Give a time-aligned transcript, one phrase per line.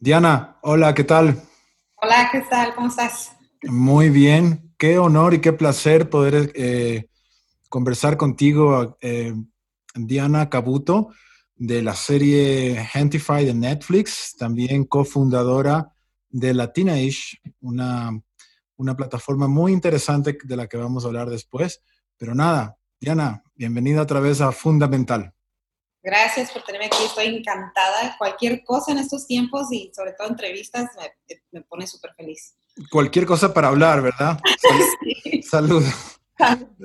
[0.00, 1.42] Diana, hola, ¿qué tal?
[1.96, 2.72] Hola, ¿qué tal?
[2.76, 3.32] ¿Cómo estás?
[3.64, 7.08] Muy bien, qué honor y qué placer poder eh,
[7.68, 9.34] conversar contigo, eh,
[9.96, 11.08] Diana Cabuto,
[11.56, 15.92] de la serie Gentify de Netflix, también cofundadora
[16.30, 18.16] de Latinaish, una,
[18.76, 21.82] una plataforma muy interesante de la que vamos a hablar después.
[22.16, 25.34] Pero nada, Diana, bienvenida otra vez a Fundamental.
[26.08, 28.16] Gracias por tenerme aquí, estoy encantada.
[28.16, 30.88] Cualquier cosa en estos tiempos y sobre todo entrevistas
[31.52, 32.56] me, pone súper feliz.
[32.90, 34.40] Cualquier cosa para hablar, ¿verdad?
[35.42, 35.84] Salud.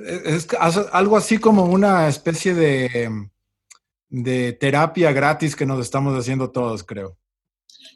[0.04, 0.46] Es
[0.92, 3.30] algo así como una especie de,
[4.10, 7.16] de terapia gratis que nos estamos haciendo todos, creo.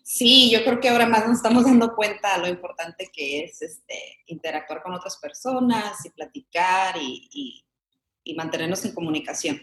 [0.03, 4.23] Sí, yo creo que ahora más nos estamos dando cuenta lo importante que es este,
[4.29, 7.63] interactuar con otras personas y platicar y
[8.35, 9.61] mantenernos en comunicación.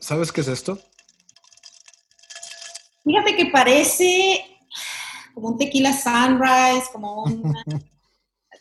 [0.00, 0.78] ¿Sabes qué es esto?
[3.04, 4.42] Fíjate que parece
[5.34, 7.54] como un tequila sunrise, como un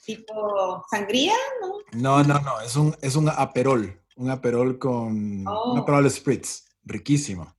[0.06, 1.78] tipo sangría, ¿no?
[1.94, 5.78] No, no, no, es un, es un aperol, un aperol con un oh.
[5.78, 7.56] aperol spritz, riquísimo.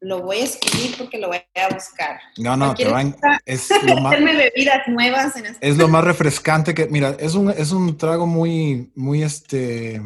[0.00, 2.20] Lo voy a escribir porque lo voy a buscar.
[2.38, 6.72] No, no, te van, es lo más, bebidas nuevas en este Es lo más refrescante
[6.72, 10.00] que, mira, es un, es un trago muy, muy este,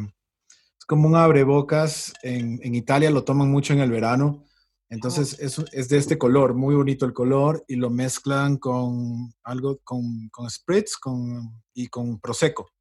[0.89, 2.13] como un abrebocas.
[2.23, 4.43] En, en Italia lo toman mucho en el verano.
[4.89, 9.77] Entonces es, es, de este color, muy bonito el color, y lo mezclan con algo,
[9.83, 12.71] con, con spritz con, y con prosecco.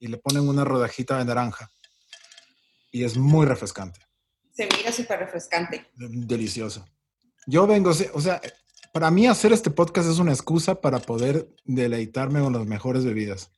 [0.00, 1.70] Y le ponen una rodajita de naranja.
[2.90, 4.00] Y es muy refrescante.
[4.50, 5.86] Se mira súper refrescante.
[5.94, 6.84] Delicioso.
[7.46, 8.40] Yo vengo, o sea,
[8.92, 13.52] para mí hacer este podcast es una excusa para poder deleitarme con las mejores bebidas.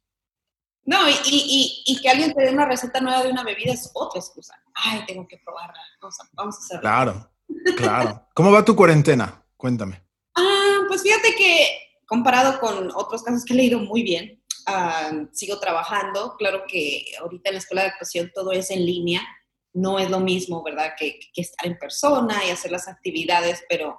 [0.87, 3.91] No, y, y, y, que alguien te dé una receta nueva de una bebida es
[3.93, 4.55] otra excusa.
[4.73, 5.81] Ay, tengo que probarla.
[6.01, 6.81] Vamos a, vamos a hacerlo.
[6.81, 7.31] Claro,
[7.77, 8.29] claro.
[8.33, 9.45] ¿Cómo va tu cuarentena?
[9.57, 10.01] Cuéntame.
[10.37, 11.67] Ah, pues fíjate que
[12.07, 16.37] comparado con otros casos que he leído muy bien, ah, sigo trabajando.
[16.39, 19.27] Claro que ahorita en la escuela de actuación todo es en línea.
[19.75, 20.93] No es lo mismo, ¿verdad?
[20.97, 23.99] Que, que estar en persona y hacer las actividades, pero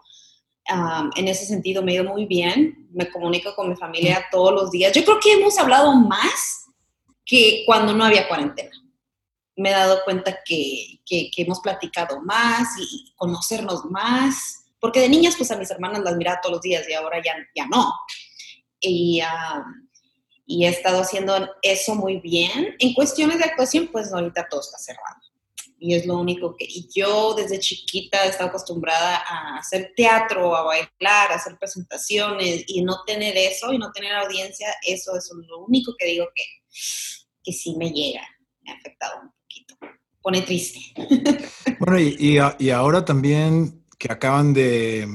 [0.73, 2.88] um, en ese sentido me ha ido muy bien.
[2.94, 4.94] Me comunico con mi familia todos los días.
[4.94, 6.63] Yo creo que hemos hablado más
[7.27, 8.71] que cuando no había cuarentena.
[9.57, 15.35] Me he dado cuenta que, que, hemos platicado más y conocernos más, porque de niñas
[15.35, 17.91] pues a mis hermanas las miraba todos los días y ahora ya, ya no.
[18.79, 19.21] Y,
[20.45, 22.75] y he estado haciendo eso muy bien.
[22.79, 25.17] En cuestiones de actuación pues ahorita todo está cerrado.
[25.79, 26.65] Y es lo único que...
[26.67, 32.63] Y yo desde chiquita he estado acostumbrada a hacer teatro, a bailar, a hacer presentaciones
[32.67, 36.44] y no tener eso y no tener audiencia, eso es lo único que digo que
[37.47, 38.28] que sí me llega,
[38.62, 39.78] me ha afectado un poquito.
[40.22, 40.80] Pone triste.
[41.80, 45.08] Bueno, y, y, ahora también que acaban de,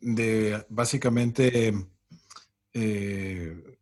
[0.00, 1.74] de básicamente
[2.72, 3.78] eh,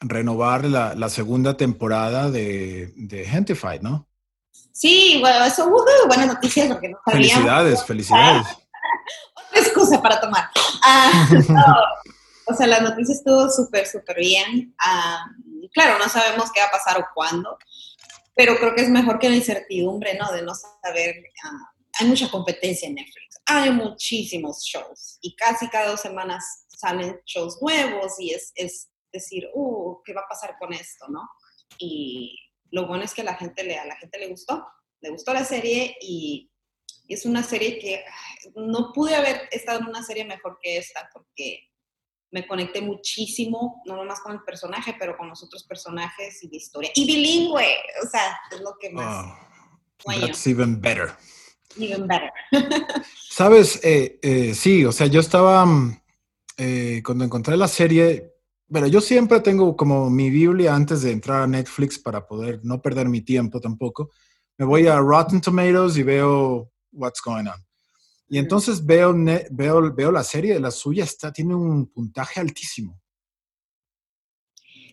[0.00, 4.08] renovar la, la, segunda temporada de, de Gentified, ¿no?
[4.72, 5.68] Sí, bueno, eso,
[6.06, 8.46] buenas noticias porque no Felicidades, felicidades.
[9.48, 10.48] Otra excusa para tomar.
[10.82, 11.28] Ah,
[12.46, 14.74] o sea, la noticia estuvo súper, súper bien.
[15.72, 17.58] Claro, no sabemos qué va a pasar o cuándo,
[18.34, 20.30] pero creo que es mejor que la incertidumbre, ¿no?
[20.32, 21.16] De no saber.
[21.44, 27.20] Ah, hay mucha competencia en Netflix, hay muchísimos shows y casi cada dos semanas salen
[27.26, 31.28] shows nuevos y es, es decir, uh, ¿qué va a pasar con esto, no?
[31.78, 32.38] Y
[32.70, 34.64] lo bueno es que la gente le, a la gente le gustó,
[35.00, 36.50] le gustó la serie y
[37.08, 38.04] es una serie que
[38.54, 41.67] no pude haber estado en una serie mejor que esta porque
[42.30, 46.56] me conecté muchísimo, no nomás con el personaje, pero con los otros personajes y la
[46.56, 46.90] historia.
[46.94, 49.26] Y bilingüe, o sea, es lo que más...
[50.04, 51.12] Oh, that's even better.
[51.76, 52.30] Even better.
[53.30, 56.00] Sabes, eh, eh, sí, o sea, yo estaba, mm,
[56.58, 58.34] eh, cuando encontré la serie,
[58.68, 62.82] bueno, yo siempre tengo como mi Biblia antes de entrar a Netflix para poder no
[62.82, 64.10] perder mi tiempo tampoco.
[64.58, 67.67] Me voy a Rotten Tomatoes y veo what's going on.
[68.28, 69.14] Y entonces veo,
[69.50, 73.00] veo, veo la serie, la suya está, tiene un puntaje altísimo.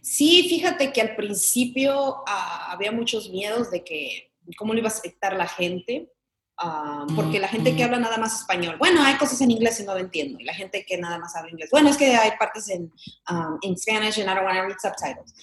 [0.02, 4.92] Sí, fíjate que al principio ah, había muchos miedos de que cómo lo iba a
[4.92, 6.12] aceptar la gente,
[6.60, 9.84] ah, porque la gente que habla nada más español, bueno, hay cosas en inglés y
[9.84, 12.32] no lo entiendo, y la gente que nada más habla inglés, bueno, es que hay
[12.38, 12.84] partes en,
[13.32, 15.34] um, en Spanish and I don't want to read subtitles,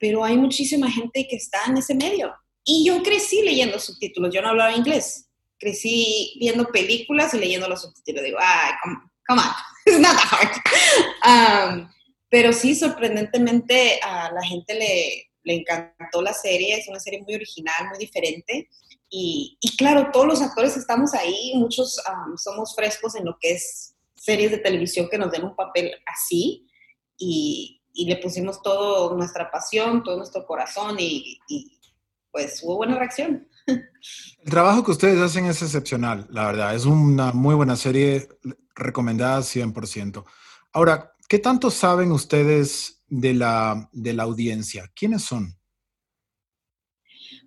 [0.00, 2.34] pero hay muchísima gente que está en ese medio.
[2.64, 5.25] Y yo crecí leyendo subtítulos, yo no hablaba inglés,
[5.58, 8.24] crecí viendo películas y leyendo los subtítulos.
[8.24, 9.48] Digo, ay, come, on,
[9.86, 11.78] it's not that hard.
[11.78, 11.88] Um,
[12.28, 16.76] pero sí, sorprendentemente a la gente le, le, encantó la serie.
[16.76, 18.68] Es una serie muy original, muy diferente.
[19.08, 23.52] Y, y claro, todos los actores estamos ahí, muchos um, somos frescos en lo que
[23.52, 26.66] es series de televisión que nos den un papel así
[27.16, 31.78] y, y le pusimos toda nuestra pasión, todo nuestro corazón y, y
[32.32, 33.48] pues hubo buena reacción.
[33.66, 36.74] El trabajo que ustedes hacen es excepcional, la verdad.
[36.74, 38.28] Es una muy buena serie,
[38.74, 40.24] recomendada 100%.
[40.72, 44.90] Ahora, ¿qué tanto saben ustedes de la, de la audiencia?
[44.94, 45.58] ¿Quiénes son?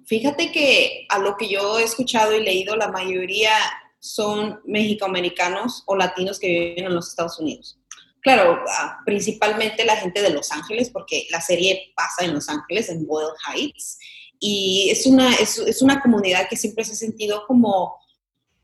[0.05, 3.51] Fíjate que a lo que yo he escuchado y leído, la mayoría
[3.99, 7.79] son mexicoamericanos o latinos que viven en los Estados Unidos.
[8.21, 12.89] Claro, ah, principalmente la gente de Los Ángeles, porque la serie pasa en Los Ángeles,
[12.89, 13.97] en Boyle Heights,
[14.39, 17.99] y es una, es, es una comunidad que siempre se ha sentido como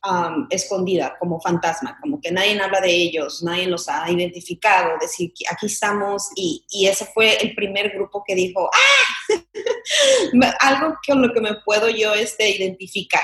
[0.09, 5.33] um, escondida, como fantasma, como que nadie habla de ellos, nadie los ha identificado, decir,
[5.51, 9.35] aquí estamos, y, y ese fue el primer grupo que dijo, ¡ah!
[10.61, 13.23] Algo con lo que me puedo yo este, identificar.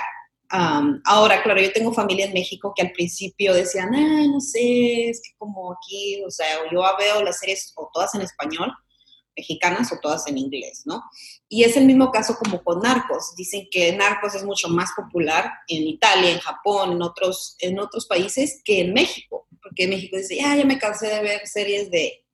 [0.53, 5.09] Um, ahora, claro, yo tengo familia en México que al principio decían, ah, no sé,
[5.09, 8.69] es que como aquí, o sea, yo veo las series o todas en español,
[9.35, 11.03] mexicanas o todas en inglés, ¿no?
[11.47, 13.35] Y es el mismo caso como con Narcos.
[13.35, 18.05] Dicen que Narcos es mucho más popular en Italia, en Japón, en otros, en otros
[18.05, 22.25] países que en México, porque México dice, ya, ya me cansé de ver series de,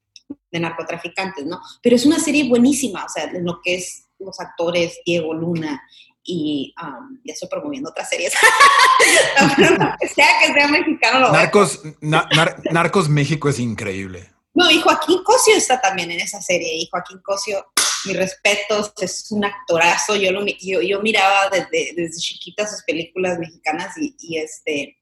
[0.52, 1.60] de narcotraficantes, ¿no?
[1.82, 5.82] Pero es una serie buenísima, o sea, en lo que es los actores Diego Luna
[6.24, 8.34] y um, ya estoy promoviendo otras series.
[10.16, 14.30] sea que sea mexicano, lo Narcos, Narcos México es increíble.
[14.58, 16.78] No, y Joaquín Cosio está también en esa serie.
[16.78, 17.64] Y Joaquín Cosio,
[18.06, 20.16] mi respeto, es un actorazo.
[20.16, 24.98] Yo, lo, yo, miraba desde, desde, chiquita sus películas mexicanas y, este.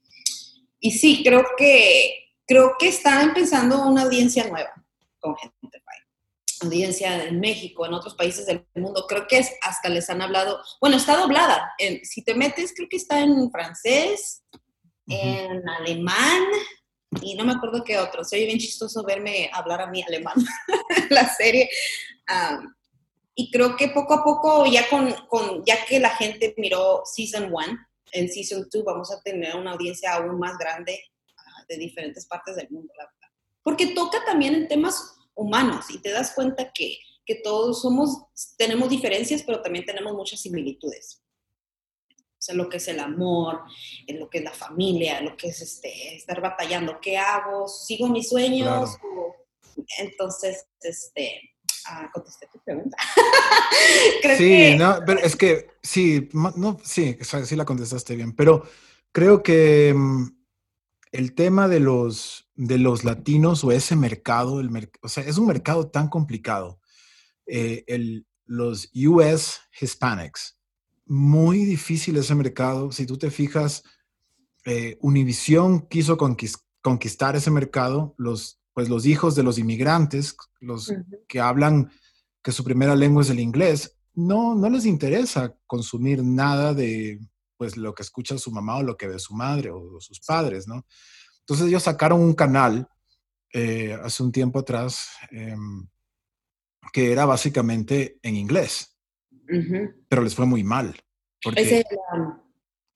[0.82, 4.74] Y sí, creo que, creo que están empezando una audiencia nueva
[5.22, 5.56] con gente
[6.62, 10.58] audiencia en México, en otros países del mundo, creo que es, hasta les han hablado,
[10.80, 11.74] bueno, está doblada,
[12.04, 14.42] si te metes, creo que está en francés,
[15.08, 16.44] en alemán,
[17.22, 18.24] y no me acuerdo qué otro.
[18.24, 20.36] Se oye bien chistoso verme hablar a mí alemán,
[21.10, 21.70] la serie.
[23.36, 27.50] y creo que poco a poco, ya, con, con, ya que la gente miró Season
[27.52, 27.66] 1,
[28.14, 31.00] en Season 2 vamos a tener una audiencia aún más grande
[31.38, 33.30] ah, de diferentes partes del mundo, la verdad.
[33.64, 38.26] Porque toca también en temas humanos y te das cuenta que, que todos somos,
[38.58, 41.25] tenemos diferencias, pero también tenemos muchas similitudes
[42.46, 43.62] sea, lo que es el amor,
[44.08, 47.68] en lo que es la familia, lo que es este, estar batallando, ¿qué hago?
[47.68, 48.98] ¿Sigo mis sueños?
[49.98, 51.56] Entonces, este,
[51.88, 52.98] ah, contesté tu pregunta.
[54.38, 58.64] sí, no, pero es que sí, no, sí, sí la contestaste bien, pero
[59.12, 60.28] creo que mm,
[61.12, 64.70] el tema de los, de los latinos o ese mercado, el
[65.02, 66.80] o sea, es un mercado tan complicado.
[67.48, 70.58] Eh, el, los US Hispanics,
[71.06, 72.92] muy difícil ese mercado.
[72.92, 73.84] Si tú te fijas,
[74.66, 80.92] eh, Univision quiso conquistar ese mercado, los, pues los hijos de los inmigrantes, los
[81.28, 81.92] que hablan
[82.44, 87.20] que su primera lengua es el inglés, no, no les interesa consumir nada de
[87.58, 90.68] pues lo que escucha su mamá o lo que ve su madre o, sus padres,
[90.68, 90.86] ¿no?
[91.40, 92.88] Entonces ellos sacaron un canal
[93.54, 95.88] eh, hace un tiempo atrás em,
[96.92, 98.95] que era básicamente en inglés
[100.08, 100.96] pero les fue muy mal.
[101.46, 101.54] Um,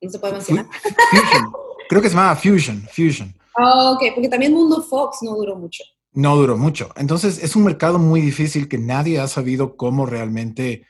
[0.02, 0.68] no se puede mencionar.
[1.12, 1.52] Fusion.
[1.90, 2.88] Creo que se llama Fusion.
[2.92, 3.36] Fusion.
[3.58, 5.84] Oh, ok, porque también Mundo Fox no duró mucho.
[6.14, 6.90] No duró mucho.
[6.96, 10.86] Entonces es un mercado muy difícil que nadie ha sabido cómo realmente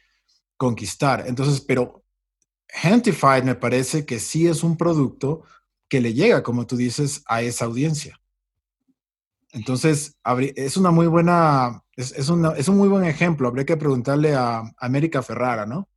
[0.58, 1.26] conquistar.
[1.28, 2.04] Entonces, pero
[2.84, 5.44] Hantified me parece que sí es un producto
[5.88, 8.19] que le llega, como tú dices, a esa audiencia.
[9.52, 10.16] Entonces,
[10.56, 13.48] es una muy buena, es, es, un muy buen ejemplo.
[13.48, 15.90] Habría que preguntarle a América Ferrara, ¿no?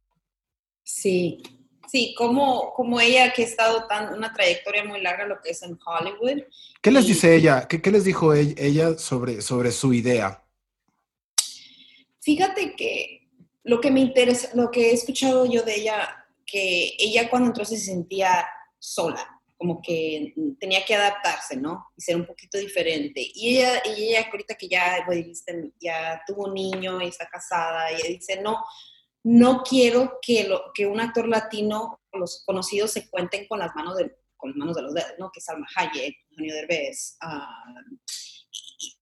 [0.82, 1.42] Sí,
[1.86, 5.62] sí, como, como ella que ha estado tan, una trayectoria muy larga lo que es
[5.62, 6.44] en Hollywood.
[6.80, 7.68] ¿Qué les dice ella?
[7.68, 10.42] ¿Qué, les dijo ella sobre, sobre su idea?
[12.20, 13.28] Fíjate que
[13.64, 17.64] lo que me interesa, lo que he escuchado yo de ella, que ella cuando entró
[17.64, 18.46] se sentía
[18.78, 19.31] sola
[19.62, 21.92] como que tenía que adaptarse, ¿no?
[21.96, 23.24] Y ser un poquito diferente.
[23.32, 25.06] Y ella, y ella ahorita que ya,
[25.80, 28.64] ya tuvo un niño y está casada, y dice, no,
[29.22, 33.98] no quiero que, lo, que un actor latino, los conocidos, se cuenten con las manos
[33.98, 35.30] de, con las manos de los dedos, ¿no?
[35.32, 37.18] Que Salma Hayek, Antonio Derbez.
[37.22, 37.96] Uh,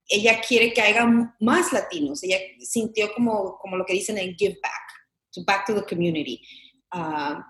[0.09, 1.07] ella quiere que haya
[1.41, 2.23] más latinos.
[2.23, 4.93] Ella sintió como, como lo que dicen en give back,
[5.33, 6.47] to back to the community.
[6.93, 7.41] Uh,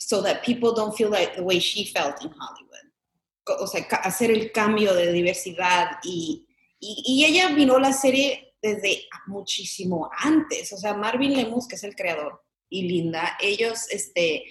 [0.00, 3.60] so that people don't feel like the way she felt in Hollywood.
[3.60, 6.46] O sea, hacer el cambio de diversidad y,
[6.78, 10.72] y, ella vino la serie desde muchísimo antes.
[10.72, 14.44] O sea, Marvin Lemus, que es el creador, y Linda, ellos, este,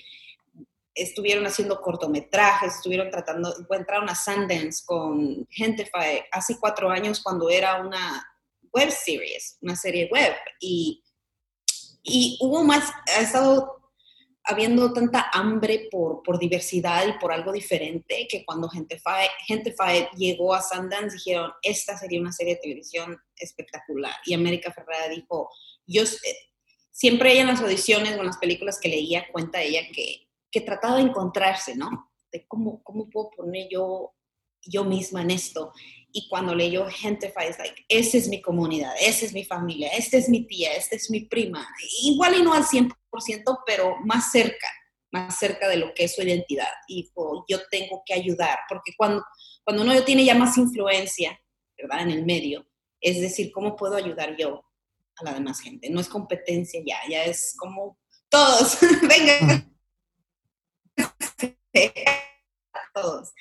[0.93, 7.81] estuvieron haciendo cortometrajes, estuvieron tratando, encontraron a Sundance con Gentify hace cuatro años cuando era
[7.81, 8.23] una
[8.73, 10.35] web series, una serie web.
[10.59, 11.03] Y,
[12.03, 13.78] y hubo más, ha estado
[14.49, 20.53] habiendo tanta hambre por, por diversidad y por algo diferente que cuando Gentify, Gentify llegó
[20.53, 24.13] a Sundance dijeron, esta sería una serie de televisión espectacular.
[24.25, 25.49] Y América Ferrara dijo,
[25.85, 26.03] yo
[26.91, 30.61] siempre ella en las audiciones o en las películas que leía cuenta ella que que
[30.61, 32.11] trataba de encontrarse, ¿no?
[32.31, 34.13] De cómo, cómo puedo poner yo,
[34.63, 35.71] yo misma en esto.
[36.11, 40.17] Y cuando leyó Gentify, es like, esa es mi comunidad, esa es mi familia, esta
[40.17, 41.67] es mi tía, esta es mi prima.
[42.03, 42.95] Igual y no al 100%,
[43.65, 44.67] pero más cerca,
[45.11, 46.71] más cerca de lo que es su identidad.
[46.87, 47.11] Y
[47.47, 49.23] yo tengo que ayudar, porque cuando,
[49.63, 51.39] cuando uno tiene ya más influencia,
[51.77, 52.01] ¿verdad?
[52.01, 52.65] En el medio,
[53.01, 54.63] es decir, ¿cómo puedo ayudar yo
[55.17, 55.89] a la demás gente?
[55.89, 57.97] No es competencia ya, ya es como
[58.29, 59.65] todos, venga,
[62.93, 63.33] todos.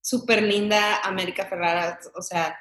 [0.00, 2.56] Súper linda América Ferrara, o sea,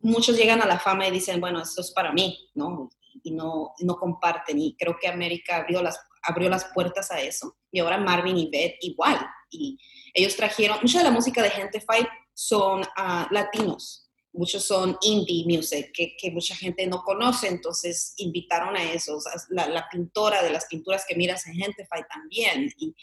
[0.00, 2.90] muchos llegan a la fama y dicen, bueno, esto es para mí, ¿no?
[3.22, 4.58] Y no, no comparten.
[4.58, 7.56] Y creo que América abrió las, abrió las puertas a eso.
[7.70, 9.18] Y ahora Marvin y Beth igual.
[9.50, 9.78] Y
[10.14, 15.44] ellos trajeron, mucha de la música de Gente Fight son ah, latinos, muchos son indie
[15.46, 20.50] music, que, que, mucha gente no conoce, entonces invitaron a esos, la, la, pintora de
[20.50, 22.94] las pinturas que miras en Gente Fight también, y,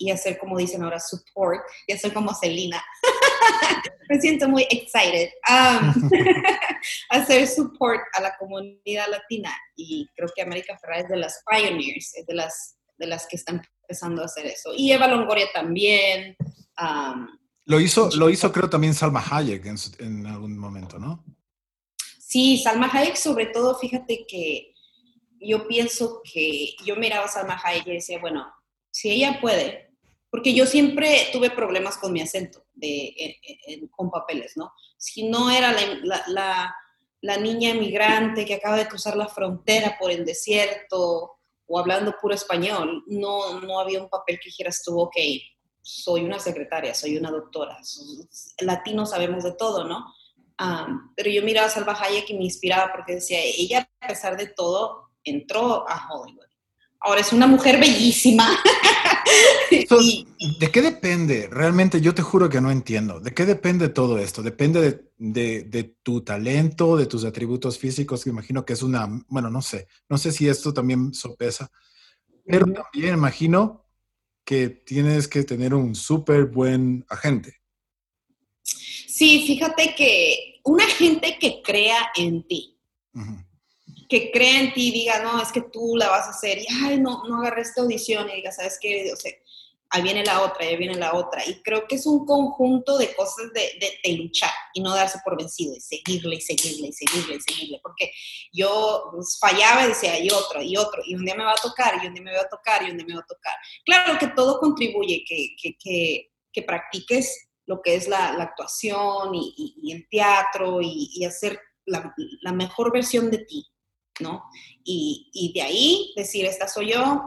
[0.00, 1.60] y hacer, como dicen ahora, support.
[1.86, 2.82] Ya soy como Celina.
[4.08, 5.30] Me siento muy excited.
[5.48, 6.10] Um,
[7.10, 9.54] hacer support a la comunidad latina.
[9.76, 13.36] Y creo que América Ferrara es de las pioneers, es de las, de las que
[13.36, 14.72] están empezando a hacer eso.
[14.76, 16.36] Y Eva Longoria también.
[16.80, 17.28] Um,
[17.66, 21.24] lo hizo, lo hizo creo también Salma Hayek en, en algún momento, ¿no?
[22.18, 24.74] Sí, Salma Hayek sobre todo, fíjate que
[25.40, 28.52] yo pienso que yo miraba a Salma Hayek y decía, bueno,
[28.90, 29.94] si ella puede,
[30.30, 32.64] porque yo siempre tuve problemas con mi acento
[33.90, 34.72] con papeles, ¿no?
[34.96, 36.74] Si no era la,
[37.22, 42.34] la, niña emigrante que acaba de cruzar la frontera por el desierto o hablando puro
[42.34, 45.16] español, no, no había un papel que dijeras tú, ok,
[45.80, 47.78] soy una secretaria, soy una doctora,
[48.60, 50.14] latinos sabemos de todo, ¿no?
[51.16, 54.46] pero yo miraba a Salva Hayek y me inspiraba porque decía, ella a pesar de
[54.46, 56.49] todo entró a Hollywood
[57.00, 58.50] Ahora es una mujer bellísima.
[59.70, 61.48] ¿De qué depende?
[61.50, 63.20] Realmente yo te juro que no entiendo.
[63.20, 64.42] ¿De qué depende todo esto?
[64.42, 68.26] ¿Depende de, tu talento, de tus atributos físicos?
[68.26, 71.70] Imagino que es una, bueno, no sé, no sé si esto también sopesa,
[72.44, 73.86] pero también imagino
[74.44, 77.60] que tienes que tener un súper buen agente.
[78.62, 82.78] Sí, fíjate que un agente que crea en ti
[84.10, 86.66] que crea en ti y diga, no, es que tú la vas a hacer, y
[86.82, 89.12] ay, no, no agarré esta audición, y diga, ¿sabes qué?
[89.12, 89.32] O sea,
[89.90, 91.46] ahí viene la otra, ahí viene la otra.
[91.46, 95.36] Y creo que es un conjunto de cosas de, de, luchar y no darse por
[95.36, 97.80] vencido, y seguirle, y seguirle, y seguirle, y seguirle.
[97.82, 98.12] Porque
[98.52, 101.62] yo pues, fallaba y decía, y otro, y otro, y un día me va a
[101.62, 103.54] tocar, y un día me va a tocar, y un día me va a tocar.
[103.84, 109.92] Claro que todo contribuye, que, que, que, que practiques lo que es la, actuación y,
[109.92, 112.12] el teatro y, y hacer la,
[112.42, 113.64] la mejor versión de ti,
[114.20, 114.44] ¿no?
[114.84, 117.22] Y, de ahí decir, esta soy yo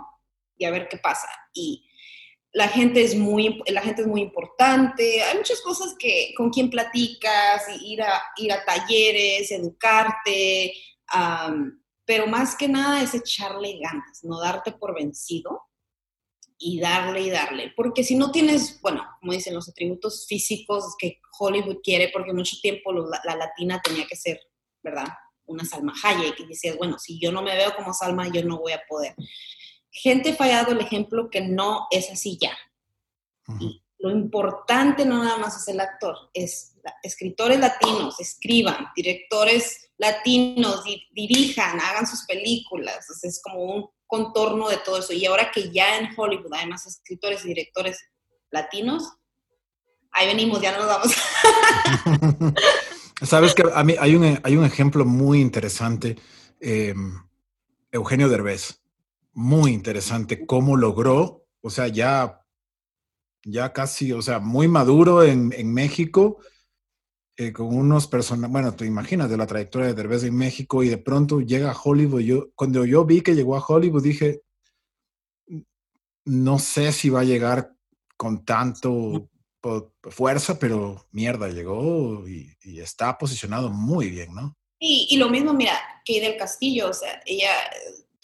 [0.58, 1.28] y a ver qué pasa.
[1.54, 1.86] Y
[2.52, 6.70] la gente es muy, la gente es muy importante, hay muchas cosas que con quién
[6.70, 10.74] platicas, ir a, ir a talleres, educarte,
[12.06, 15.64] pero más que nada es echarle ganas, no darte por vencido
[16.58, 21.20] y darle y darle, porque si no tienes, bueno, como dicen los atributos físicos que
[21.40, 24.40] Hollywood quiere, porque mucho tiempo la latina tenía que ser,
[24.82, 25.08] ¿verdad?
[25.46, 28.60] Una Salma Hayek y decías, bueno, si yo no me veo como Salma, yo no
[28.60, 29.16] voy a poder.
[29.92, 32.58] Gente fallado el ejemplo que no es así ya.
[33.60, 40.84] Y lo importante no nada más es el actor, es escritores latinos, escriban, directores latinos,
[41.12, 43.06] dirijan, hagan sus películas.
[43.24, 45.14] es como un contorno de todo eso.
[45.14, 48.00] Y ahora que ya en Hollywood hay más escritores y directores
[48.52, 49.04] latinos,
[50.12, 51.14] ahí venimos, ya nos vamos.
[53.24, 56.18] Sabes que a mí hay un, hay un ejemplo muy interesante,
[56.60, 57.14] em,
[57.92, 58.82] Eugenio Derbez,
[59.34, 62.46] muy interesante cómo logró, o sea, ya,
[63.46, 66.40] ya casi, o sea, muy maduro en, en México,
[67.38, 70.90] eh, con unos personajes, bueno, te imaginas de la trayectoria de Derbez en México y
[70.90, 72.22] de pronto llega a Hollywood.
[72.22, 74.44] Yo, cuando yo vi que llegó a Hollywood, dije,
[76.26, 77.74] no sé si va a llegar
[78.18, 79.30] con tanto
[80.10, 84.58] fuerza, pero mierda, llegó y, está posicionado muy bien, ¿no?
[84.80, 87.50] Y, y, lo mismo, mira, que del Castillo, o sea, ella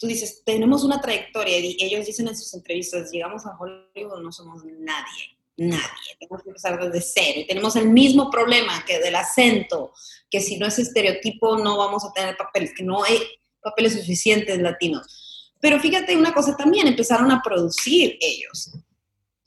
[0.00, 4.32] tú dices, tenemos una trayectoria y ellos dicen en sus entrevistas, llegamos a Hollywood, no
[4.32, 9.14] somos nadie, nadie, tenemos que empezar desde cero y tenemos el mismo problema que del
[9.14, 9.92] acento,
[10.30, 13.18] que si no es estereotipo no vamos a tener papeles, que no hay
[13.62, 15.52] papeles suficientes latinos.
[15.60, 18.70] Pero fíjate una cosa también, empezaron a producir ellos.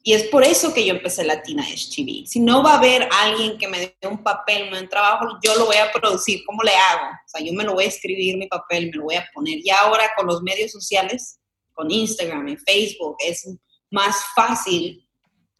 [0.05, 2.25] Y es por eso que yo empecé Latina TV.
[2.27, 5.39] Si no va a haber alguien que me dé un papel, me dé un trabajo,
[5.41, 6.43] yo lo voy a producir.
[6.45, 7.05] ¿Cómo le hago?
[7.07, 9.60] O sea, yo me lo voy a escribir mi papel, me lo voy a poner.
[9.63, 11.39] Y ahora con los medios sociales,
[11.72, 13.50] con Instagram y Facebook, es
[13.91, 15.07] más fácil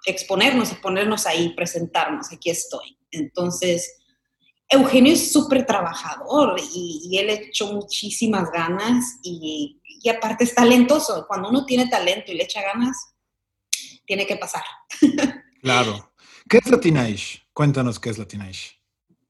[0.06, 2.34] exponernos y ponernos ahí, presentarnos.
[2.34, 2.98] Aquí estoy.
[3.12, 3.96] Entonces,
[4.68, 11.26] Eugenio es súper trabajador y, y, él hecho muchísimas ganas y, y aparte es talentoso.
[11.30, 13.13] Cuando uno tiene talento y le echa ganas,
[14.06, 14.64] tiene que pasar.
[15.62, 16.14] Claro.
[16.50, 17.48] ¿Qué es Latinaish?
[17.54, 18.78] Cuéntanos qué es Latinaish.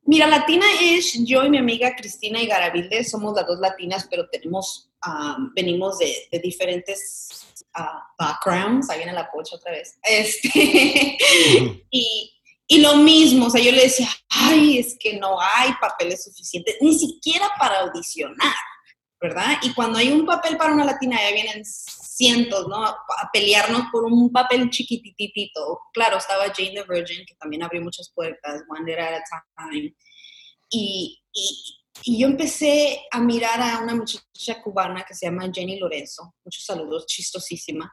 [0.06, 4.28] Mira, Latina es yo y mi amiga Cristina y Garavilde, somos las dos latinas, pero
[4.30, 10.50] tenemos, ah, venimos de, diferentes ah, backgrounds, ahí viene la pocha otra vez, este,
[11.90, 12.34] y,
[12.68, 16.76] y, lo mismo, o sea, yo le decía, ay, es que no hay papeles suficientes,
[16.82, 18.56] ni siquiera para audicionar,
[19.24, 19.54] ¿verdad?
[19.62, 22.84] Y cuando hay un papel para una latina, ya vienen cientos, ¿no?
[22.84, 22.98] A,
[23.32, 25.80] pelearnos por un papel chiquititito.
[25.94, 29.24] Claro, estaba Jane the Virgin, que también abrió muchas puertas, One Day at a
[29.56, 29.96] Time.
[30.70, 35.80] Y, y, y, yo empecé a mirar a una muchacha cubana que se llama Jenny
[35.80, 37.90] Lorenzo, muchos saludos, chistosísima,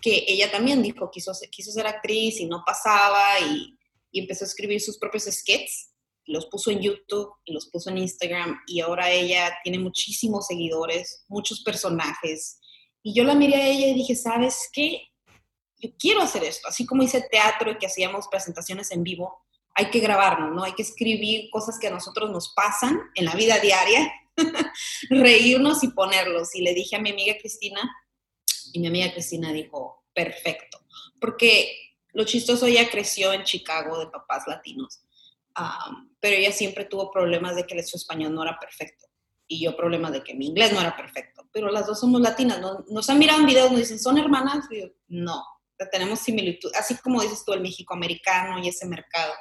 [0.00, 3.76] que ella también dijo, quiso, quiso ser actriz y no pasaba y,
[4.12, 5.87] y empezó a escribir sus propios skits
[6.28, 11.24] los puso en YouTube y los puso en Instagram y ahora ella tiene muchísimos seguidores,
[11.28, 12.58] muchos personajes
[13.02, 15.08] y yo la miré a ella y dije, ¿sabes qué?
[15.78, 16.68] Yo quiero hacer esto.
[16.68, 20.64] Así como hice teatro y que hacíamos presentaciones en vivo, hay que grabarnos, ¿no?
[20.64, 24.12] Hay que escribir cosas que a nosotros nos pasan en la vida diaria,
[25.10, 26.54] reírnos y ponerlos.
[26.54, 27.80] Y le dije a mi amiga Cristina,
[28.72, 30.78] y mi amiga Cristina dijo, perfecto.
[31.20, 35.00] Porque lo chistoso, ella creció en Chicago de papás latinos,
[36.20, 39.08] pero ella siempre tuvo problemas de que su español no era perfecto
[39.48, 42.60] y yo problemas de que mi inglés no era perfecto, pero las dos somos latinas,
[42.88, 44.66] nos han mirado en videos, nos dicen, ¿son hermanas?
[44.70, 45.42] Y yo, no,
[45.90, 49.32] tenemos similitud, así como dices tú, el México americano y ese mercado.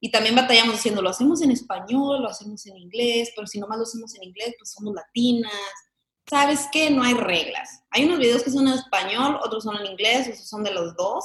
[0.00, 3.78] Y también batallamos diciendo, lo hacemos en español, lo hacemos en inglés, pero si nomás
[3.78, 5.52] lo hacemos en inglés, pues somos latinas.
[6.28, 6.90] ¿Sabes qué?
[6.90, 7.82] No hay reglas.
[7.90, 10.94] Hay unos videos que son en español, otros son en inglés, otros son de los
[10.94, 11.24] dos.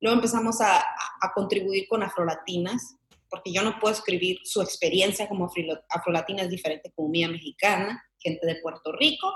[0.00, 2.96] Luego empezamos a, a contribuir con afrolatinas,
[3.34, 5.50] porque yo no puedo escribir su experiencia como
[5.90, 9.28] afrolatina es diferente como mía mexicana, gente de Puerto Rico,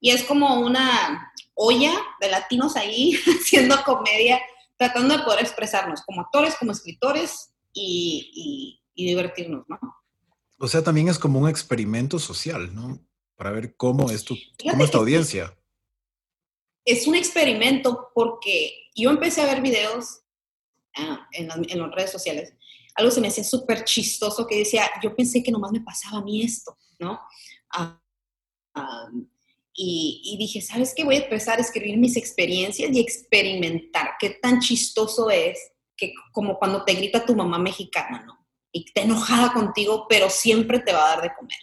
[0.00, 4.40] y es como una olla de latinos ahí haciendo comedia,
[4.76, 9.78] tratando de poder expresarnos como actores, como escritores y, divertirnos, ¿no?
[10.58, 12.98] O sea, también es como un experimento social, ¿no?
[13.36, 14.36] Para ver cómo es tu,
[14.68, 15.56] cómo es tu audiencia.
[16.84, 20.22] Es un experimento porque yo empecé a ver videos
[20.96, 22.54] ah, en, en las redes sociales
[22.94, 26.22] algo se me hacía súper chistoso que decía, yo pensé que nomás me pasaba a
[26.22, 27.20] mí esto, ¿no?
[27.70, 28.00] Ah,
[28.74, 29.08] ah,
[29.74, 31.02] y, dije, ¿sabes qué?
[31.04, 35.58] Voy a empezar a escribir mis experiencias y experimentar qué tan chistoso es
[35.96, 38.46] que como cuando te grita tu mamá mexicana, ¿no?
[38.70, 41.58] Y está enojada contigo, pero siempre te va a dar de comer.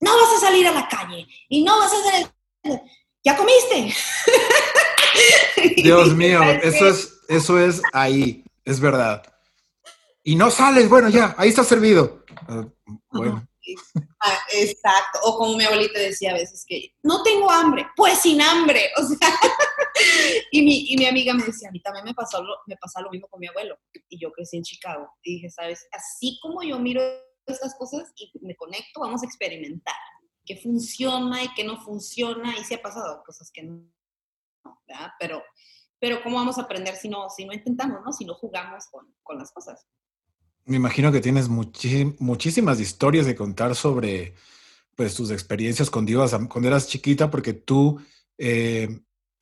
[0.00, 2.30] No vas a salir a la calle y no vas a hacer
[2.64, 2.80] el...
[3.24, 3.94] ¿Ya comiste?
[5.82, 9.31] Dios mío, eso es, eso es ahí, es verdad
[10.24, 12.24] y no sales, bueno, ya, ahí está servido.
[12.48, 12.66] Ah,
[13.10, 13.46] bueno.
[14.24, 15.18] Ah, exacto.
[15.24, 18.90] O como mi abuelita decía a veces que no tengo hambre, pues sin hambre.
[18.98, 19.28] O sea,
[20.50, 23.00] y, mi, y mi amiga me decía, a mí también me pasó lo, me pasa
[23.00, 23.76] lo mismo con mi abuelo.
[24.08, 25.12] Y yo crecí en Chicago.
[25.22, 25.86] Y dije, ¿sabes?
[25.92, 27.02] Así como yo miro
[27.46, 29.94] estas cosas y me conecto, vamos a experimentar
[30.44, 32.56] qué funciona y qué no funciona.
[32.58, 33.88] Y si ha pasado cosas que no.
[35.18, 35.42] Pero,
[35.98, 38.12] pero ¿cómo vamos a aprender si no, si no intentamos, ¿no?
[38.12, 39.86] Si no jugamos con, con las cosas.
[40.64, 44.34] Me imagino que tienes muchísimas historias de contar sobre
[44.94, 48.00] pues, tus experiencias con divas cuando eras chiquita, porque tú,
[48.38, 49.00] eh,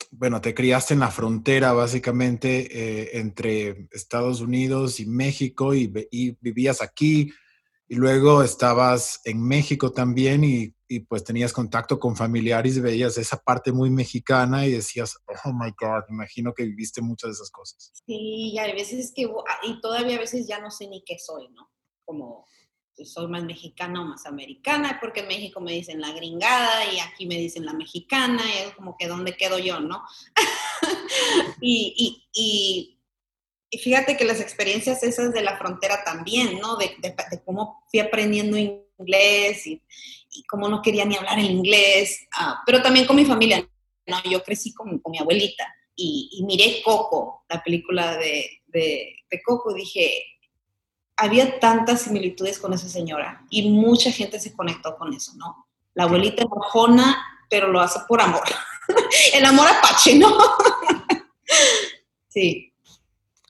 [0.09, 6.35] bueno, te criaste en la frontera básicamente eh, entre Estados Unidos y México y, y
[6.41, 7.31] vivías aquí
[7.91, 13.43] y luego estabas en México también y, y, pues tenías contacto con familiares veías esa
[13.43, 17.91] parte muy mexicana y decías, oh my God, imagino que viviste muchas de esas cosas.
[18.05, 21.19] Sí, y hay veces que, ah, y todavía a veces ya no sé ni qué
[21.19, 21.69] soy, ¿no?
[22.05, 22.45] Como
[22.93, 26.99] si soy más mexicana o más americana, porque en México me dicen la gringada y
[26.99, 30.01] aquí me dicen la mexicana y es como que dónde quedo yo, ¿no?
[31.59, 33.00] y
[33.73, 36.75] y fíjate que las experiencias esas de la frontera también, ¿no?
[36.75, 36.93] De,
[37.45, 39.81] cómo fui aprendiendo inglés y,
[40.29, 43.65] y como no quería ni hablar el inglés, ah, pero también con mi familia.
[44.05, 49.41] No, yo crecí con, con mi abuelita y, y, miré Coco, la película de, de,
[49.45, 50.21] Coco, dije,
[51.15, 55.67] había tantas similitudes con esa señora y mucha gente se conectó con eso, ¿no?
[55.93, 58.43] La abuelita enojona, pero lo hace por amor.
[59.33, 60.37] el amor apache, ¿no?
[62.27, 62.70] sí.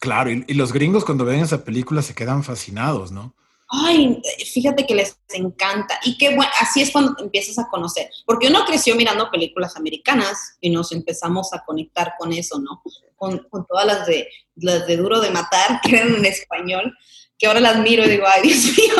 [0.02, 3.36] Claro, y, y, los gringos cuando ven esa película se quedan fascinados, ¿no?
[3.74, 5.98] Ay, fíjate que les encanta.
[6.04, 8.10] Y que bueno, así es cuando empiezas a conocer.
[8.26, 12.82] Porque uno creció mirando películas americanas y nos empezamos a conectar con eso, ¿no?
[13.16, 16.94] Con, con todas las de, las de Duro de Matar, que eran en español,
[17.38, 18.96] que ahora las miro y digo, ay, Dios mío.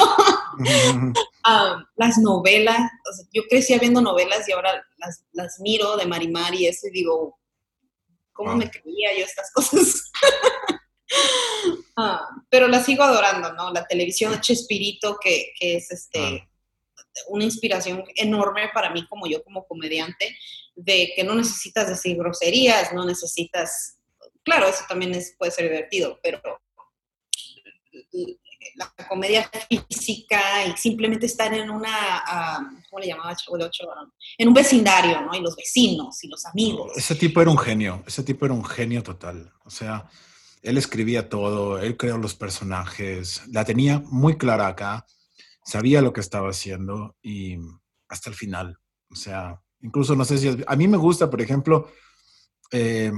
[0.60, 1.14] um,
[1.98, 6.56] las novelas, o sea, yo crecí viendo novelas y ahora las, las miro de Marimar
[6.56, 7.38] y eso y digo,
[8.32, 8.60] ¿cómo wow.
[8.60, 10.12] me creía yo estas cosas?
[11.98, 13.72] Ah, pero la sigo adorando, ¿no?
[13.72, 16.96] La televisión Chespirito, que, que es este, ah.
[17.28, 20.36] una inspiración enorme para mí como yo como comediante,
[20.76, 23.98] de que no necesitas decir groserías, no necesitas,
[24.44, 26.42] claro, eso también es, puede ser divertido, pero
[28.76, 33.86] la comedia física y simplemente estar en una, um, ¿cómo le llamaba Chavo de Ocho?
[34.38, 35.36] En un vecindario, ¿no?
[35.36, 36.94] Y los vecinos y los amigos.
[36.96, 39.52] Ese tipo era un genio, ese tipo era un genio total.
[39.66, 40.10] O sea,
[40.62, 45.06] él escribía todo, él creó los personajes, la tenía muy clara acá,
[45.66, 47.58] sabía lo que estaba haciendo y
[48.08, 48.78] hasta el final.
[49.10, 50.64] O sea, incluso no sé si...
[50.68, 51.90] A mí me gusta, por ejemplo,
[52.72, 53.12] eh,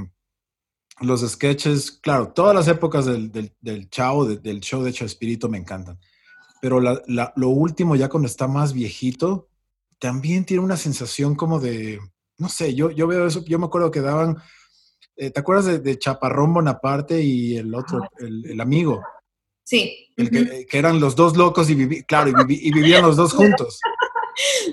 [1.01, 5.05] los sketches, claro, todas las épocas del, del, del Chao, de, del show de Hecho
[5.05, 5.99] Espíritu me encantan.
[6.61, 9.49] Pero lo último, ya cuando está más viejito,
[9.99, 11.99] también tiene una sensación como de,
[12.37, 14.37] no sé, yo, yo veo eso, yo me acuerdo que daban
[15.15, 19.01] eh, ¿Te acuerdas de, de, Chaparrón Bonaparte y el otro, el, el amigo?
[19.63, 20.09] Sí.
[20.17, 20.67] El que, uh -huh.
[20.67, 23.79] que, eran los dos locos y, viví, claro, y, viví, y, vivían los dos juntos.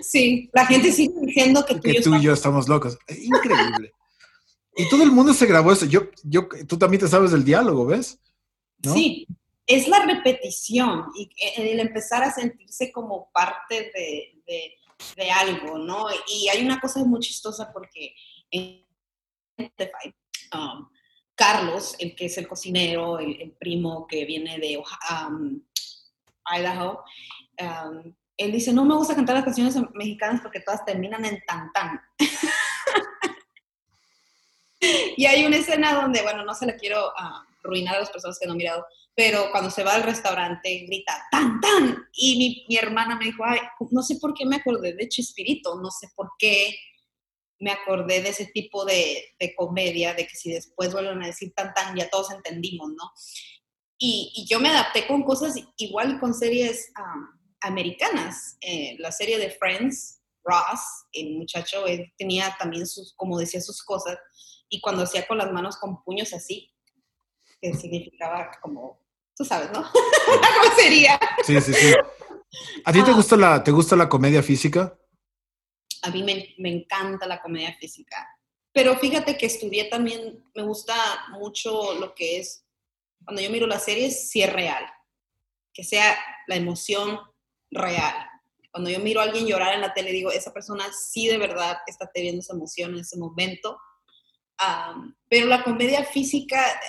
[0.03, 2.98] Sí, la gente sigue diciendo que tú, que y, tú y yo estamos locos.
[3.09, 3.92] Increíble.
[4.74, 5.85] y todo el mundo se grabó eso.
[5.85, 8.18] Yo, yo, tú también te sabes del diálogo, ¿ves?
[8.83, 8.94] ¿No?
[8.94, 9.26] Sí,
[9.66, 14.79] es la repetición y el empezar a sentirse como parte de, de,
[15.16, 16.07] de algo, ¿no?
[16.26, 18.14] Y hay una cosa muy chistosa porque
[18.50, 18.83] en
[20.55, 20.89] um,
[21.35, 25.61] Carlos, el que es el cocinero, el, el primo que viene de um,
[26.55, 27.05] Idaho,
[27.61, 31.71] um, él dice, no me gusta cantar las canciones mexicanas porque todas terminan en tan
[31.73, 32.01] tan.
[35.17, 38.39] y hay una escena donde, bueno, no se la quiero uh, arruinar a las personas
[38.39, 42.67] que no han mirado, pero cuando se va al restaurante grita tan tan y mi,
[42.69, 43.61] mi hermana me dijo, ay,
[43.91, 46.75] no sé por qué me acordé de Chespirito, no sé por qué
[47.61, 51.53] me acordé de ese tipo de, de, comedia, de que si después vuelven a decir
[51.55, 53.12] tan tan, ya todos entendimos, ¿no?
[53.99, 58.57] Y, y yo me adapté con cosas igual con series um, americanas.
[58.62, 60.81] Eh, la serie de Friends, Ross,
[61.12, 64.18] el muchacho, él tenía también sus, como decía, sus cosas,
[64.68, 66.73] y cuando hacía con las manos con puños así,
[67.61, 69.01] que significaba como,
[69.37, 69.83] tú sabes, ¿no?
[70.27, 71.20] ¿Cómo sería?
[71.44, 71.92] Sí, sí, sí.
[72.85, 73.14] ¿A ti te, ah.
[73.14, 74.99] gusta la, te gusta la comedia física?
[76.03, 78.29] A mí me, me, encanta la comedia física.
[78.73, 80.95] Pero fíjate que estudié también, me gusta
[81.31, 82.65] mucho lo que es,
[83.25, 84.85] cuando yo miro las series, si es real,
[85.73, 87.19] que sea la emoción
[87.71, 88.15] real.
[88.71, 91.79] Cuando yo miro a alguien llorar en la tele, digo, esa persona sí de verdad
[91.87, 93.79] está teniendo esa emoción en ese momento.
[94.61, 96.81] Um, pero la comedia física,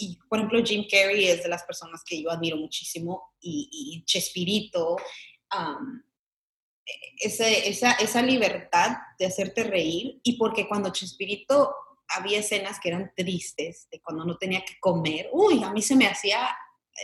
[0.00, 4.04] y por ejemplo Jim Carrey es de las personas que yo admiro muchísimo, y, y
[4.04, 4.96] Chespirito,
[5.56, 6.02] um,
[7.20, 11.74] ese, esa, esa libertad de hacerte reír y porque cuando Chespirito
[12.08, 15.96] había escenas que eran tristes, de cuando no tenía que comer, uy, a mí se
[15.96, 16.48] me hacía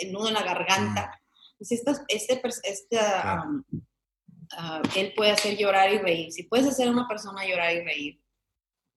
[0.00, 1.20] el nudo en la garganta.
[1.56, 3.64] Pues esta, este, este, um,
[4.52, 6.32] uh, él puede hacer llorar y reír.
[6.32, 8.22] Si puedes hacer a una persona llorar y reír.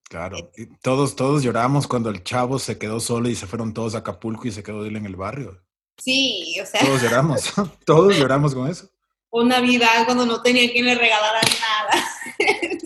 [0.04, 3.96] Claro, y todos, todos lloramos cuando el chavo se quedó solo y se fueron todos
[3.96, 5.64] a Acapulco y se quedó él en el barrio.
[5.98, 6.82] Sí, o sea.
[6.82, 7.54] Todos lloramos,
[7.86, 8.92] todos lloramos con eso
[9.32, 12.06] o Navidad cuando no tenía quien le regalara nada.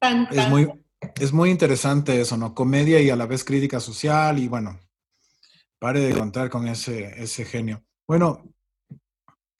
[0.00, 0.38] tan, tan.
[0.38, 0.72] Es, muy,
[1.20, 2.54] es muy interesante eso, ¿no?
[2.54, 4.80] Comedia y a la vez crítica social y bueno,
[5.78, 7.84] pare de contar con ese, ese genio.
[8.08, 8.42] Bueno,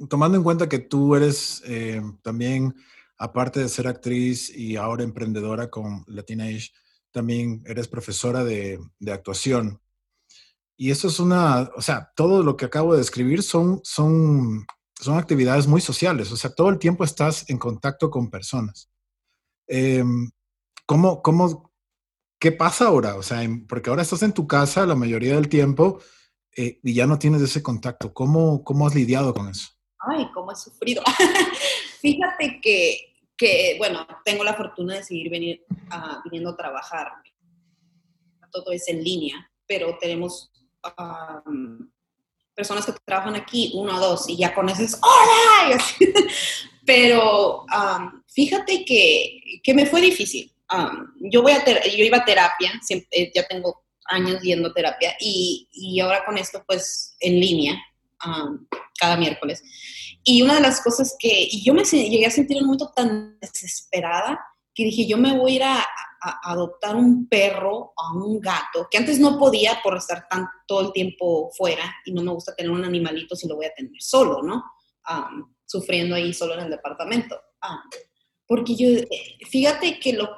[0.09, 2.75] tomando en cuenta que tú eres eh, también,
[3.19, 6.71] aparte de ser actriz y ahora emprendedora con Latina Age,
[7.11, 9.79] también eres profesora de, de actuación.
[10.79, 14.67] Y eso es una, o sea, todo lo que acabo de describir son, son
[15.01, 18.91] son actividades muy sociales, o sea, todo el tiempo estás en contacto con personas.
[19.67, 20.05] Eh,
[20.87, 21.73] ¿cómo, cómo,
[22.39, 23.15] ¿Qué pasa ahora?
[23.15, 26.01] O sea, porque ahora estás en tu casa la mayoría del tiempo
[26.57, 28.13] eh, y ya no tienes ese contacto.
[28.13, 29.69] ¿Cómo, ¿Cómo has lidiado con eso?
[30.01, 31.03] Ay, cómo he sufrido.
[32.01, 37.13] Fíjate que, que, bueno, tengo la fortuna de seguir venir, uh, viniendo a trabajar.
[38.51, 40.51] Todo es en línea, pero tenemos
[42.55, 45.83] personas que trabajan aquí, uno o dos, y ya con eso es ¡Hola!
[46.87, 50.53] Pero um, fíjate que, que, me fue difícil.
[50.73, 54.75] Um, yo, voy a yo iba a terapia, siempre, eh, ya tengo años yendo a
[54.75, 57.81] terapia, y, y ahora con esto, pues, en línea,
[58.27, 58.67] um,
[58.99, 59.63] cada miércoles.
[60.25, 62.93] Y una de las cosas que, y yo me llegué a sentir en un momento
[62.95, 64.39] tan desesperada,
[64.75, 65.87] que dije, yo me voy a ir a,
[66.45, 70.93] adoptar un perro o un gato, que antes no podía por estar tan, todo el
[70.93, 74.41] tiempo fuera y no me gusta tener un animalito si lo voy a tener solo,
[74.41, 74.63] ¿no?
[75.67, 77.41] sufriendo ahí solo en el departamento.
[78.47, 78.89] porque yo,
[79.51, 80.29] fíjate que lo,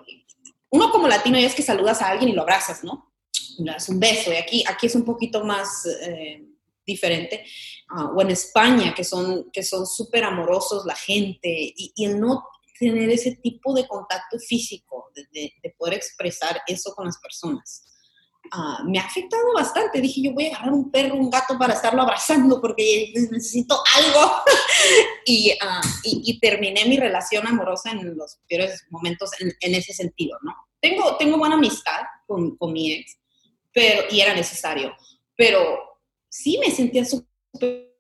[0.71, 3.13] uno como latino es que saludas a alguien y lo abrazas, ¿no?
[3.59, 6.45] Le das un beso y aquí, aquí es un poquito más eh,
[6.87, 7.45] diferente.
[7.91, 12.19] Ah, o en España, que son que son súper amorosos la gente y, y el
[12.19, 12.45] no
[12.79, 17.91] tener ese tipo de contacto físico, de, poder expresar eso con las personas.
[18.53, 20.01] Ah, me ha afectado bastante.
[20.01, 24.33] Dije, yo voy a agarrar un perro, un gato para estarlo abrazando porque necesito algo.
[25.63, 30.53] Ah, y, terminé mi relación amorosa en los peores momentos en, ese sentido, ¿no?
[30.81, 33.17] Tengo, tengo buena amistad con, con mi ex,
[33.73, 34.95] pero, y era necesario,
[35.35, 35.79] pero
[36.29, 37.94] sí me sentía súper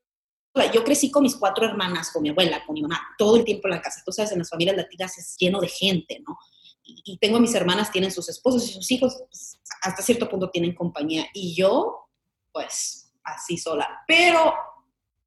[0.72, 3.66] yo crecí con mis cuatro hermanas, con mi abuela, con mi mamá, todo el tiempo
[3.66, 4.02] en la casa.
[4.04, 6.38] Tú sabes, en las familias latinas es lleno de gente, ¿no?
[6.82, 10.74] Y, tengo mis hermanas, tienen sus esposos y sus hijos, pues, hasta cierto punto tienen
[10.74, 11.26] compañía.
[11.32, 12.08] Y yo,
[12.52, 14.04] pues, así sola.
[14.06, 14.54] Pero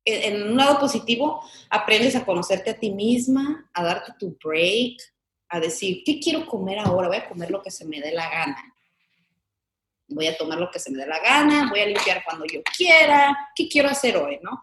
[0.05, 4.97] en, un lado positivo, aprendes a conocerte a ti misma, a darte tu break,
[5.49, 7.07] a decir, ¿qué quiero comer ahora?
[7.07, 8.73] Voy a comer lo que se me dé la gana
[10.09, 12.61] voy a tomar lo que se me dé la gana, voy a limpiar cuando yo
[12.63, 14.61] quiera, ¿qué quiero hacer hoy, no?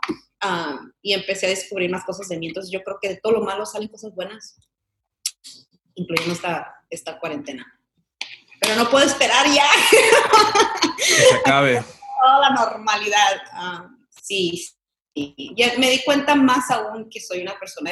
[1.03, 2.49] Y empecé a descubrir más cosas de mí.
[2.49, 4.57] Entonces yo creo que de todo lo malo salen cosas buenas,
[5.95, 7.67] incluyendo esta, esta cuarentena.
[8.61, 9.69] Pero no puedo esperar ya.
[10.97, 11.85] Que se acabe.
[12.23, 13.99] Toda la normalidad.
[14.23, 14.67] sí,
[15.15, 17.91] sí, Ya me di cuenta más aún que soy una persona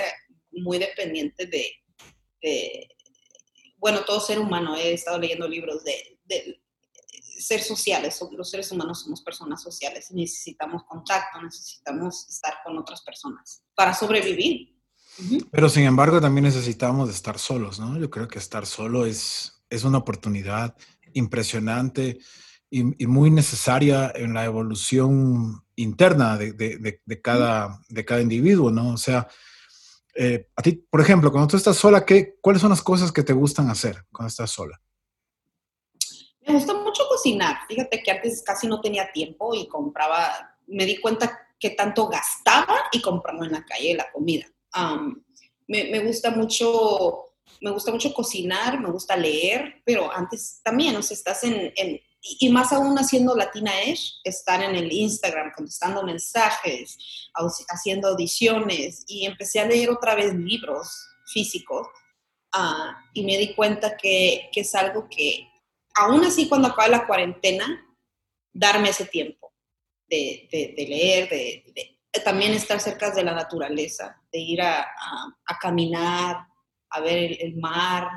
[0.50, 1.70] muy dependiente de,
[2.40, 2.88] de
[3.76, 4.76] bueno, todo ser humano.
[4.76, 6.61] He estado leyendo libros de, de
[7.42, 13.02] ser sociales, los seres humanos somos personas sociales y necesitamos contacto, necesitamos estar con otras
[13.02, 14.78] personas para sobrevivir.
[15.50, 17.98] Pero sin embargo también necesitamos estar solos, ¿no?
[17.98, 20.74] Yo creo que estar solo es, es una oportunidad
[21.12, 22.18] impresionante
[22.70, 28.94] y, muy necesaria en la evolución interna de, de, de, cada, de cada individuo, ¿no?
[28.94, 29.28] O sea,
[30.14, 33.22] eh, a ti, por ejemplo, cuando tú estás sola, ¿qué, ¿cuáles son las cosas que
[33.22, 34.80] te gustan hacer cuando estás sola?
[36.46, 37.58] Me gusta mucho cocinar.
[37.68, 42.76] Fíjate que antes casi no tenía tiempo y compraba, me di cuenta que tanto gastaba
[42.90, 44.46] y compraba en la calle la comida.
[45.68, 51.16] me, gusta mucho, me gusta mucho cocinar, me gusta leer, pero antes también, o sea,
[51.16, 51.72] estás en,
[52.20, 56.98] y más aún haciendo Latina Esh, estar en el Instagram contestando mensajes,
[57.68, 60.88] haciendo audiciones y empecé a leer otra vez libros
[61.26, 61.86] físicos
[62.52, 65.51] ah, y me di cuenta que, que es algo que
[65.94, 67.86] aún así cuando acabe la cuarentena,
[68.52, 69.52] darme ese tiempo
[70.08, 74.86] de, leer, de, también estar cerca de la naturaleza, de ir a,
[75.60, 76.46] caminar,
[76.90, 78.08] a ver el, mar,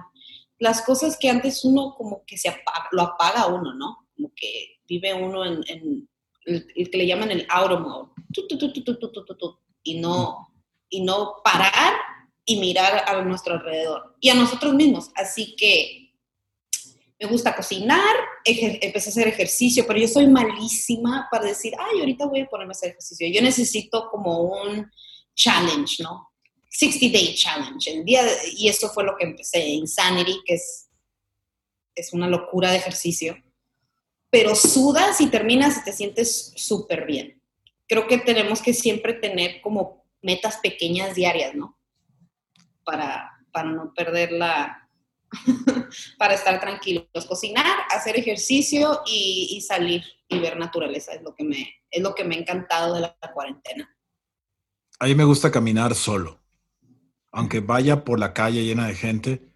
[0.59, 4.07] las cosas que antes uno como que se apaga, lo apaga uno, ¿no?
[4.15, 8.11] Como que vive uno en, el, que le llaman el auto mode,
[9.83, 10.47] y no,
[10.89, 11.93] y no parar
[12.45, 15.11] y mirar a nuestro alrededor y a nosotros mismos.
[15.15, 16.04] Así que
[17.19, 22.25] me gusta cocinar, empecé a hacer ejercicio, pero yo soy malísima para decir, ay, ahorita
[22.25, 23.27] voy a ponerme a hacer ejercicio.
[23.29, 24.91] Yo necesito como un
[25.33, 26.31] challenge, ¿no?
[26.69, 27.89] 60 Day Challenge.
[27.89, 30.89] El día y esto fue lo que empecé, Insanity, que es,
[31.95, 33.41] es una locura de ejercicio.
[34.29, 37.41] Pero sudas y terminas y te sientes súper bien.
[37.87, 41.79] Creo que tenemos que siempre tener como metas pequeñas diarias, ¿no?
[42.83, 44.84] Para, para no perder la,
[46.17, 47.07] para estar tranquilos.
[47.27, 52.23] Cocinar, hacer ejercicio y, salir y ver naturaleza es lo, que me, es lo que
[52.23, 53.89] me ha encantado de la, cuarentena.
[54.99, 56.39] A mí me gusta caminar solo.
[57.31, 59.49] Aunque vaya por la calle llena de gente,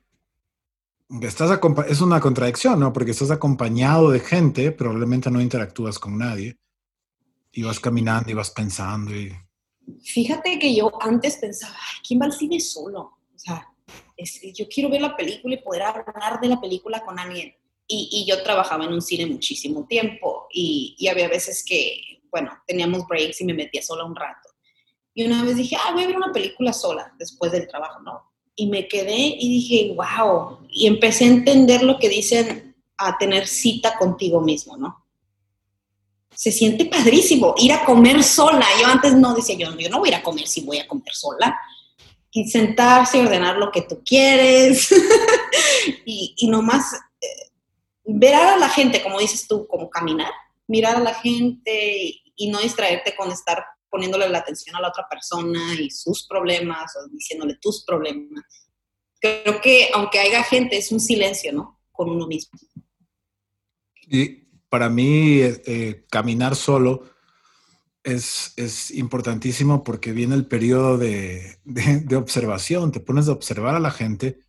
[1.21, 2.91] estás es una contradicción, ¿no?
[2.91, 6.57] Porque estás acompañado de gente, probablemente no interactúas con nadie.
[7.51, 9.33] Y vas caminando y vas pensando y...
[10.03, 11.75] Fíjate que yo antes pensaba,
[12.07, 12.99] ¿quién va al cine solo?
[13.33, 13.67] O sea,
[14.53, 17.55] yo quiero ver la película y poder hablar de la película con alguien.
[17.91, 23.41] Y, yo trabajaba en un cine muchísimo tiempo y, había veces que, bueno, teníamos breaks
[23.41, 24.49] y me metía sola un rato.
[25.13, 28.31] Y una vez dije, ah, voy a ver una película sola después del trabajo, ¿no?
[28.55, 30.59] Y me quedé y dije, wow.
[30.69, 35.05] Y empecé a entender lo que dicen a tener cita contigo mismo, ¿no?
[36.35, 38.65] Se siente padrísimo ir a comer sola.
[38.79, 40.87] Yo antes no decía, yo, yo no voy a ir a comer si voy a
[40.87, 41.59] comer sola.
[42.31, 44.89] Sentarse y ordenar lo que tú quieres.
[46.05, 47.51] y, y nomás eh,
[48.05, 50.31] ver a la gente, como dices tú, como caminar,
[50.67, 55.05] mirar a la gente y, no distraerte con estar poniéndole la atención a la otra
[55.09, 58.45] persona y sus problemas o diciéndole tus problemas.
[59.19, 61.81] Creo que aunque haya gente, es un silencio, ¿no?
[61.91, 62.57] Con uno mismo.
[64.07, 67.03] Y para mí, eh, caminar solo
[68.03, 72.91] es, es, importantísimo porque viene el periodo de, de, observación.
[72.91, 74.39] Te pones a observar a la gente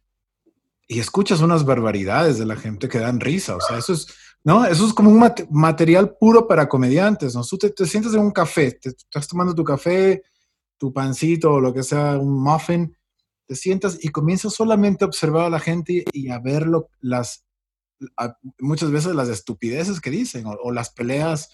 [0.87, 3.57] y escuchas unas barbaridades de la gente que dan risa.
[3.57, 4.07] O sea, eso es,
[4.45, 4.65] ¿no?
[4.65, 7.45] Eso es como un mat material puro para comediantes, ¿no?
[7.45, 10.23] Tú te, te, sientes en un café, te estás tomando tu café,
[10.79, 12.97] tu pancito o lo que sea, un muffin,
[13.47, 17.45] te sientas y comienzas solamente a observar a la gente y a ver lo, las,
[18.59, 21.51] muchas veces las estupideces que dicen o, las peleas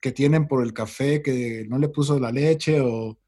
[0.00, 3.18] que tienen por el café que no le puso la leche o,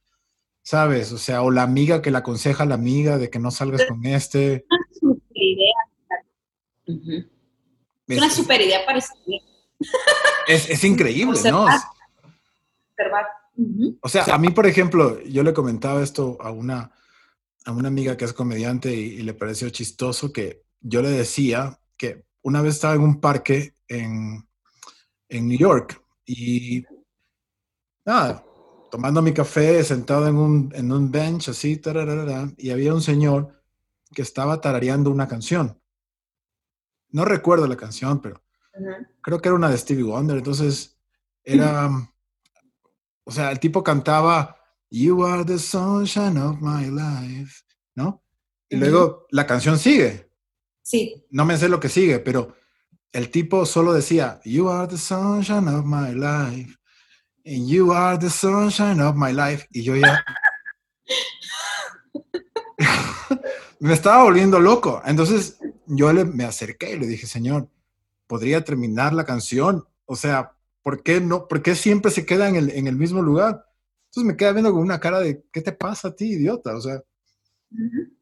[0.62, 1.12] ¿sabes?
[1.12, 3.84] O sea, o la amiga que le aconseja a la amiga de que no salgas
[3.86, 4.64] con este.
[5.02, 7.28] Uh -huh.
[8.08, 9.40] Es una super idea para escribir.
[10.48, 12.30] Es, es increíble, observar, ¿no?
[12.90, 13.26] Observar.
[13.56, 13.98] Uh -huh.
[14.02, 16.92] O sea, a mí, por ejemplo, yo le comentaba esto a una,
[17.64, 21.78] a una amiga que es comediante y, y, le pareció chistoso que yo le decía
[21.96, 24.48] que una vez estaba en un parque en,
[25.28, 26.84] en New York y
[28.04, 28.44] nada,
[28.90, 33.62] tomando mi café, sentado en un, en un bench así, tararara, y había un señor
[34.14, 35.82] que estaba tarareando una canción
[37.12, 38.42] no recuerdo la canción, pero
[38.74, 39.08] uh -huh.
[39.20, 40.38] creo que era una de Stevie Wonder.
[40.38, 40.98] Entonces,
[41.44, 41.88] era,
[43.24, 44.56] o sea, el tipo cantaba,
[44.90, 47.62] You are the sunshine of my life,
[47.94, 48.22] ¿no?
[48.68, 48.80] Y uh -huh.
[48.80, 50.30] luego la canción sigue.
[50.82, 51.26] Sí.
[51.30, 52.54] No me sé lo que sigue, pero
[53.12, 56.76] el tipo solo decía, You are the sunshine of my life.
[57.44, 59.66] And you are the sunshine of my life.
[59.70, 60.24] Y yo ya...
[63.80, 65.02] me estaba volviendo loco.
[65.04, 67.68] Entonces yo le, me acerqué y le dije, Señor,
[68.26, 69.84] ¿podría terminar la canción?
[70.04, 73.22] O sea, ¿por qué, no, ¿por qué siempre se queda en el, en el mismo
[73.22, 73.66] lugar?
[74.06, 76.76] Entonces me queda viendo con una cara de, ¿qué te pasa a ti, idiota?
[76.76, 77.02] O sea.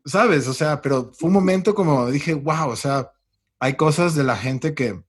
[0.04, 0.48] ¿sabes?
[0.48, 3.10] O sea, pero fue un momento como dije, wow, o sea,
[3.60, 5.00] hay cosas de la gente que,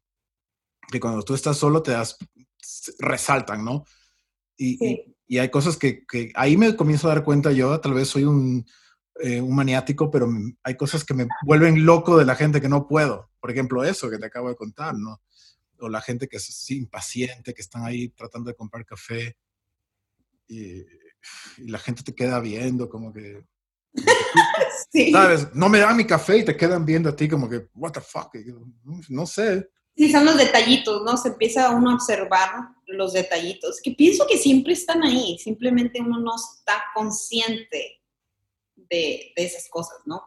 [0.91, 2.17] que cuando tú estás solo te das,
[2.99, 3.85] resaltan, ¿no?
[4.57, 5.05] Y, sí.
[5.27, 8.09] y, y hay cosas que, que, ahí me comienzo a dar cuenta yo, tal vez
[8.09, 8.65] soy un,
[9.21, 10.27] eh, un maniático, pero
[10.63, 13.29] hay cosas que me vuelven loco de la gente que no puedo.
[13.39, 15.21] Por ejemplo, eso que te acabo de contar, ¿no?
[15.79, 19.37] O la gente que es impaciente, que están ahí tratando de comprar café
[20.47, 20.81] y,
[21.57, 23.45] y la gente te queda viendo como que...
[24.91, 25.11] sí.
[25.11, 25.53] ¿Sabes?
[25.53, 28.01] No me da mi café y te quedan viendo a ti como que, what the
[28.01, 28.33] fuck,
[29.09, 29.69] no sé.
[29.95, 31.17] Sí, son los detallitos, ¿no?
[31.17, 32.49] Se empieza uno a observar
[32.87, 38.01] los detallitos, que pienso que siempre están ahí, simplemente uno no está consciente
[38.75, 40.21] de, de esas cosas, ¿no?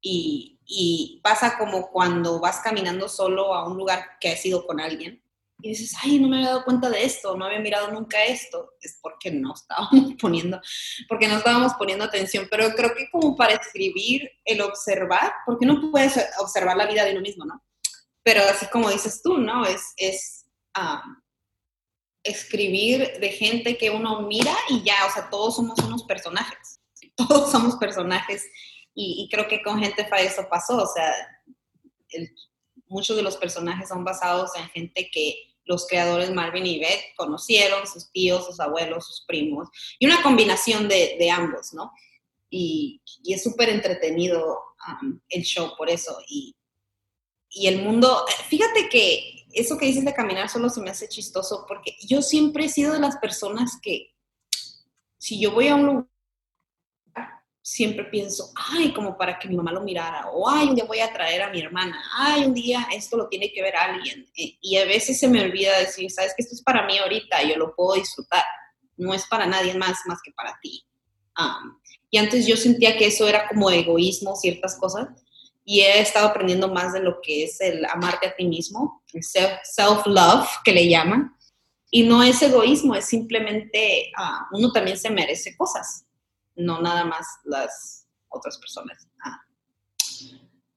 [0.00, 4.80] Y, y, pasa como cuando vas caminando solo a un lugar que has ido con
[4.80, 5.22] alguien
[5.58, 8.74] y dices, ay, no me había dado cuenta de esto, no había mirado nunca esto,
[8.80, 10.60] es porque no estábamos poniendo,
[11.08, 15.90] porque no estábamos poniendo atención, pero creo que como para escribir, el observar, porque no
[15.90, 17.62] puedes observar la vida de uno mismo, ¿no?
[18.22, 19.64] Pero así como dices tú, ¿no?
[19.64, 20.46] Es, es
[20.78, 21.16] um,
[22.22, 26.76] escribir de gente que uno mira y ya, o sea, todos somos unos personajes
[27.16, 28.46] todos somos personajes
[28.94, 31.12] y, creo que con Gente eso pasó, o sea,
[32.10, 32.34] el,
[32.88, 37.86] muchos de los personajes son basados en gente que los creadores Marvin y Beth conocieron,
[37.86, 39.68] sus tíos, sus abuelos, sus primos,
[39.98, 41.92] y una combinación de, de ambos, ¿no?
[42.48, 44.58] Y, y es súper entretenido
[45.02, 46.16] um, el show por eso.
[46.28, 46.54] Y,
[47.50, 51.64] y el mundo, fíjate que eso que dices de caminar solo se me hace chistoso
[51.66, 54.14] porque yo siempre he sido de las personas que
[55.18, 56.06] si yo voy a un lugar
[57.66, 61.00] siempre pienso, ay, como para que mi mamá lo mirara, o ay, un día voy
[61.00, 64.24] a traer a mi hermana, ay, un día esto lo tiene que ver alguien.
[64.36, 67.56] Y a veces se me olvida decir, sabes que esto es para mí ahorita, yo
[67.56, 68.44] lo puedo disfrutar,
[68.96, 70.86] no es para nadie más más que para ti.
[72.08, 75.08] Y antes yo sentía que eso era como egoísmo, ciertas cosas,
[75.64, 79.24] y he estado aprendiendo más de lo que es el amarte a ti mismo, el
[79.24, 81.36] self-love, que le llaman.
[81.90, 86.05] Y no es egoísmo, es simplemente uh, uno también se merece cosas
[86.56, 89.08] no nada más las otras personas.
[89.24, 89.40] Ah.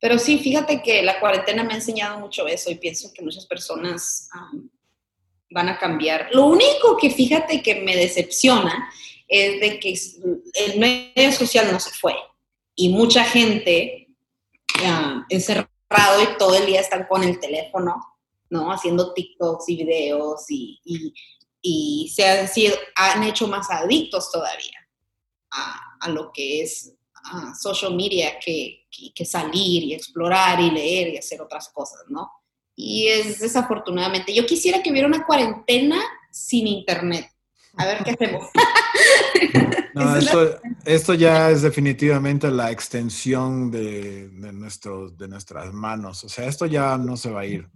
[0.02, 3.46] Pero sí, fíjate que la cuarentena me ha enseñado mucho eso y pienso que muchas
[3.46, 4.30] personas
[5.52, 6.30] van a cambiar.
[6.32, 8.90] Lo único que fíjate que me decepciona
[9.28, 9.94] es de que
[10.54, 12.16] el medio social no se fue
[12.76, 14.08] y mucha gente
[14.78, 15.70] uh, encerrado
[16.24, 17.96] y todo el día están con el teléfono,
[18.50, 18.72] ¿no?
[18.72, 20.80] Haciendo TikToks y videos y,
[22.16, 22.26] se
[22.96, 24.79] han hecho más adictos todavía
[25.52, 26.94] a, a lo que es
[27.60, 32.32] social media que, que, salir y explorar y leer y hacer otras cosas, ¿no?
[32.76, 37.30] Y es desafortunadamente, yo quisiera que hubiera una cuarentena sin internet.
[37.78, 38.48] A ver qué hacemos.
[39.96, 40.16] No,
[40.86, 46.24] esto, ya es definitivamente la extensión de, de, nuestro, de nuestras manos.
[46.24, 47.68] O sea, esto ya no se va a ir.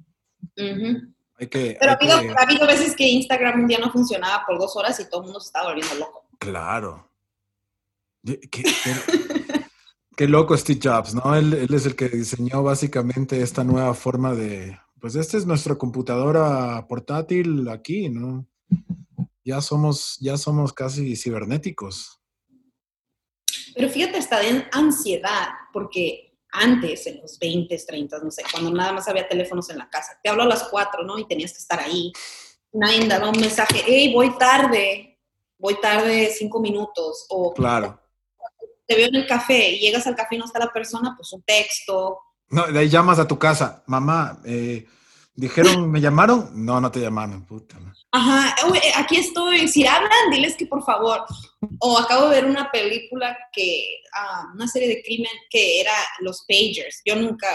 [0.56, 4.98] hay que, Pero ha, habido, veces que Instagram un día no funcionaba por dos horas
[5.00, 6.26] y todo el mundo se estaba volviendo loco.
[6.38, 7.10] Claro.
[10.16, 11.36] Qué, loco Steve Jobs, ¿no?
[11.36, 15.76] Él, él, es el que diseñó básicamente esta nueva forma de, pues esta es nuestra
[15.76, 18.48] computadora portátil aquí, ¿no?
[19.44, 22.20] ya somos, ya somos casi cibernéticos.
[23.76, 28.94] Pero fíjate, está de ansiedad, porque antes, en los 20, 30, no sé, cuando nada
[28.94, 31.18] más había teléfonos en la casa, te hablo a las 4, ¿no?
[31.18, 32.12] Y tenías que estar ahí.
[32.72, 35.20] Nadie daba un mensaje, hey, voy tarde,
[35.58, 37.26] voy tarde cinco minutos.
[37.30, 38.00] O, claro.
[38.94, 41.34] Te veo en el café y llegas al café y no está la persona, pues
[41.34, 42.20] un texto.
[42.50, 44.86] No, de ahí llamas a tu casa, mamá, eh,
[45.34, 46.52] dijeron, ¿me llamaron?
[46.54, 47.76] No, no te llamaron, puta.
[48.12, 49.68] Ajá, eh, aquí estoy.
[49.68, 51.26] Si hablan, diles que por favor.
[51.80, 56.46] O acabo de ver una película que, ah, una serie de crimen que era los
[56.48, 57.02] pagers.
[57.04, 57.48] Yo nunca,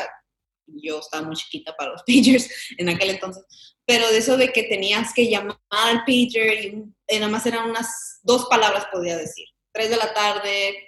[0.66, 3.44] yo estaba muy chiquita para los pagers en aquel entonces,
[3.86, 8.18] pero de eso de que tenías que llamar al pager y, nada más eran unas
[8.24, 9.46] dos palabras, podía decir.
[9.70, 10.87] Tres de la tarde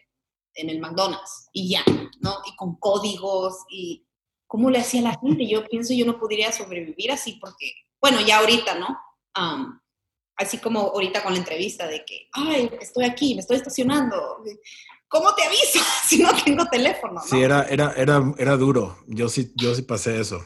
[0.55, 1.85] en el McDonald's y ya,
[2.21, 2.39] ¿no?
[2.47, 4.07] Y con códigos y
[4.47, 5.49] cómo le hacía la gente.
[5.49, 8.99] Yo pienso yo no podría sobrevivir así porque, bueno, ya ahorita, ¿no?
[10.37, 14.43] así como ahorita con la entrevista de que, ay, estoy aquí, me estoy estacionando.
[15.09, 17.21] ¿Cómo te aviso si no tengo teléfono?
[17.21, 18.99] Sí, era, era, era, era duro.
[19.07, 20.45] Yo sí, yo sí pasé eso.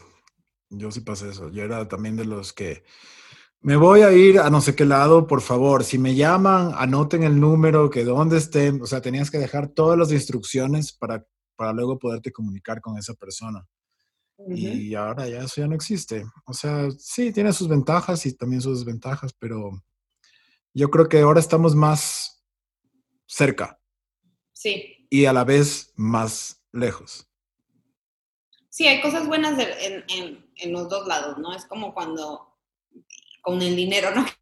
[0.69, 1.51] Yo sí pasé eso.
[1.51, 2.85] Yo era también de los que
[3.65, 5.85] me voy a ir a no sé qué lado, por favor.
[5.85, 8.83] Si me llaman, anoten el número, que dónde estén.
[8.83, 13.15] O sea, tenías que dejar todas las instrucciones para, para luego poderte comunicar con esa
[13.15, 13.67] persona.
[14.49, 16.27] Y ahora ya eso ya no existe.
[16.45, 19.71] O sea, sí, tiene sus ventajas y también sus desventajas, pero
[20.75, 22.45] yo creo que ahora estamos más
[23.27, 23.81] cerca.
[24.53, 25.07] Sí.
[25.09, 27.27] Y a la vez más lejos.
[28.69, 31.55] Sí, hay cosas buenas en, en, en, los dos lados, ¿no?
[31.55, 32.54] Es como cuando
[33.45, 34.27] con el dinero, ¿no?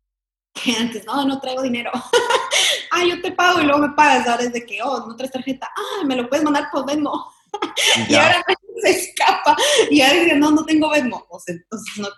[0.55, 1.91] Que antes, no, no traigo dinero.
[2.93, 4.29] ah, yo te pago y luego me pagas.
[4.29, 5.67] Ahora es de que, oh, no traes tarjeta.
[5.75, 7.33] Ah, me lo puedes mandar por Venmo.
[8.09, 8.45] y ahora
[8.83, 9.57] se escapa.
[9.91, 11.27] Y ahora dice, no, no tengo Venmo.
[11.47, 12.09] entonces no.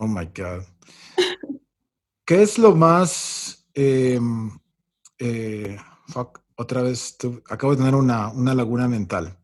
[0.00, 0.64] oh my God.
[2.26, 3.66] ¿Qué es lo más...
[3.72, 4.50] Em,
[5.18, 5.78] eh,
[6.08, 7.16] fuck, otra vez,
[7.48, 9.37] acabo de tener una, una laguna mental.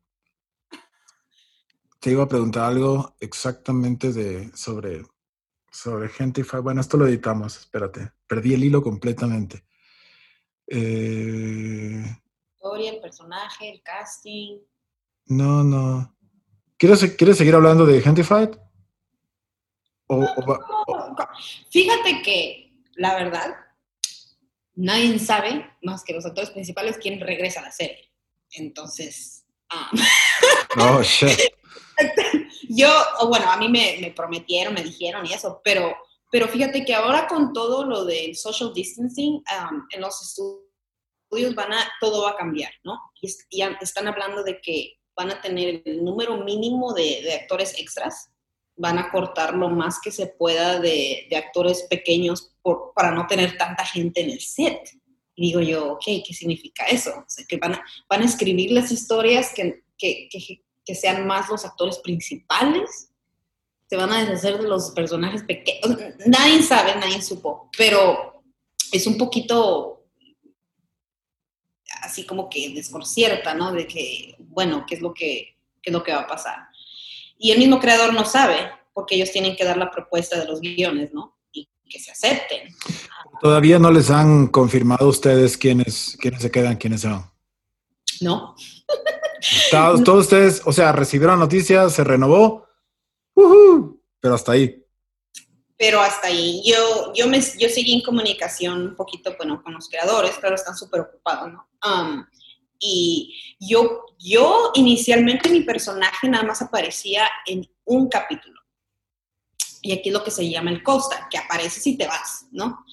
[2.04, 5.06] Te iba a preguntar algo exactamente de, sobre,
[5.72, 6.58] sobre Gentify.
[6.58, 8.12] Bueno, esto lo editamos, espérate.
[8.26, 9.64] Perdí el hilo completamente.
[10.66, 12.04] Eh,
[12.78, 14.58] el personaje, el casting.
[15.28, 16.14] No, no.
[16.76, 18.50] ¿Quieres, ¿quieres seguir hablando de Gentified?
[21.70, 23.56] Fíjate que, la verdad,
[24.74, 28.12] nadie sabe, más que los actores principales, quién regresa a la serie.
[28.50, 29.43] Entonces...
[29.74, 29.90] Ah.
[30.76, 31.38] Oh, shit.
[32.68, 32.90] Yo,
[33.28, 35.96] bueno, a mí me, prometieron, me dijeron y eso, pero,
[36.30, 41.72] pero fíjate que ahora con todo lo del social distancing um, en los estudios, van
[41.72, 42.98] a, todo va a cambiar, ¿no?
[43.20, 48.30] Y, están hablando de que van a tener el número mínimo de, actores extras,
[48.76, 52.52] van a cortar lo más que se pueda de, actores pequeños
[52.94, 54.90] para no tener tanta gente en el set.
[55.34, 57.10] Y digo yo, ok, ¿qué significa eso?
[57.10, 60.28] O sea, que van a, van a escribir las historias que, que,
[60.84, 63.10] que, sean más los actores principales,
[63.88, 65.98] se van a deshacer de los personajes pequeños.
[66.26, 68.42] Nadie sabe, nadie supo, pero
[68.92, 70.04] es un poquito
[72.02, 73.72] así como que desconcierta, ¿no?
[73.72, 76.68] De que, bueno, ¿qué es lo que, qué es lo que va a pasar?
[77.38, 80.60] Y el mismo creador no sabe, porque ellos tienen que dar la propuesta de los
[80.60, 81.36] guiones, ¿no?
[81.88, 82.74] Que se acepten.
[83.40, 87.30] Todavía no les han confirmado ustedes quiénes, quiénes se quedan, quiénes se van.
[88.20, 88.54] No.
[89.70, 92.66] Todos, ustedes, o sea, recibieron noticias, se renovó,
[94.20, 94.84] pero hasta ahí
[95.76, 96.62] pero hasta ahí.
[96.64, 100.76] Yo, yo, me, yo seguí en comunicación un poquito bueno, con los creadores, claro, están
[100.76, 101.68] súper ocupados, ¿no?
[101.84, 102.24] Um,
[102.78, 108.60] y yo, yo inicialmente mi personaje nada más aparecía en un capítulo.
[109.86, 112.84] Y aquí es lo que se llama el costa, que aparece si te vas, ¿no?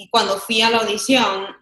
[0.00, 1.54] y cuando fui a la audición,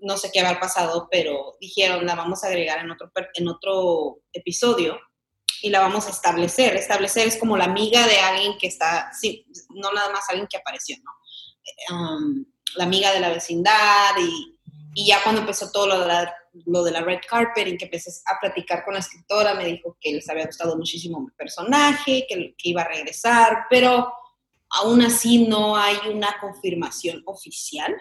[0.00, 4.20] no sé qué haber pasado, pero dijeron, la vamos a agregar en otro, en otro
[4.32, 4.98] episodio
[5.60, 6.74] y la vamos a establecer.
[6.76, 10.56] Establecer es como la amiga de alguien que está, sí, no nada más alguien que
[10.56, 11.12] apareció, ¿no?
[12.76, 14.58] la amiga de la vecindad y,
[14.94, 17.84] y, ya cuando empezó todo lo de, la, lo de la red carpet y que
[17.84, 22.26] empecé a platicar con la escritora, me dijo que les había gustado muchísimo mi personaje,
[22.28, 24.12] que, iba a regresar, pero
[24.70, 27.94] aún así no hay una confirmación oficial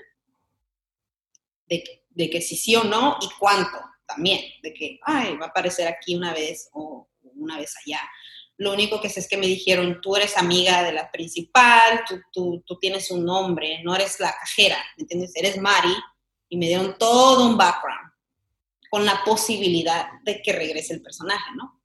[1.67, 1.83] de,
[2.29, 3.77] que sí sí o no y cuánto
[4.07, 8.01] también, de que, va a aparecer aquí una vez o una vez allá.
[8.57, 12.19] Lo único que sé es que me dijeron, tú eres amiga de la principal, tú,
[12.33, 15.31] tú, tú tienes un nombre, no eres la cajera, ¿me entiendes?
[15.35, 15.95] Eres Mari.
[16.51, 18.08] Y me dieron todo un background
[18.89, 21.81] con la posibilidad de que regrese el personaje, ¿no?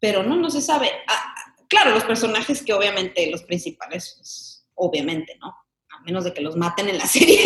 [0.00, 0.90] Pero no, no se sabe.
[1.08, 1.34] Ah,
[1.68, 5.48] claro, los personajes que obviamente, los principales, pues, obviamente, ¿no?
[5.48, 7.38] A menos de que los maten en la serie,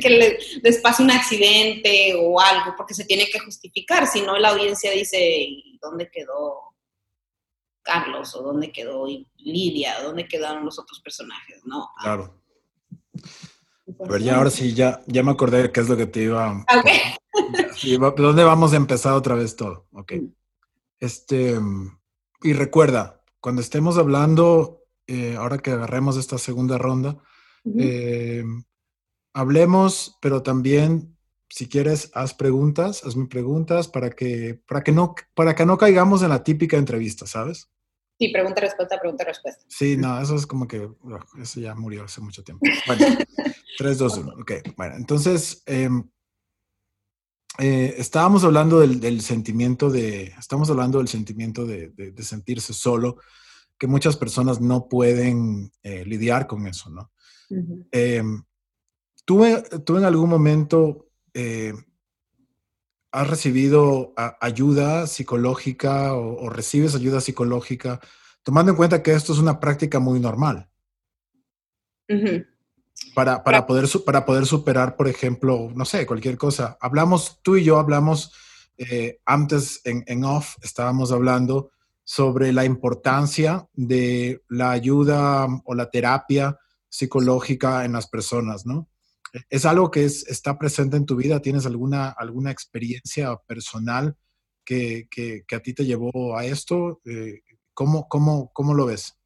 [0.00, 4.36] que les, les, pase un accidente o algo, porque se tiene que justificar, si no
[4.36, 5.48] la audiencia dice,
[5.80, 6.74] ¿dónde quedó
[7.82, 8.34] Carlos?
[8.34, 10.00] ¿O dónde quedó Lidia?
[10.02, 11.62] ¿Dónde quedaron los otros personajes?
[11.64, 11.88] ¿No?
[12.02, 12.42] Claro.
[14.00, 16.22] A ver, ya ahora sí, ya, ya me acordé de qué es lo que te
[16.22, 16.64] iba.
[16.80, 17.98] Okay.
[18.16, 19.86] ¿Dónde vamos a empezar otra vez todo?
[19.92, 20.12] Ok.
[20.12, 20.32] Mm.
[21.00, 21.58] Este,
[22.42, 27.18] y recuerda, cuando estemos hablando, eh, ahora que agarremos esta segunda ronda,
[27.78, 28.44] eh,
[29.32, 31.18] hablemos, pero también
[31.50, 36.22] si quieres, haz preguntas, hazme preguntas para que, para que, no, para que no caigamos
[36.22, 37.70] en la típica entrevista, ¿sabes?
[38.18, 39.64] Sí, pregunta, respuesta, pregunta, respuesta.
[39.68, 40.90] Sí, no, eso es como que,
[41.40, 42.66] eso ya murió hace mucho tiempo.
[42.86, 43.06] Bueno,
[43.78, 44.32] 3, 2, 1.
[44.40, 46.02] Ok, bueno, entonces, em,
[47.58, 51.92] eh, estábamos hablando del, sentimiento de, estamos hablando del sentimiento de,
[52.22, 53.18] sentirse solo,
[53.78, 57.12] que muchas personas no pueden eh, lidiar con eso, ¿no?
[57.92, 58.42] Em,
[59.24, 59.44] ¿tú,
[59.84, 61.72] ¿Tú en algún momento eh,
[63.10, 68.00] has recibido ayuda psicológica o, recibes ayuda psicológica,
[68.42, 70.68] tomando en cuenta que esto es una práctica muy normal.
[73.14, 76.76] para, para, poder, para poder superar, por ejemplo, no sé, cualquier cosa.
[76.80, 78.32] Hablamos, tú y yo hablamos
[78.76, 81.70] eh, antes en, en off, estábamos hablando
[82.04, 88.88] sobre la importancia de la ayuda o la terapia psicológica en las personas, ¿no?
[89.50, 91.40] ¿Es algo que es, está presente en tu vida?
[91.40, 94.16] ¿Tienes alguna, alguna experiencia personal
[94.64, 97.00] que, que, a ti te llevó a esto?
[97.04, 97.40] Eh,
[97.74, 99.16] ¿cómo, cómo, cómo, lo ves?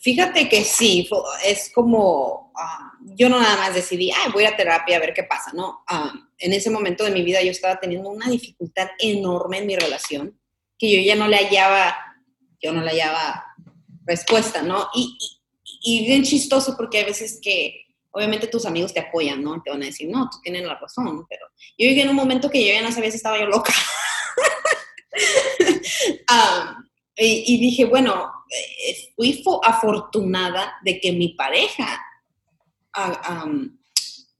[0.00, 1.08] Fíjate que sí,
[1.44, 5.24] es como, ah, yo no nada más decidí, Ay, voy a terapia a ver qué
[5.24, 5.82] pasa, ¿no?
[5.88, 9.76] Ah, en ese momento de mi vida yo estaba teniendo una dificultad enorme en mi
[9.76, 10.38] relación,
[10.78, 11.96] que yo ya no le hallaba,
[12.60, 13.44] yo no le hallaba
[14.04, 14.88] respuesta, ¿no?
[14.94, 17.87] Y, y, y bien chistoso porque hay veces que
[18.18, 19.62] obviamente tus amigos te apoyan, ¿no?
[19.62, 21.46] Te van a decir, no, tú tienes la razón, pero
[21.78, 23.72] yo llegué en un momento que yo ya no sabía si estaba yo loca.
[26.30, 26.76] Ah,
[27.16, 32.00] y, dije, bueno, eh, fui afortunada de que mi pareja
[32.94, 33.46] ah,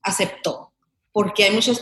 [0.03, 0.73] aceptó,
[1.11, 1.81] porque hay muchas,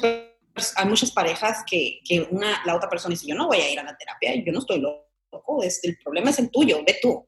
[0.75, 3.79] hay muchas parejas que, que, una, la otra persona dice, yo no voy a ir
[3.79, 7.27] a la terapia, yo no estoy loco, es, el problema es el tuyo, ve tú.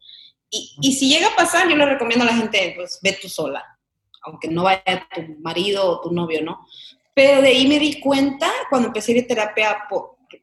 [0.50, 3.30] Y, y si llega a pasar, yo le recomiendo a la gente, pues ve tú
[3.30, 3.64] sola
[4.24, 6.66] aunque no vaya tu marido o tu novio, ¿no?
[7.16, 9.78] Pero de ahí me di cuenta cuando empecé a ir a terapia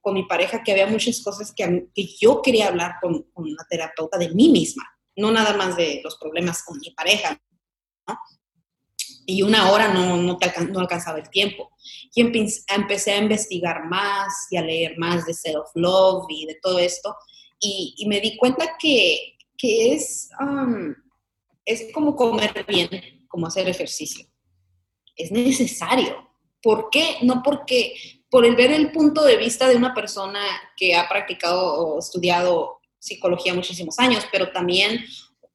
[0.01, 3.65] con mi pareja que había muchas cosas que, que yo quería hablar con, con una
[3.69, 4.85] terapeuta de mí misma,
[5.17, 7.41] no nada más de los problemas con mi pareja,
[8.07, 8.19] ¿no?
[9.29, 11.71] Y una hora no, no, te no alcanzaba el tiempo.
[12.15, 17.17] Y empecé a investigar más y a leer más de self-love y de todo esto.
[17.59, 20.95] Y, y, me di cuenta que, que es, um,
[21.65, 24.27] es como comer bien como hacer ejercicio.
[25.15, 26.27] Es necesario.
[26.63, 27.19] ¿Por qué?
[27.21, 27.95] No porque,
[28.31, 30.41] por el ver el punto de vista de una persona
[30.75, 35.05] que ha practicado o estudiado psicología muchísimos años, pero también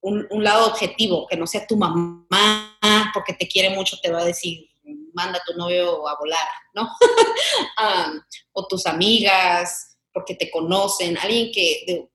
[0.01, 2.77] un, lado objetivo, que no sea tu mamá,
[3.15, 4.69] porque te quiere mucho, te va a decir,
[5.15, 6.87] manda a tu novio a volar, ¿no?
[7.77, 8.13] Ah,
[8.51, 12.10] o tus amigas, porque te conocen, alguien que...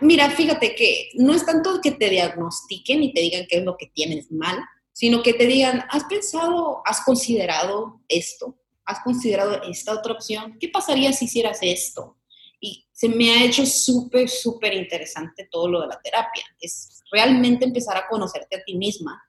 [0.00, 3.76] mira, fíjate que no es tanto que te diagnostiquen y te digan qué es lo
[3.76, 4.58] que tienes mal,
[4.92, 8.58] sino que te digan, ¿has pensado, has considerado esto?
[8.84, 10.56] ¿Has considerado esta otra opción?
[10.58, 12.16] ¿Qué pasaría si hicieras esto?
[12.60, 16.44] Y se me ha hecho súper, súper interesante todo lo de la terapia.
[16.60, 19.22] Es realmente empezar a conocerte a ti misma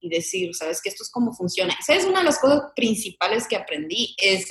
[0.00, 1.76] y decir, ¿sabes que Esto es cómo funciona.
[1.80, 2.04] ¿Sabes?
[2.04, 4.48] Una de las cosas principales que aprendí es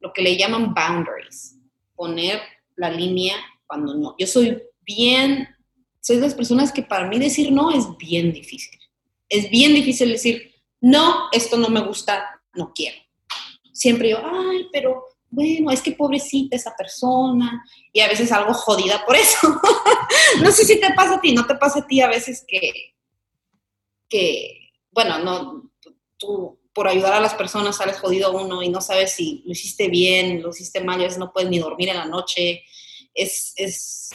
[0.00, 1.56] lo que le llaman boundaries.
[1.94, 2.40] Poner
[2.76, 3.36] la línea
[3.66, 4.14] cuando no.
[4.18, 5.48] Yo soy bien,
[6.00, 8.78] soy de las personas que para mí decir no es bien difícil
[9.28, 12.98] Es bien difícil decir, no, esto no me gusta, no quiero.
[13.72, 19.04] Siempre yo, ay, pero bueno, es que pobrecita esa persona, y a veces algo jodida
[19.04, 19.60] por eso.
[20.42, 22.94] no sé si te pasa a ti, no te pasa a ti a veces que,
[24.08, 25.72] que bueno, no,
[26.16, 29.88] tú por ayudar a las personas sales jodido uno y no sabes si lo hiciste
[29.88, 32.64] bien, lo hiciste mal, a veces no puedes ni dormir en la noche.
[33.14, 34.10] Es, es,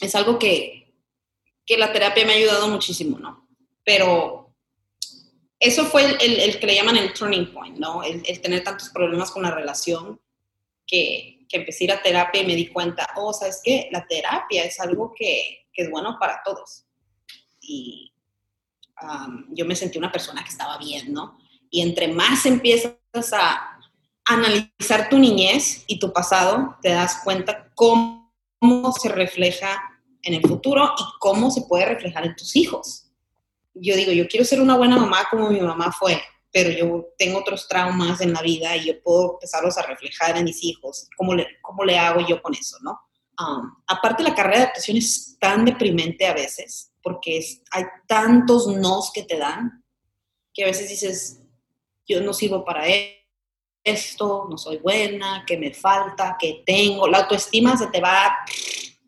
[0.00, 0.94] es algo que,
[1.66, 3.48] que la terapia me ha ayudado muchísimo, ¿no?
[3.84, 4.54] Pero
[5.58, 8.02] eso fue el, el, que le llaman el turning point, ¿no?
[8.02, 10.20] El, el, tener tantos problemas con la relación
[10.86, 13.88] que, que empecé a ir a terapia y me di cuenta, oh, ¿sabes qué?
[13.90, 16.84] La terapia es algo que, que es bueno para todos.
[17.60, 18.12] Y
[19.02, 21.38] um, yo me sentí una persona que estaba bien, ¿no?
[21.70, 22.94] Y entre más empiezas
[23.32, 23.77] a
[24.28, 28.32] analizar tu niñez y tu pasado, te das cuenta cómo,
[29.00, 29.80] se refleja
[30.22, 33.08] en el futuro y cómo se puede reflejar en tus hijos
[33.80, 36.20] yo digo, yo quiero ser una buena mamá como mi mamá fue,
[36.52, 40.44] pero yo tengo otros traumas en la vida y yo puedo empezarlos a reflejar en
[40.44, 41.08] mis hijos.
[41.16, 42.98] ¿Cómo le, cómo le hago yo con eso, no?
[43.40, 49.12] Um, aparte, la carrera de adaptación es tan deprimente a veces, porque hay tantos nos
[49.12, 49.84] que te dan,
[50.52, 51.42] que a veces dices,
[52.06, 52.88] yo no sirvo para
[53.82, 57.08] esto, no soy buena, que me falta, que tengo.
[57.08, 58.36] La autoestima se te va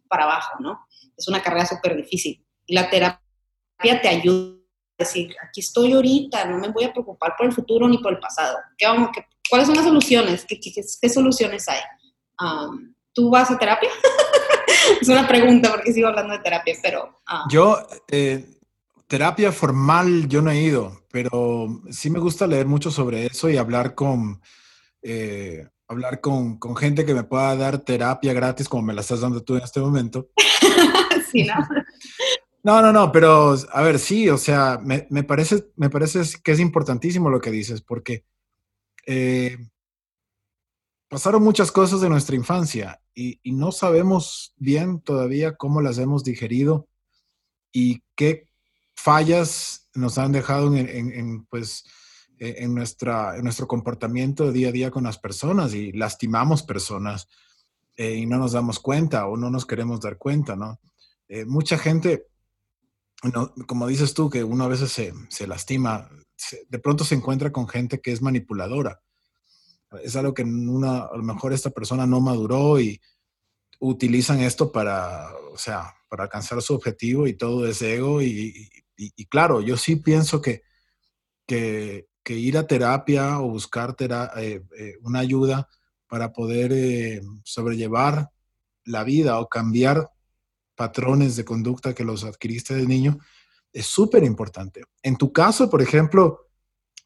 [0.09, 0.87] para abajo, ¿no?
[1.17, 2.45] Es una carrera súper difícil.
[2.67, 4.61] Y la terapia te ayuda
[5.01, 8.21] decir, aquí estoy ahorita, no me voy a preocupar por el futuro ni por el
[8.21, 8.59] pasado.
[8.77, 10.45] ¿Qué vamos, qué, ¿Cuáles son las soluciones?
[10.45, 11.81] ¿Qué, qué, qué soluciones hay?
[12.41, 13.91] Um, ¿Tú vas a terapia?
[15.01, 17.21] es una pregunta porque sigo hablando de terapia, pero...
[17.29, 17.51] Uh.
[17.51, 18.47] Yo, eh,
[19.09, 23.57] terapia formal, yo no he ido, pero sí me gusta leer mucho sobre eso y
[23.57, 24.41] hablar con...
[25.03, 29.21] Eh, hablar con, con, gente que me pueda dar terapia gratis como me la estás
[29.21, 30.31] dando tú en este momento.
[31.31, 31.55] sí, ¿no?
[32.63, 36.53] No, no, no, pero a ver, sí, o sea, me, me parece, me parece que
[36.53, 38.27] es importantísimo lo que dices, porque
[39.07, 39.57] eh,
[41.09, 46.23] pasaron muchas cosas de nuestra infancia y, y, no sabemos bien todavía cómo las hemos
[46.23, 46.87] digerido
[47.73, 48.47] y qué
[48.95, 51.85] fallas nos han dejado en, en, en pues,
[52.41, 57.29] en, nuestra, en nuestro comportamiento día a día con las personas y lastimamos personas
[57.97, 60.81] eh, y no nos damos cuenta o no nos queremos dar cuenta, ¿no?
[61.29, 62.27] Eh, mucha gente
[63.23, 67.15] no, como dices tú, que uno a veces se, se lastima, se, de pronto se
[67.15, 69.03] encuentra con gente que es manipuladora.
[70.03, 73.01] Es algo que una, a lo mejor esta persona no maduró y
[73.81, 78.23] utilizan esto para, o sea, para alcanzar su objetivo y todo es ego.
[78.23, 80.63] Y, y, y claro, yo sí pienso que,
[81.47, 85.69] que, que, ir a terapia o buscar eh, eh, una ayuda
[86.09, 88.31] para poder eh, sobrellevar
[88.85, 90.11] la vida o cambiar
[90.75, 93.19] patrones de conducta que los adquiriste de niño,
[93.73, 94.83] es súper importante.
[95.03, 96.49] En tu caso, por ejemplo,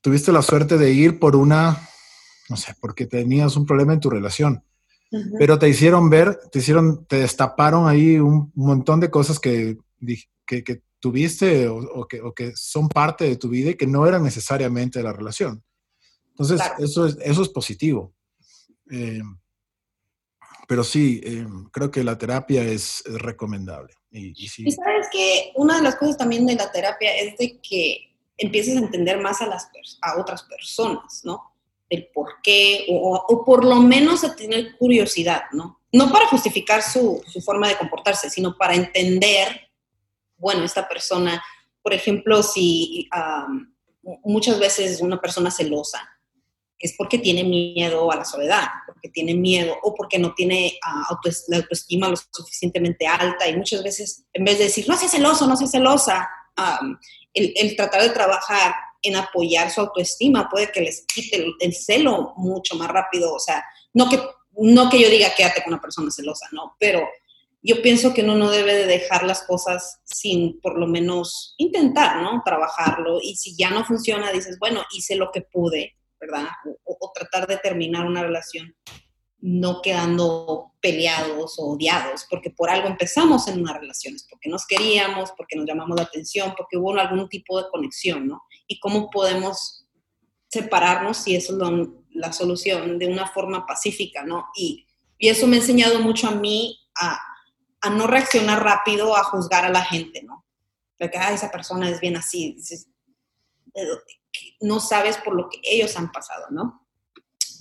[0.00, 1.88] tuviste la suerte de ir por una,
[2.48, 4.62] no sé, porque tenías un problema en tu relación,
[5.10, 5.36] uh -huh.
[5.38, 9.76] pero te hicieron ver, te hicieron, te destaparon ahí un montón de cosas que,
[10.46, 13.86] que, que tuviste o, o, que, o, que, son parte de tu vida y que
[13.86, 15.62] no eran necesariamente de la relación.
[16.30, 16.82] Entonces, claro.
[16.82, 18.14] eso, es, eso es positivo.
[18.90, 19.20] Eh,
[20.66, 23.92] pero sí, eh, creo que la terapia es, es recomendable.
[24.10, 24.64] Y, y, sí.
[24.66, 28.76] y, sabes que una de las cosas también de la terapia es de que empieces
[28.76, 29.68] a entender más a, las,
[30.00, 31.52] a otras personas, ¿no?
[31.90, 35.82] El por qué, o, o, por lo menos a tener curiosidad, ¿no?
[35.92, 39.68] No para justificar su, su forma de comportarse, sino para entender,
[40.44, 41.42] bueno, esta persona,
[41.82, 43.74] por ejemplo, si um,
[44.24, 46.06] muchas veces una persona celosa,
[46.78, 51.28] es porque tiene miedo a la soledad, porque tiene miedo o porque no tiene uh,
[51.48, 55.46] la autoestima lo suficientemente alta y muchas veces en vez de decir, no seas celoso,
[55.46, 56.28] no seas celosa,
[56.58, 56.94] um,
[57.32, 61.74] el, el, tratar de trabajar en apoyar su autoestima puede que les quite el, el,
[61.74, 63.64] celo mucho más rápido, o sea,
[63.94, 64.20] no que,
[64.58, 67.00] no que yo diga quédate con una persona celosa, no, pero
[67.66, 72.22] yo pienso que uno no debe de dejar las cosas sin por lo menos intentar,
[72.22, 72.42] ¿no?
[72.44, 76.48] Trabajarlo y si ya no funciona, dices, bueno, hice lo que pude, ¿verdad?
[76.84, 78.76] O, tratar de terminar una relación
[79.38, 85.32] no quedando peleados o odiados, porque por algo empezamos en unas relaciones, porque nos queríamos,
[85.36, 88.42] porque nos llamamos la atención, porque hubo algún tipo de conexión, ¿no?
[88.66, 89.86] Y cómo podemos
[90.48, 94.48] separarnos si eso es la solución de una forma pacífica, ¿no?
[94.54, 94.86] Y,
[95.18, 97.18] y eso me ha enseñado mucho a mí a,
[97.84, 100.44] a, no reaccionar rápido, a juzgar a la gente, ¿no?
[100.98, 102.56] De que, ah, esa persona es bien así.
[104.60, 106.86] No sabes por lo que ellos han pasado, ¿no?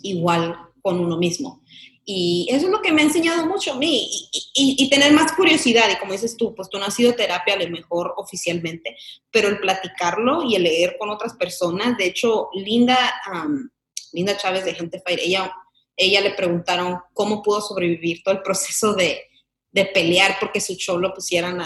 [0.01, 1.63] Igual con uno mismo.
[2.05, 5.89] Y eso es lo que me ha enseñado mucho a mí y, tener más curiosidad.
[5.89, 8.97] Y como dices tú, pues tú no has sido terapia a lo mejor oficialmente,
[9.31, 11.97] pero el platicarlo y el leer con otras personas.
[11.97, 13.13] De hecho, Linda,
[14.11, 15.53] Linda Chávez de Gente Fire, ella,
[15.95, 19.21] ella le preguntaron cómo pudo sobrevivir todo el proceso de,
[19.73, 21.61] de pelear porque su show lo pusieran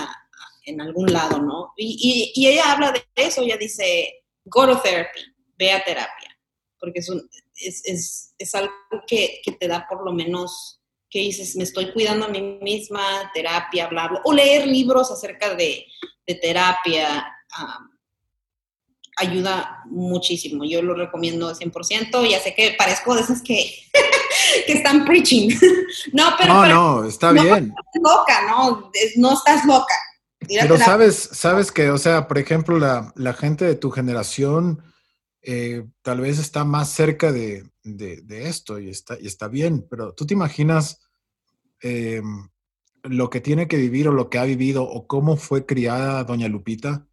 [0.66, 1.74] en algún lado, ¿no?
[1.78, 5.22] Y, ella habla de eso, ella dice, go to therapy,
[5.58, 6.36] ve a terapia,
[6.80, 8.74] porque es, un, es, es, es algo
[9.06, 13.30] que, que, te da por lo menos, que dices, me estoy cuidando a mí misma,
[13.34, 15.86] terapia, hablarlo, o leer libros acerca de,
[16.26, 17.34] de terapia,
[19.18, 20.64] ayuda muchísimo.
[20.64, 22.30] Yo lo recomiendo 100%.
[22.30, 23.74] Ya sé que parezco de esas que,
[24.66, 25.50] que están preaching.
[26.14, 26.54] no, pero...
[26.54, 27.74] No, no, está no bien.
[27.76, 28.92] Estás loca, ¿no?
[29.18, 29.96] No estás loca.
[30.40, 34.84] Pero sabes, sabes que, o sea, por ejemplo, la, la gente de tu generación
[35.50, 40.14] eh, tal vez está más cerca de, de, esto y está, y está bien, pero
[40.14, 41.08] tú te imaginas
[41.82, 42.22] eh,
[43.04, 46.50] lo que tiene que vivir o lo que ha vivido o cómo fue criada doña
[46.50, 47.08] Lupita.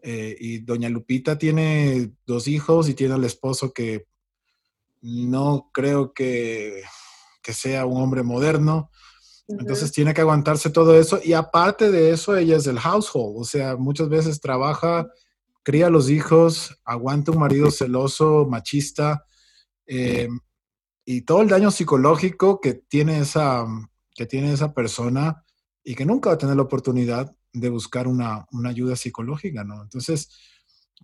[0.00, 4.06] Eh, y doña Lupita tiene dos hijos y tiene al esposo que
[5.00, 6.82] no creo que,
[7.42, 8.90] que sea un hombre moderno.
[9.48, 13.44] Entonces tiene que aguantarse todo eso y aparte de eso, ella es el household, o
[13.44, 15.08] sea, muchas veces trabaja
[15.68, 19.26] cría a los hijos, aguanta un marido celoso, machista,
[19.86, 20.30] eh,
[21.04, 23.66] y todo el daño psicológico que tiene, esa,
[24.14, 25.44] que tiene esa persona
[25.84, 29.82] y que nunca va a tener la oportunidad de buscar una, una ayuda psicológica, ¿no?
[29.82, 30.30] Entonces,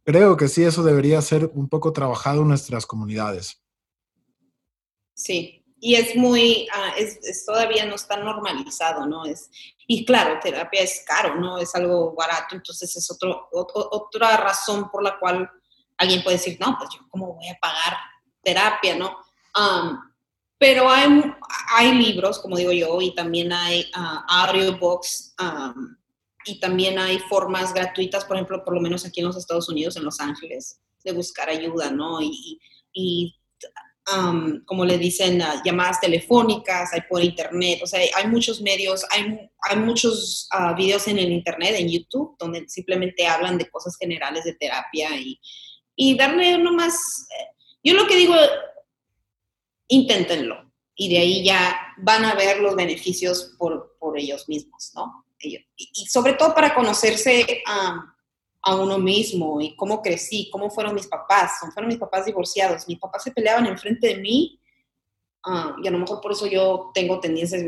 [0.03, 3.63] creo que sí, eso debería ser un poco trabajado en nuestras comunidades.
[5.15, 9.27] Sí, y es muy, ah, es, todavía no está normalizado, ¿no?
[9.27, 9.51] Es,
[9.87, 11.59] y claro, terapia es caro, ¿no?
[11.59, 15.51] Es algo barato, entonces es otro, otra razón por la cual
[15.99, 17.99] alguien puede decir, no, pues yo cómo voy a pagar
[18.43, 19.19] terapia, ¿no?
[20.59, 21.07] pero hay,
[21.77, 25.35] hay libros, como digo yo, y también hay uh, audiobooks,
[26.47, 29.97] y también hay formas gratuitas, por ejemplo, por lo menos aquí en los Estados Unidos,
[29.97, 32.21] en Los Ángeles, de buscar ayuda, ¿no?
[32.23, 33.39] Y
[34.67, 39.77] como le dicen, llamadas telefónicas, hay por internet, o sea, hay muchos medios, hay, hay
[39.77, 44.55] muchos uh, videos en el internet, en YouTube, donde simplemente hablan de cosas generales de
[44.55, 45.41] terapia y,
[45.97, 48.35] y darle uno más, eh, yo lo que digo,
[49.89, 50.65] inténtenlo
[50.97, 55.25] y de ahí ya van a ver los beneficios por, por ellos mismos, ¿no?
[55.41, 55.59] Y,
[56.07, 57.63] sobre todo para conocerse
[58.65, 61.53] a uno mismo y cómo crecí, cómo fueron mis papás.
[61.73, 62.89] Fueron mis papás divorciados.
[62.89, 64.59] Mis papás se peleaban enfrente de mí
[65.45, 67.63] ah, y a lo mejor por eso yo tengo tendencias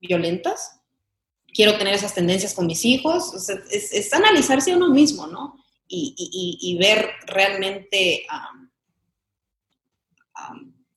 [0.00, 0.80] violentas.
[1.52, 3.34] Quiero tener esas tendencias con mis hijos.
[3.70, 5.56] es, analizarse a uno mismo, ¿no?
[5.88, 8.26] Y, ver realmente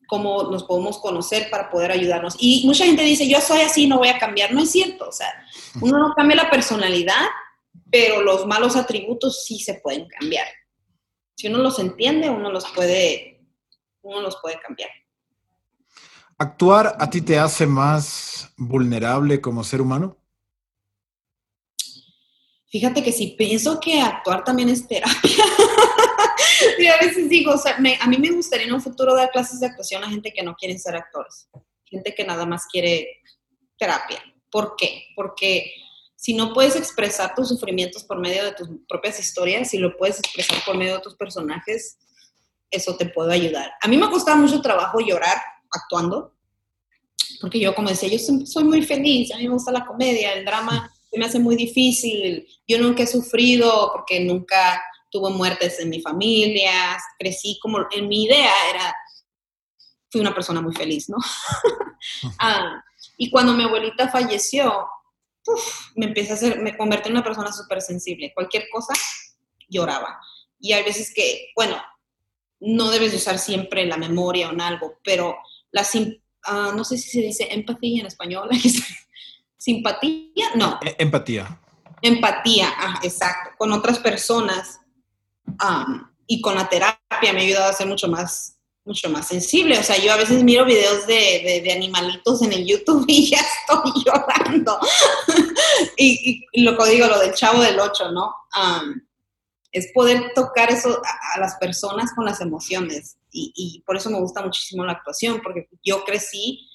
[0.07, 2.35] cómo nos podemos conocer para poder ayudarnos.
[2.39, 4.53] Y mucha gente dice, yo soy así, no voy a cambiar.
[4.53, 5.07] No es cierto.
[5.07, 5.31] O sea,
[5.81, 7.27] uno no cambia la personalidad,
[7.91, 10.47] pero los malos atributos sí se pueden cambiar.
[11.35, 13.41] Si uno los entiende, uno los puede,
[14.01, 14.89] uno los puede cambiar.
[16.37, 20.17] ¿Actuar a ti te hace más vulnerable como ser humano?
[22.71, 25.43] Fíjate que sí, pienso que actuar también es terapia.
[26.79, 29.59] y a veces digo, o sea, a mí me gustaría en un futuro dar clases
[29.59, 31.49] de actuación a gente que no quiere ser actores,
[31.85, 33.21] gente que nada más quiere
[33.77, 34.21] terapia.
[34.51, 35.05] ¿Por qué?
[35.15, 35.73] Porque
[36.19, 40.19] si no puedes expresar tus sufrimientos por medio de tus propias historias, si lo puedes
[40.19, 41.97] expresar por medio de tus personajes,
[42.69, 43.71] eso te puede ayudar.
[43.81, 45.37] A mí me costaba mucho trabajo llorar
[45.71, 46.33] actuando,
[47.39, 50.43] porque yo, como decía, yo soy muy feliz, a mí me gusta la comedia, el
[50.43, 56.01] drama me hace muy difícil, yo nunca he sufrido porque nunca tuve muertes en mi
[56.01, 58.93] familia, crecí como, en mi idea era,
[60.11, 61.17] fui una persona muy feliz, ¿no?
[62.39, 62.83] ah,
[63.15, 64.85] y cuando mi abuelita falleció,
[65.95, 68.33] me empecé a hacer, me convertí en una persona súper sensible.
[68.33, 68.93] Cualquier cosa,
[69.67, 70.19] lloraba.
[70.59, 71.81] Y hay veces que, bueno,
[72.59, 75.37] no debes usar siempre la memoria o en algo, pero
[75.71, 78.49] la, uh, no sé si se dice empatía en español,
[79.57, 80.79] simpatía, no.
[80.83, 81.59] E-, empatía.
[82.01, 84.79] Empatía, ah, exacto, con otras personas
[86.27, 88.58] y con la terapia me ha ayudado a ser mucho más
[88.89, 89.77] mucho más sensible.
[89.77, 93.39] O sea, yo a veces miro videos de, de, animalitos en el YouTube y ya
[93.39, 94.77] estoy llorando.
[95.97, 98.35] y, lo que digo, lo del chavo del 8, ¿no?
[99.71, 100.99] es poder tocar eso
[101.35, 103.17] a, las personas con las emociones.
[103.31, 106.67] Y, y, por eso me gusta muchísimo la actuación, porque yo crecí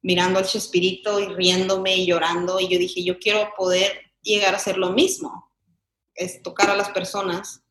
[0.00, 4.56] mirando al Chespirito y riéndome y llorando, y yo dije, yo quiero poder llegar a
[4.56, 5.52] hacer lo mismo,
[6.14, 7.65] es tocar a las personas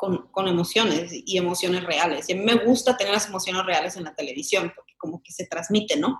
[0.00, 2.28] con, emociones y emociones reales.
[2.28, 5.30] Y a mí me gusta tener las emociones reales en la televisión, porque como que
[5.30, 6.18] se transmite, ¿no?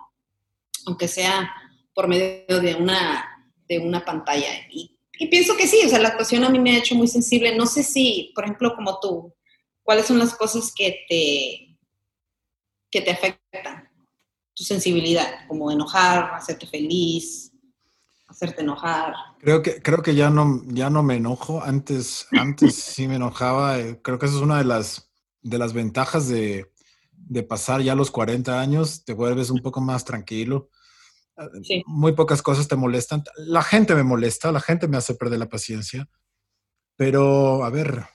[0.85, 1.51] Aunque sea
[1.95, 4.49] por medio de una, de una pantalla.
[4.69, 7.07] Y, y pienso que sí, o sea, la actuación a mí me ha hecho muy
[7.07, 7.55] sensible.
[7.55, 9.33] No sé si, por ejemplo, como tú,
[9.81, 11.77] ¿cuáles son las cosas que te,
[12.91, 13.89] que te afectan?
[14.53, 17.50] Tu sensibilidad, como enojar, hacerte feliz,
[18.31, 19.13] hacerte enojar.
[19.39, 21.61] Creo que, creo que ya no, ya no me enojo.
[21.63, 23.77] Antes, antes sí me enojaba.
[24.01, 25.11] Creo que eso es una de las,
[25.41, 26.71] de las ventajas de,
[27.11, 29.03] de pasar ya los 40 años.
[29.05, 30.69] Te vuelves un poco más tranquilo.
[31.63, 31.83] Sí.
[31.87, 33.23] Muy pocas cosas te molestan.
[33.37, 36.07] La gente me molesta, la gente me hace perder la paciencia.
[36.95, 38.05] Pero, a ver.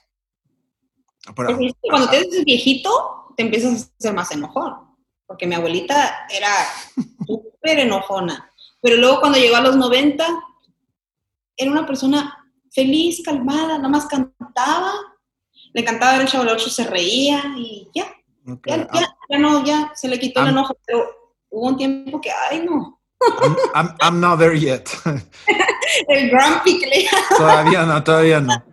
[1.35, 4.73] para- Porque Cuando te haces viejito, te empiezas a ser más enojón.
[5.25, 6.49] Porque mi abuelita era
[7.27, 8.49] súper enojona.
[8.87, 10.25] Pero luego cuando llegó a los 90,
[11.57, 12.37] era una persona
[12.71, 14.93] feliz, calmada, nada más cantaba.
[15.73, 18.05] Le cantaba el Chavo del Ocho, se reía y ya,
[18.65, 20.77] ya, ya, ya no, ya se le quitó el enojo.
[20.85, 21.05] Pero
[21.49, 23.01] hubo un tiempo que, ay no,
[23.43, 24.87] I'm, I'm- I'm not there yet.
[26.07, 28.63] el grumpy que le todavía no, todavía no.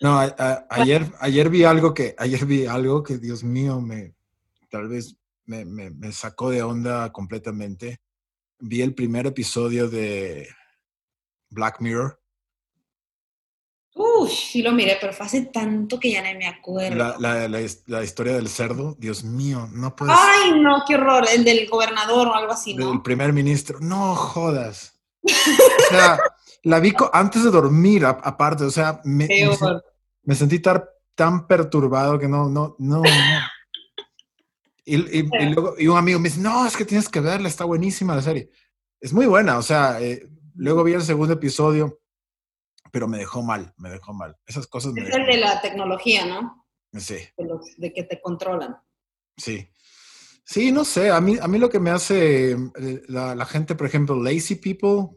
[0.00, 4.14] No, a- a- ayer, ayer vi algo que, ayer vi algo que, Dios mío, me,
[4.70, 8.00] tal vez me, me- me sacó de onda completamente.
[8.60, 10.48] Vi el primer episodio de
[11.50, 12.18] Black Mirror,
[13.92, 16.94] Uy, sí lo miré, pero fue hace tanto que ya no me acuerdo.
[16.96, 18.94] la, la- la his- la historia del cerdo.
[18.98, 20.16] Dios mío, no puedes.
[20.18, 21.26] Ay, no, qué horror.
[21.30, 23.02] El del gobernador o algo así, del ¿no?
[23.02, 23.78] primer ministro.
[23.80, 24.94] No jodas.
[25.22, 25.28] O
[25.90, 26.18] sea,
[26.62, 28.64] la vi antes de dormir, aparte.
[28.64, 29.26] O sea, me,
[30.36, 30.84] sentí tan,
[31.16, 33.40] tan perturbado que no, no, no, no.
[34.84, 37.48] Y, y- y luego, y un amigo me dice, no, es que tienes que verla,
[37.48, 38.50] está buenísima la serie.
[39.00, 42.00] Es muy buena, o sea, eh, luego vi el segundo episodio,
[42.92, 44.36] pero me dejó mal, me dejó mal.
[44.46, 46.66] Esas cosas me Es el de la tecnología, ¿no?
[46.98, 48.76] Sí, De, los- de que te controlan.
[49.36, 49.68] sí.
[50.42, 53.76] Sí, no sé, a mí, a mí lo que me hace eh, la, la gente,
[53.76, 55.16] por ejemplo, lazy people,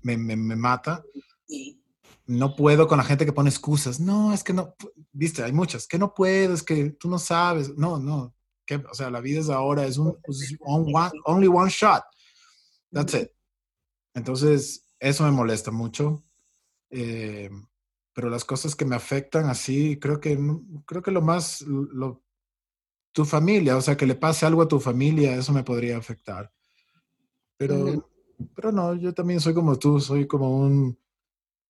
[0.00, 1.04] me, me, me mata.
[1.46, 1.78] Sí.
[2.24, 4.00] no puedo con la gente que pone excusas.
[4.00, 4.74] No, es que no,
[5.12, 7.76] viste, hay muchas, que no puedo, es que tú no sabes.
[7.76, 8.34] No, no,
[8.66, 12.02] que, o sea, la vida es ahora, es un es on one- only one shot.
[12.90, 13.30] That's it.
[14.14, 16.22] Entonces, eso me molesta mucho.
[16.90, 17.50] Eh,
[18.14, 20.38] pero las cosas que me afectan así, creo que,
[20.86, 22.22] creo que lo más, lo,
[23.12, 26.52] tu familia, o sea, que le pase algo a tu familia, eso me podría afectar.
[27.56, 28.06] Pero,
[28.54, 30.98] pero no, yo también soy como tú, soy como un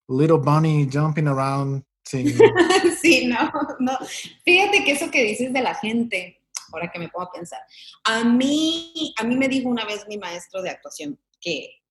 [0.08, 1.84] little bunny jumping around.
[2.04, 2.26] Sin,
[3.00, 3.96] sí, no, no.
[4.44, 6.41] Fíjate que eso que dices de la gente,
[6.72, 7.60] ahora que me a pensar,
[8.04, 11.82] a mí, a mí me dijo una vez mi maestro de actuación que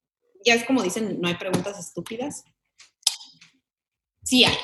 [0.44, 2.44] ya es como dicen, no hay preguntas estúpidas.
[4.24, 4.58] Sí hay.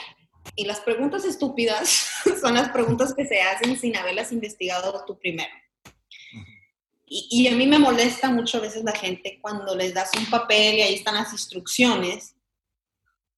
[0.56, 2.10] Y las preguntas estúpidas
[2.42, 5.54] son las preguntas que se hacen sin haberlas investigado tú primero.
[7.06, 10.26] Y, y a mí me molesta mucho a veces la gente cuando les das un
[10.26, 12.38] papel y ahí están las instrucciones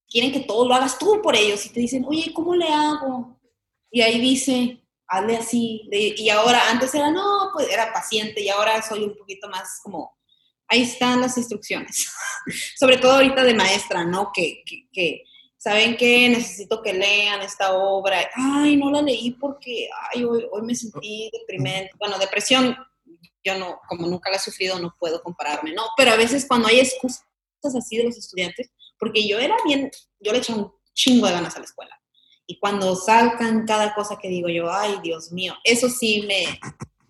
[0.09, 3.39] quieren que todo lo hagas tú por ellos y te dicen, oye, ¿cómo le hago?
[3.91, 5.89] Y ahí dice, hazle así.
[5.91, 10.15] Y ahora, antes era, no, pues era paciente y ahora soy un poquito más como,
[10.67, 12.11] ahí están las instrucciones.
[12.79, 14.31] Sobre todo ahorita de maestra, ¿no?
[14.33, 15.23] Que, que, que,
[15.57, 16.29] ¿saben qué?
[16.29, 18.29] Necesito que lean esta obra.
[18.35, 21.91] Ay, no la leí porque, ay, hoy, hoy me sentí deprimente.
[21.97, 22.77] Bueno, depresión,
[23.43, 25.83] yo no, como nunca la he sufrido, no puedo compararme, ¿no?
[25.97, 27.25] Pero a veces cuando hay excusas
[27.63, 29.89] así de los estudiantes, porque yo era bien,
[30.19, 31.98] yo le echaba un chingo de ganas a la escuela.
[32.49, 36.59] Y cuando salgan cada cosa que digo yo, ay, Dios mío, eso sí me,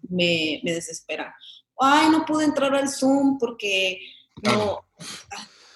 [0.10, 1.34] me, me desespera.
[1.80, 4.02] Ay, no pude entrar al Zoom porque
[4.44, 4.82] no.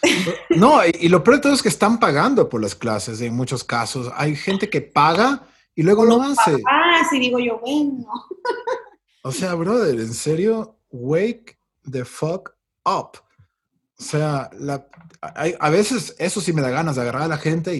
[0.49, 3.63] no, y, lo peor de todo es que están pagando por las clases en muchos
[3.63, 4.11] casos.
[4.17, 6.61] Hay gente que paga y luego no hace.
[6.69, 8.05] Ah, sí, digo yo, bueno.
[9.21, 11.57] O sea, brother, en serio, wake
[11.89, 12.53] the fuck
[12.83, 13.17] up.
[13.97, 14.85] O sea, la,
[15.21, 17.79] hay- a veces eso sí me da ganas de agarrar a la gente y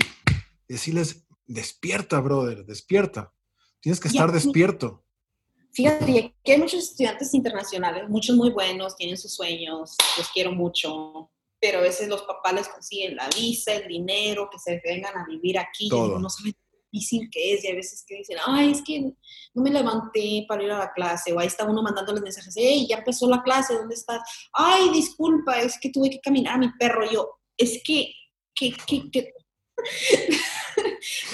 [0.70, 3.32] decirles, despierta, brother, despierta.
[3.80, 5.04] Tienes que estar despierto.
[5.72, 11.32] Fíjate que hay muchos estudiantes internacionales, muchos muy buenos, tienen sus sueños, los quiero mucho,
[11.60, 15.26] pero a veces los papás les consiguen la visa, el dinero, que se vengan a
[15.26, 16.20] vivir aquí, y Todo.
[16.20, 19.00] no saben lo difícil que es, y a veces que dicen, ay, es que
[19.56, 22.86] no me levanté para ir a la clase, o ahí está uno mandándoles mensajes, hey,
[22.88, 24.22] ya empezó la clase, ¿dónde estás?
[24.54, 28.14] Ay, disculpa, es que tuve que caminar a mi perro, yo, es que,
[28.54, 29.34] que, que, que...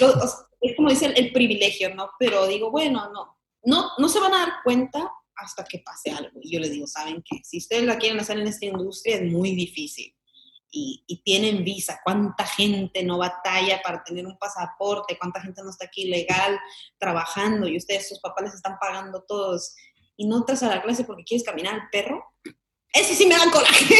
[0.00, 2.10] Lo- o sea, es como dice el, el privilegio, ¿no?
[2.18, 6.38] Pero digo, bueno, no, no, no se van a dar cuenta hasta que pase algo.
[6.42, 7.40] Y yo les digo, ¿saben qué?
[7.44, 10.14] Si ustedes la quieren hacer en esta industria es muy difícil.
[10.72, 15.70] Y, y tienen visa, cuánta gente no batalla para tener un pasaporte, cuánta gente no
[15.70, 16.60] está aquí legal
[16.98, 19.74] trabajando y ustedes, sus papás les están pagando todos.
[20.16, 22.22] y no entras a la clase porque quieres caminar al perro,
[22.92, 23.94] eso sí me da coraje.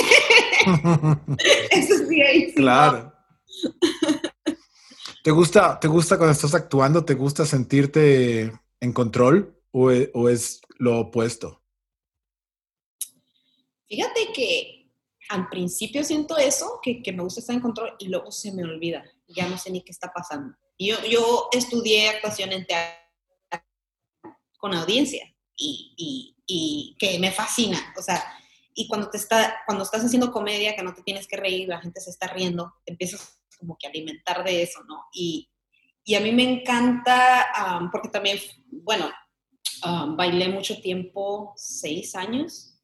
[1.71, 3.13] eso sí, ahí Claro.
[5.23, 10.63] ¿Te gusta, ¿Te gusta cuando estás actuando, te gusta sentirte en control o e, es,
[10.79, 11.63] lo opuesto?
[13.87, 14.91] Fíjate que
[15.29, 19.05] al principio siento eso, que, me gusta estar en control y luego se me olvida.
[19.29, 20.57] Ya no sé ni qué está pasando.
[20.79, 22.97] Yo, yo estudié actuación en teatro
[24.57, 27.95] con audiencia y, y, que me fascina.
[27.97, 28.25] O sea,
[28.75, 31.81] y cuando, te está, cuando estás haciendo comedia, que no te tienes que reír, la
[31.81, 35.05] gente se está riendo, te empiezas como que alimentar de eso, ¿no?
[35.13, 35.49] Y,
[36.05, 39.11] y a mí me encanta, porque también, bueno,
[40.17, 42.77] bailé mucho tiempo, seis años.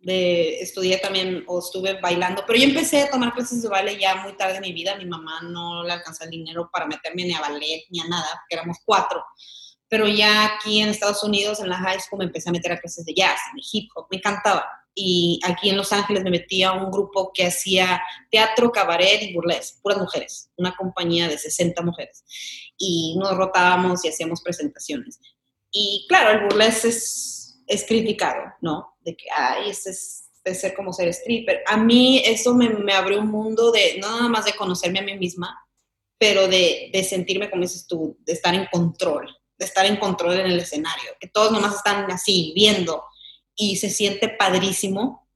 [0.00, 4.16] de, estudié también o estuve bailando, pero yo empecé a tomar clases de baile ya
[4.16, 4.96] muy tarde en mi vida.
[4.96, 8.28] Mi mamá no le alcanzó el dinero para meterme ni a ballet ni a nada,
[8.40, 9.22] porque éramos cuatro
[9.88, 12.78] pero ya aquí en Estados Unidos, en la high school, me empecé a meter a
[12.78, 14.66] clases de jazz, de hip hop, me encantaba.
[15.00, 19.32] Y aquí en Los Ángeles me metí a un grupo que hacía teatro, cabaret y
[19.32, 22.24] burlesque, puras mujeres, una compañía de 60 mujeres.
[22.76, 25.20] Y nos rotábamos y hacíamos presentaciones.
[25.70, 28.96] Y claro, el burlesque es, es criticado, ¿no?
[29.02, 31.62] De que, ay, este es de ser como ser stripper.
[31.66, 35.02] A mí eso me, me abrió un mundo de, no nada más de conocerme a
[35.02, 35.56] mí misma,
[36.18, 40.40] pero de, de sentirme, como dices tú, de estar en control, de estar en control
[40.40, 43.04] en el escenario, que todos nomás están así, viendo,
[43.58, 45.28] y se siente padrísimo.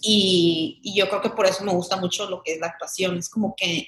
[0.00, 3.18] Y, yo creo que por eso me gusta mucho lo que es la actuación.
[3.18, 3.86] Es como que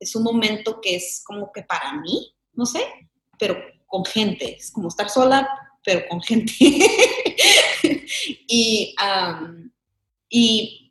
[0.00, 2.84] es un momento que es como que para mí, no sé,
[3.38, 3.56] pero
[3.86, 4.56] con gente.
[4.56, 5.48] Es como estar sola,
[5.84, 6.52] pero con gente.
[8.48, 8.96] y,
[10.28, 10.82] y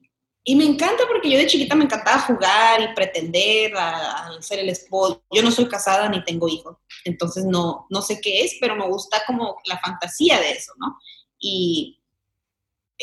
[0.43, 4.69] y me encanta porque yo de chiquita me encantaba jugar y pretender a, ser el
[4.69, 5.23] esposo.
[5.31, 8.87] Yo no soy casada ni tengo hijos, entonces no, no sé qué es, pero me
[8.87, 10.97] gusta como la fantasía de eso, ¿no?
[11.39, 12.00] Y,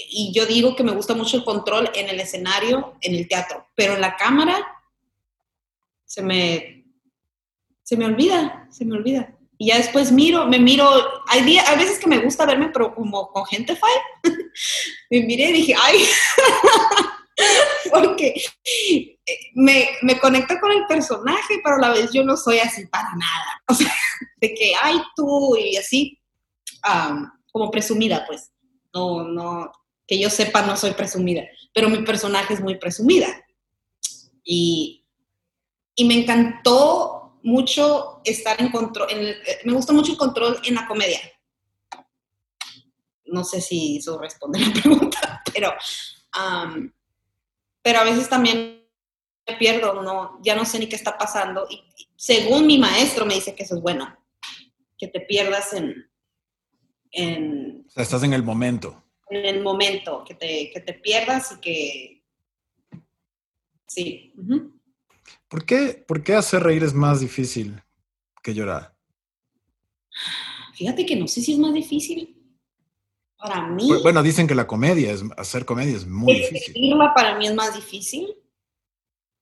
[0.08, 3.66] y yo digo que me gusta mucho el control en el escenario, en el teatro,
[3.74, 4.66] pero en la cámara
[6.04, 6.84] se me,
[7.82, 9.34] se me olvida, se me olvida.
[9.58, 10.88] Y ya después miro, me miro,
[11.26, 14.36] hay, días, hay veces que me gusta verme, pero como con gente fine.
[15.10, 16.04] me miré y dije, ay,
[17.90, 18.34] porque
[18.74, 19.18] eh,
[19.54, 23.10] me, me conecta con el personaje, pero a la vez yo no soy así para
[23.10, 23.62] nada.
[23.70, 23.92] O sea,
[24.40, 26.18] de que, ay, tú, y así,
[27.52, 28.50] como presumida, pues.
[28.94, 29.70] No, no,
[30.08, 33.28] que yo sepa, no soy presumida, pero mi personaje es muy presumida.
[34.42, 35.04] Y,
[35.94, 40.74] y me encantó mucho estar en control, en eh, me gusta mucho el control en
[40.74, 41.20] la comedia.
[43.26, 45.72] No sé si eso responde la pregunta, pero
[47.82, 48.84] pero a veces también
[49.46, 51.66] me pierdo, no, ya no sé ni qué está pasando.
[51.70, 51.82] Y,
[52.16, 54.16] según mi maestro me dice que eso es bueno,
[54.98, 56.10] que te pierdas en...
[57.12, 59.04] en o sea, estás en el momento.
[59.30, 62.24] En el momento, que te, que te pierdas y que...
[63.86, 64.32] Sí.
[65.48, 67.82] ¿Por, qué, ¿Por qué hacer reír es más difícil
[68.42, 68.94] que llorar?
[70.74, 72.36] Fíjate que no sé si es más difícil.
[73.36, 73.88] Para mí.
[74.02, 76.56] Bueno, dicen que la comedia, es, hacer comedia es muy difícil.
[76.56, 78.34] Escribirla para mí es más difícil.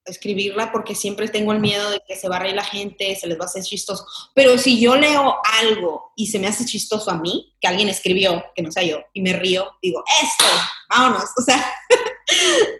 [0.06, 3.26] Escribirla porque siempre tengo el miedo de que se va a reír la gente, se
[3.26, 4.06] les va a hacer chistoso.
[4.34, 8.44] Pero si yo leo algo y se me hace chistoso a mí, que alguien escribió,
[8.54, 10.44] que no sea yo, y me río, digo, esto,
[10.88, 11.24] vámonos.
[11.36, 11.72] O sea,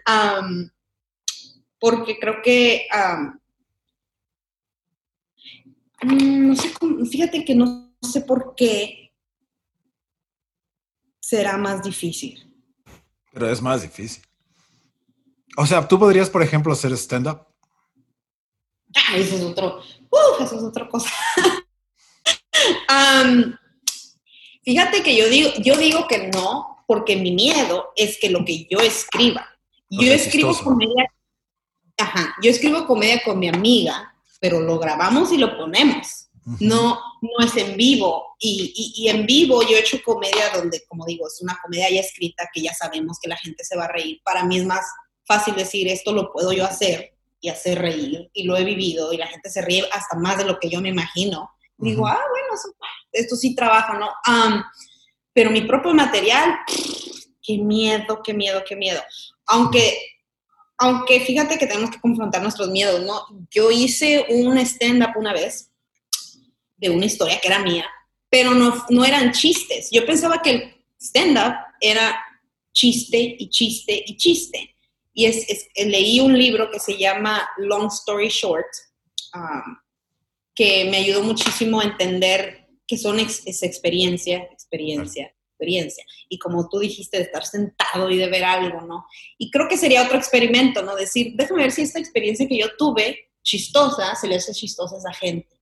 [1.79, 2.87] porque creo que.
[6.01, 6.71] Mm, no sé,
[7.09, 9.11] fíjate que no sé por qué
[11.19, 12.43] será más difícil.
[13.33, 14.26] Pero es más difícil.
[15.55, 17.47] O sea, tú podrías, por ejemplo, hacer stand-up.
[18.95, 21.09] Ah, eso es otro, uh, eso es otra cosa.
[24.63, 28.67] fíjate que yo digo, yo digo que no, porque mi miedo es que lo que
[28.69, 29.47] yo escriba.
[29.89, 31.09] Yo escribo comedia,
[31.97, 36.27] ajá, yo escribo comedia con mi amiga, pero lo grabamos y lo ponemos
[36.59, 38.35] no, no es en vivo.
[38.39, 42.49] Y, en vivo yo he hecho comedia donde, como digo, es una comedia ya escrita
[42.53, 44.21] que ya sabemos que la gente se va a reír.
[44.23, 44.85] Para mí es más
[45.27, 48.29] fácil decir, esto lo puedo yo hacer y hacer reír.
[48.33, 50.81] Y lo he vivido y la gente se ríe hasta más de lo que yo
[50.81, 51.51] me imagino.
[51.77, 52.61] Digo, ah, bueno,
[53.11, 54.09] esto sí trabaja, ¿no?
[55.33, 56.57] pero mi propio material,
[57.43, 58.99] qué miedo, qué miedo, qué miedo.
[59.45, 59.95] Aunque
[60.77, 63.25] aunque fíjate que tenemos que confrontar nuestros miedos, ¿no?
[63.49, 65.71] Yo hice un stand-up una vez
[66.77, 67.85] de una historia que era mía,
[68.29, 69.89] pero no, no eran chistes.
[69.91, 72.19] Yo pensaba que el stand-up era
[72.73, 74.75] chiste y chiste y chiste.
[75.17, 78.67] Y es, leí un libro que se llama Long Story Short,
[79.33, 79.75] um,
[80.53, 86.05] que me ayudó muchísimo a entender que son es experiencia, experiencia, experiencia.
[86.29, 89.07] Y como tú dijiste, de estar sentado y de ver algo, ¿no?
[89.39, 90.95] Y creo que sería otro experimento, ¿no?
[90.95, 94.99] Decir, déjame ver si esta experiencia que yo tuve, chistosa, se le hace chistosa a
[94.99, 95.56] esa gente.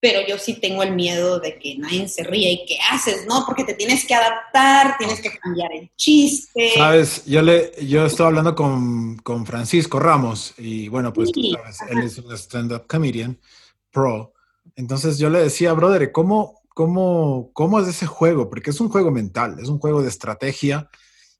[0.00, 3.44] Pero yo sí tengo el miedo de que nadie se ría y qué haces, ¿no?
[3.44, 6.72] Porque te tienes que adaptar, tienes que cambiar el chiste.
[6.74, 12.16] Sabes, yo le, yo estoy hablando con, con Francisco Ramos y bueno, pues él es
[12.18, 13.38] un stand-up comedian
[13.90, 14.32] pro.
[14.74, 19.10] Entonces yo le decía, brother, ¿cómo, cómo, cómo es ese juego, porque es un juego
[19.10, 20.88] mental, es un juego de estrategia,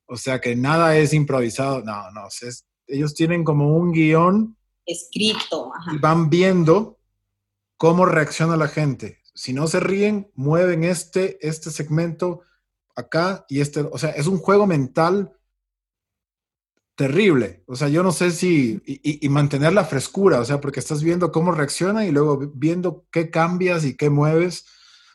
[0.07, 5.73] o sea que nada es improvisado, no, no, es, ellos tienen como un guion escrito
[5.93, 6.99] y van viendo
[7.81, 9.23] cómo reacciona la gente.
[9.33, 12.43] Si no se ríen, mueven este, este segmento
[12.95, 15.33] acá y este, o sea, es un juego mental
[16.95, 17.65] terrible.
[17.67, 21.03] O sea, yo no sé si, y, y, mantener la frescura, o sea, porque estás
[21.03, 24.67] viendo cómo reacciona y luego viendo qué cambias y qué mueves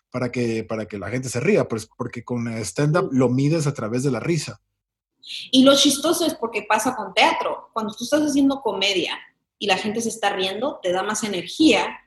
[0.10, 3.76] para que, para que la gente se ría, pues porque con stand-up lo mides a
[3.76, 4.60] través de la risa.
[5.52, 7.70] Y lo chistoso es porque pasa con teatro.
[7.74, 9.16] Cuando tú estás haciendo comedia
[9.60, 12.00] y la gente se está riendo, te da más energía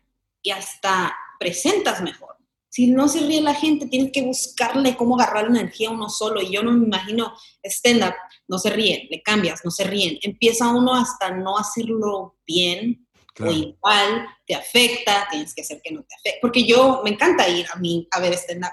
[0.43, 2.36] y hasta presentas mejor.
[2.70, 6.09] Si no se ríe la gente, tienes que buscarle cómo agarrar la energía a uno
[6.09, 6.41] solo.
[6.41, 7.34] Y yo no me imagino
[7.64, 8.14] stand-up,
[8.47, 10.18] no se ríen, le cambias, no se ríen.
[10.22, 13.07] Empieza uno hasta no hacerlo bien
[13.41, 16.39] o igual, te afecta, tienes que hacer que no te afecte.
[16.43, 18.72] Porque yo me encanta ir a mí a ver stand-up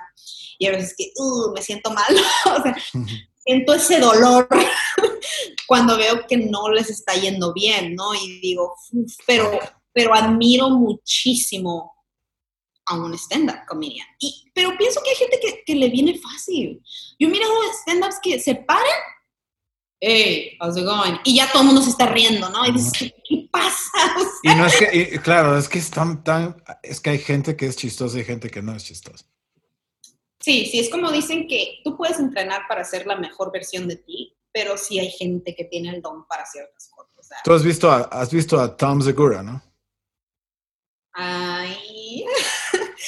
[0.58, 2.16] y a veces que uh, me siento mal,
[2.58, 2.76] o sea,
[3.46, 4.48] siento ese dolor
[5.68, 8.14] cuando veo que no les está yendo bien, ¿no?
[8.16, 8.76] Y digo,
[9.26, 9.60] pero,
[9.96, 11.96] pero admiro muchísimo
[12.88, 14.06] a un stand-up comedian.
[14.20, 16.84] Y, pero pienso que hay gente que, que le viene fácil.
[17.18, 19.00] Yo he mirado stand-ups que se paran
[20.06, 21.18] hey, how's it going?
[21.24, 22.66] Y ya todo el mundo se está riendo, ¿no?
[22.66, 23.90] Y dices, ¿qué pasa?
[24.44, 27.68] y no es que, claro, es que es tan, tan, es que hay gente que
[27.68, 29.26] es chistosa y gente que no es chistosa.
[30.40, 33.96] Sí, sí, es como dicen que tú puedes entrenar para ser la mejor versión de
[33.96, 37.06] ti, pero sí hay gente que tiene el don para ciertas cosas.
[37.44, 39.62] Tú has visto a, has visto a Tom Segura, ¿no?
[41.16, 42.26] Ay.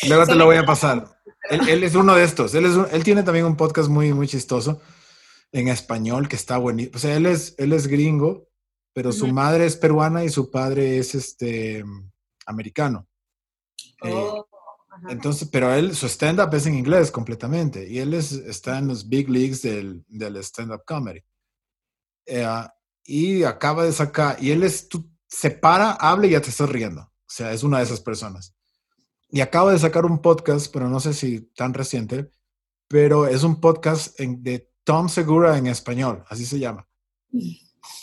[0.07, 1.19] Luego te lo voy a pasar.
[1.49, 2.53] Él, es uno de estos.
[2.55, 4.81] Él, es él tiene también un podcast muy, muy chistoso
[5.51, 6.95] en español que está buenísimo.
[6.95, 8.49] O sea, él es, él es gringo,
[8.93, 11.83] pero su madre es peruana y su padre es este
[12.45, 13.07] americano.
[14.03, 14.47] Eh, oh,
[15.09, 19.07] entonces, pero él, su stand-up es en inglés completamente y él es, está en los
[19.07, 21.23] big leagues del, del stand-up comedy.
[22.25, 22.45] Eh,
[23.05, 26.69] y acaba de sacar, y él es, tú se para, habla y ya te estás
[26.69, 27.09] riendo.
[27.27, 28.55] O sea, es una de esas personas.
[29.29, 32.31] Y acaba de sacar un podcast, pero no sé si tan reciente,
[32.87, 36.87] pero es un podcast de Tom Segura en español, así se llama.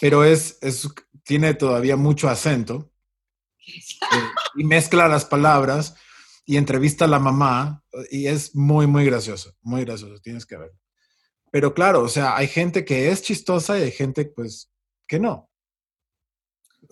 [0.00, 0.86] Pero es, es
[1.24, 2.92] tiene todavía mucho acento
[3.66, 5.94] eh, y mezcla las palabras
[6.44, 10.78] y entrevista a la mamá y es muy, muy gracioso, muy gracioso, tienes que verlo.
[11.50, 14.70] Pero claro, o sea, hay gente que es chistosa y hay gente pues
[15.06, 15.50] que no.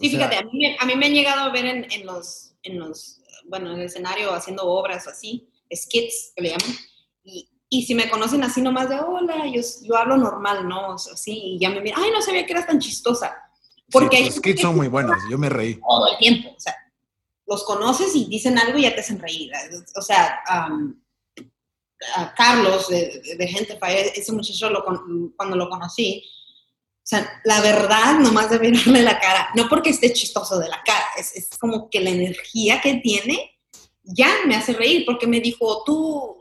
[0.02, 2.80] Sí, fíjate, a mí, a mí, me han llegado a ver en, en, los, en
[2.80, 6.76] los, bueno, en el escenario haciendo obras así, skits que le llaman,
[7.22, 10.94] y, y si me conocen así nomás de hola, yo, yo hablo normal, ¿no?
[10.94, 13.32] así, y ya me miran, ay, no sabía que eras tan chistosa.
[13.92, 15.76] Porque sí, los skits son muy buenos, yo me reí.
[15.76, 16.74] Todo el tiempo, o sea,
[17.46, 19.52] los conoces y dicen algo y ya te hacen reír.
[19.94, 20.40] O sea,
[22.16, 23.78] a Carlos de, de, Gente
[24.14, 26.24] ese muchacho lo, cuando lo conocí,
[27.02, 30.80] o sea, la verdad, nomás de verle la cara, no porque esté chistoso de la
[30.84, 33.58] cara, es, es como que la energía que tiene
[34.04, 36.36] ya me hace reír, porque me dijo, tú,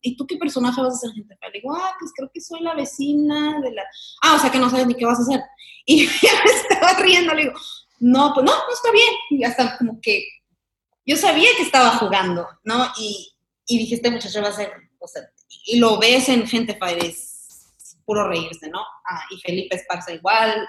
[0.00, 1.36] ¿y tú qué personaje vas a ser, gente?
[1.40, 3.82] Le digo, ah, pues creo que soy la vecina de la...
[4.22, 5.42] Ah, o sea que no sabes ni qué vas a hacer.
[5.84, 7.58] Y ya me estaba riendo, le digo,
[8.00, 9.12] no, pues no, no está bien.
[9.30, 10.26] Y hasta como que
[11.04, 12.90] yo sabía que estaba jugando, ¿no?
[12.98, 13.32] Y,
[13.66, 15.22] y dije, este muchacho va a ser, o sea,
[15.64, 17.37] y lo ves en Gente es
[18.08, 18.80] puro reírse, ¿no?
[19.04, 20.66] Ah, y Felipe Esparza igual.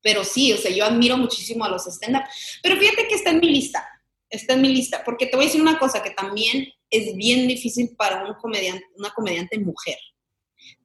[0.00, 2.22] pero sí, o sea, yo admiro muchísimo a los stand-up.
[2.62, 3.84] Pero fíjate que está en mi lista,
[4.30, 7.48] está en mi lista, porque te voy a decir una cosa que también es bien
[7.48, 9.98] difícil para un comediante, una comediante mujer.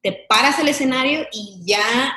[0.02, 2.12] Te paras el escenario y ya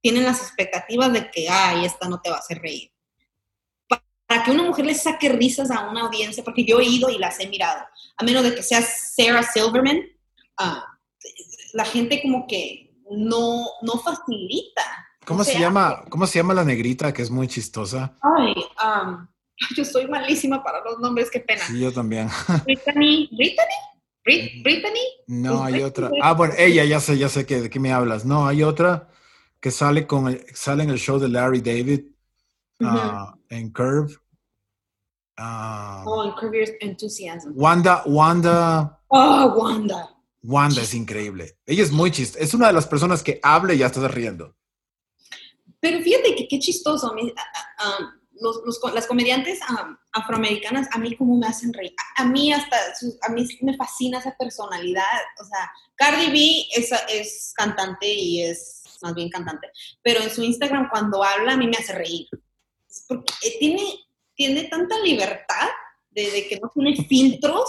[0.00, 2.92] tienen las expectativas de que, ay, esta no te va a hacer reír.
[4.26, 7.18] Para que una mujer le saque risas a una audiencia, porque yo he ido y
[7.18, 7.84] las he mirado,
[8.16, 9.98] a menos de que sea Sarah Silverman,
[10.60, 10.97] uh,
[11.78, 14.82] la gente como que no, no facilita.
[15.24, 18.16] ¿Cómo, se llama, ¿Cómo se llama la negrita que es muy chistosa?
[18.20, 18.52] Ay,
[18.84, 19.28] um,
[19.76, 21.62] Yo soy malísima para los nombres, qué pena.
[21.62, 22.28] Sí, yo también.
[22.64, 25.00] Brittany, Brittany, Brittany.
[25.28, 26.10] No, hay otra.
[26.20, 28.24] Ah, bueno, ella, ya sé, ya sé que, de qué me hablas.
[28.24, 29.08] No, hay otra
[29.60, 32.06] que sale con sale en el show de Larry David
[32.82, 34.14] ah, en Curve.
[35.36, 37.52] Ah, Oh, en Your Enthusiasm.
[37.54, 40.17] Wanda, Wanda, Oh, Wanda.
[40.42, 41.58] Wanda es increíble.
[41.66, 42.42] Ella es muy chiste.
[42.42, 44.56] Es una de las personas que habla y ya estás riendo.
[45.80, 47.08] Pero fíjate que qué chistoso.
[47.12, 51.92] a- a- a- los- los las comediantes am, afroamericanas, a mí como me hacen reír.
[52.16, 52.76] A, a mí hasta,
[53.22, 55.02] a mí me fascina esa personalidad.
[55.40, 59.68] O sea, Cardi B es, es cantante y es más bien cantante.
[60.02, 62.28] Pero en su Instagram cuando habla a mí me hace reír.
[62.88, 63.82] Es Porque tiene,
[64.36, 65.68] tiene tanta libertad
[66.10, 67.68] de, de que no tiene filtros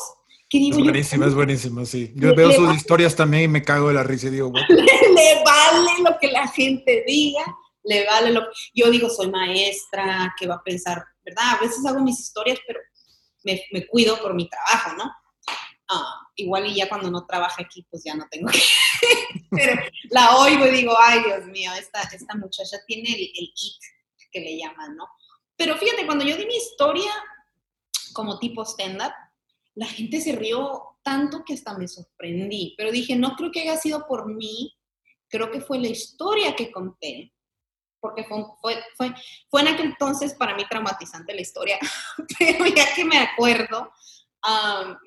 [0.49, 2.11] que Es digo yo, buenísima, es buenísima, sí.
[2.15, 4.47] Yo Le- veo le sus historias también y me cago de la risa y digo,
[4.49, 4.61] "What?".
[4.69, 7.43] le vale lo que la gente diga,
[7.83, 8.47] le vale lo que...
[8.73, 11.03] Yo digo, soy maestra, ¿qué va a pensar?
[11.23, 11.55] ¿Verdad?
[11.55, 12.79] A veces hago mis historias, pero
[13.43, 15.11] me, me cuido por mi trabajo, ¿no?
[15.91, 18.59] Ah, igual y ya cuando no trabaje aquí, pues ya no tengo que...
[19.51, 19.81] pero
[20.11, 23.83] la oigo y digo, ay, Dios mío, esta, esta muchacha tiene el, el it
[24.31, 25.07] que le llaman, ¿no?
[25.55, 27.11] Pero fíjate, cuando yo di mi historia
[28.13, 29.11] como tipo stand-up,
[29.79, 33.77] la gente se rió tanto que hasta me sorprendí, pero dije, no creo que haya
[33.77, 34.75] sido por mí,
[35.29, 37.33] creo que fue la historia que conté,
[38.01, 39.13] porque fue, fue, fue,
[39.49, 41.79] fue en aquel entonces para mí traumatizante la historia,
[42.39, 43.89] pero ya que me acuerdo,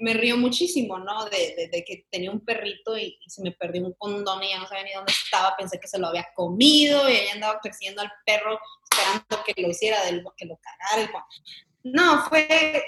[0.01, 1.27] me río muchísimo, ¿no?
[1.27, 4.59] De, de- de que tenía un perrito y, se me perdió un condón y ya
[4.59, 8.01] no sabía ni dónde estaba, pensé que se lo había comido y ella andaba persiguiendo
[8.01, 8.59] al perro
[8.91, 11.27] esperando que lo hiciera, del, que lo cagara.
[11.85, 12.83] No, fue...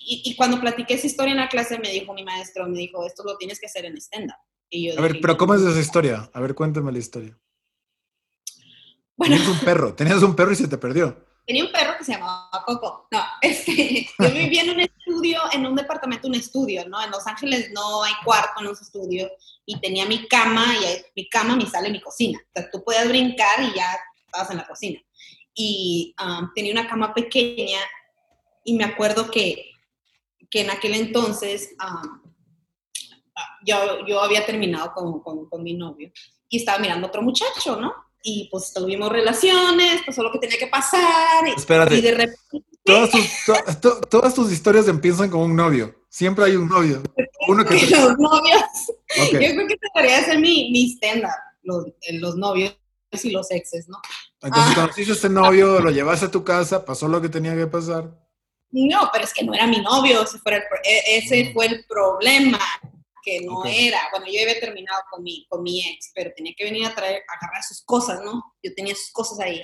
[0.00, 3.04] Y, y- cuando platiqué esa historia en la clase me dijo mi maestro, me dijo,
[3.06, 4.36] esto lo tienes que hacer en stand-up.
[4.70, 6.30] Y yo A ver, pero ¿cómo es esa historia?
[6.32, 7.36] A ver, cuéntame la historia.
[9.16, 11.24] Bueno, Tenías un perro, tenías un perro y se te perdió.
[11.46, 13.08] tenía un perro que se llamaba Coco.
[13.10, 17.02] No, este, yo vivía en un estudio, en un departamento, un estudio, ¿no?
[17.02, 19.30] En Los Ángeles no hay cuarto en los estudios
[19.66, 22.38] y tenía mi cama, y ahí- mi cama, mi sala y mi cocina.
[22.38, 25.00] O sea, tú podías brincar y ya estabas en la cocina.
[25.54, 27.80] Y um, tenía una cama pequeña
[28.64, 29.72] y me acuerdo que,
[30.50, 32.20] que en aquel entonces um,
[33.64, 36.10] yo, yo había terminado con, con, con mi novio
[36.48, 37.92] y estaba mirando a otro muchacho, ¿no?
[38.22, 41.46] Y pues tuvimos relaciones, pasó lo que tenía que pasar.
[41.46, 41.96] Y, Espérate.
[41.96, 45.94] y de repente, Todas tus, to- to- todas tus historias empiezan con un novio.
[46.08, 47.02] Siempre hay un novio.
[47.46, 48.62] Uno que te- los novios,
[49.20, 49.32] Ok.
[49.32, 51.28] yo creo que debería ser mi, mi stand-up,
[51.62, 52.74] los, los novios
[53.22, 53.98] y los exes, ¿no?
[54.40, 54.80] Entonces Ah.
[54.80, 58.10] conociste a este novio, lo llevaste a tu casa, pasó lo que tenía que pasar.
[58.70, 61.52] No, pero es que no era mi novio, ese fue el, pro- e- ese Mm.
[61.54, 62.60] fue el problema,
[63.22, 64.00] que no era.
[64.10, 67.22] Bueno, yo había terminado con mi, con mi ex, pero tenía que venir a traer,
[67.28, 68.42] a agarrar sus cosas, ¿no?
[68.62, 69.62] Yo tenía sus cosas ahí.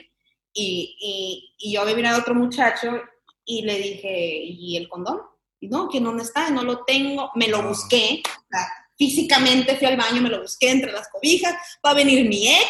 [0.52, 3.00] Y, y, y yo había mirado a otro muchacho
[3.44, 5.20] y le dije, ¿y el condón?
[5.60, 7.30] Y no, que no está, no lo tengo.
[7.34, 7.66] Me lo Ah.
[7.68, 8.22] busqué,
[8.96, 11.54] físicamente fui al baño, me lo busqué entre las cobijas,
[11.84, 12.68] va a venir mi ex,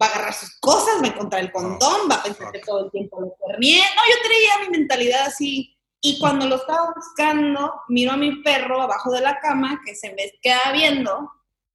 [0.00, 2.84] va a agarrar sus cosas, va a encontrar el condón, va a pensar que todo
[2.84, 3.78] el tiempo lo pernié.
[3.78, 5.76] No, yo traía mi mentalidad así.
[6.00, 10.12] Y cuando lo estaba buscando, miro a mi perro abajo de la cama que se
[10.14, 11.30] me queda viendo,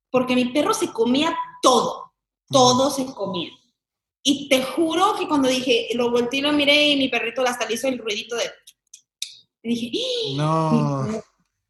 [0.09, 2.13] porque mi perro se comía todo,
[2.47, 3.49] todo se comía.
[4.23, 7.65] Y te juro que cuando dije, lo volteé y lo miré y mi perrito hasta
[7.65, 8.43] le hizo el ruidito de...
[9.63, 11.05] Y dije, ¡Ah!
[11.07, 11.21] No.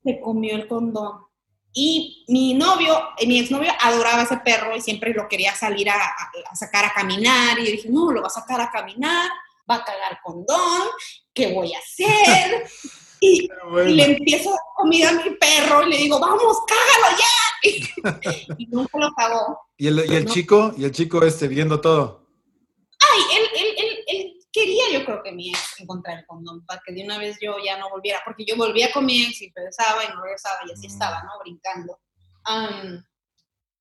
[0.04, 1.31] Se comió el condón.
[1.74, 5.96] Y mi novio, eh, mi exnovio adoraba ese perro y siempre lo quería salir a,
[5.96, 7.58] a- a sacar a caminar.
[7.60, 9.30] Y yo dije, no, lo va a sacar a caminar,
[9.70, 10.90] va a cagar condón,
[11.34, 12.66] ¿qué voy a hacer?
[13.24, 13.48] Y,
[13.86, 18.32] le empiezo a dar comida a mi perro y le digo, vamos, cágalo ya.
[18.58, 19.60] y nunca lo cagó.
[19.78, 20.34] Y el, y el No.
[20.34, 22.26] chico, y el chico este viendo todo.
[23.00, 23.44] Ay, él
[24.52, 27.56] quería, yo creo que mi ex encontrar el condón para que de una vez yo
[27.64, 30.72] ya no volviera, porque yo volvía con mi ex y regresaba y no regresaba y
[30.74, 30.92] así Mm.
[30.92, 31.40] estaba, ¿no?
[31.40, 32.00] Brincando.
[32.44, 33.06] Am,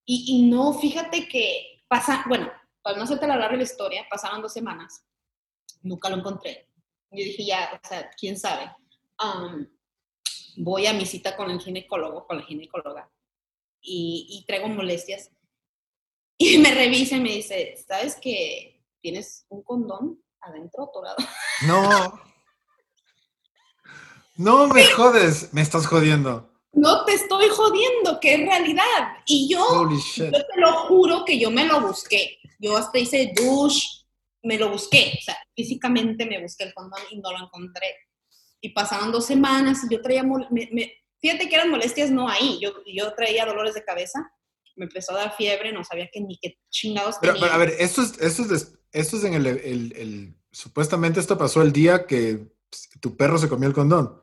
[0.05, 4.41] y, y no, fíjate que pasa, bueno, para no hacerte la larga la historia, pasaron
[4.41, 5.03] dos semanas,
[5.81, 6.69] nunca lo encontré.
[7.11, 8.71] Yo dije, ya, o sea, quién sabe.
[9.17, 9.69] Am,
[10.57, 13.11] voy a mi cita con el ginecólogo, con la ginecóloga,
[13.81, 15.29] y, y traigo molestias.
[16.43, 21.17] Y me revisa y me dice, ¿sabes que tienes un condón adentro atorado?
[21.67, 22.19] No.
[24.35, 26.49] No me jodes, me estás jodiendo.
[26.73, 29.17] No te estoy jodiendo, que es realidad.
[29.25, 29.59] Y yo,
[30.31, 32.39] yo te lo juro que yo me lo busqué.
[32.59, 33.87] Yo hasta hice douche,
[34.43, 35.13] me lo busqué.
[35.19, 37.95] O sea, físicamente me busqué el condón y no lo encontré.
[38.61, 42.57] Y pasaron dos semanas y yo traía, me- fíjate que eran molestias no ahí.
[42.61, 44.31] Yo, yo traía dolores de cabeza,
[44.75, 47.47] me empezó a dar fiebre, no sabía que ni qué chingados Pero, tenía.
[47.47, 51.37] pero, a ver, esto es, esto es, esto es en el, el- el- Supuestamente esto
[51.37, 52.47] pasó el día que
[52.99, 54.21] tu perro se comió el condón.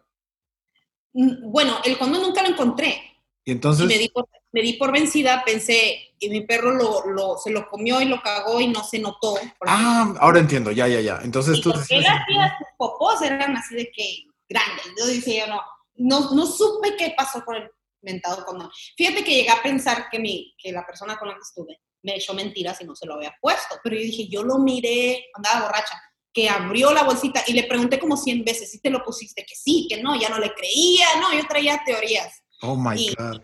[1.15, 3.01] Mm, Bueno, el condón nunca lo encontré.
[3.45, 3.87] Y Y entonces.
[3.87, 7.66] me di por, me di por vencida, pensé, y mi perro lo, lo- se lo
[7.69, 9.37] comió y lo cagó y no se notó.
[9.66, 11.20] Ah, ahora entiendo, ya, ya, ya.
[11.23, 11.77] Entonces y tú él
[12.07, 14.85] hacía, sus popós eran así de que grandes.
[14.99, 15.62] Yo decía, no,
[15.97, 17.70] no, no supe qué pasó con el
[18.03, 18.70] mentado condón.
[18.97, 22.16] Fíjate que llegué a pensar que, mi, que la persona con la que estuve me
[22.16, 25.66] echó mentiras y no se lo había puesto, pero yo dije, yo lo miré, andaba
[25.66, 26.01] borracha,
[26.33, 29.57] que abrió la bolsita y le pregunté como 100 veces si te lo pusiste, que
[29.57, 32.43] sí, que no, ya no le creía, no, yo traía teorías.
[32.62, 33.43] Oh my God.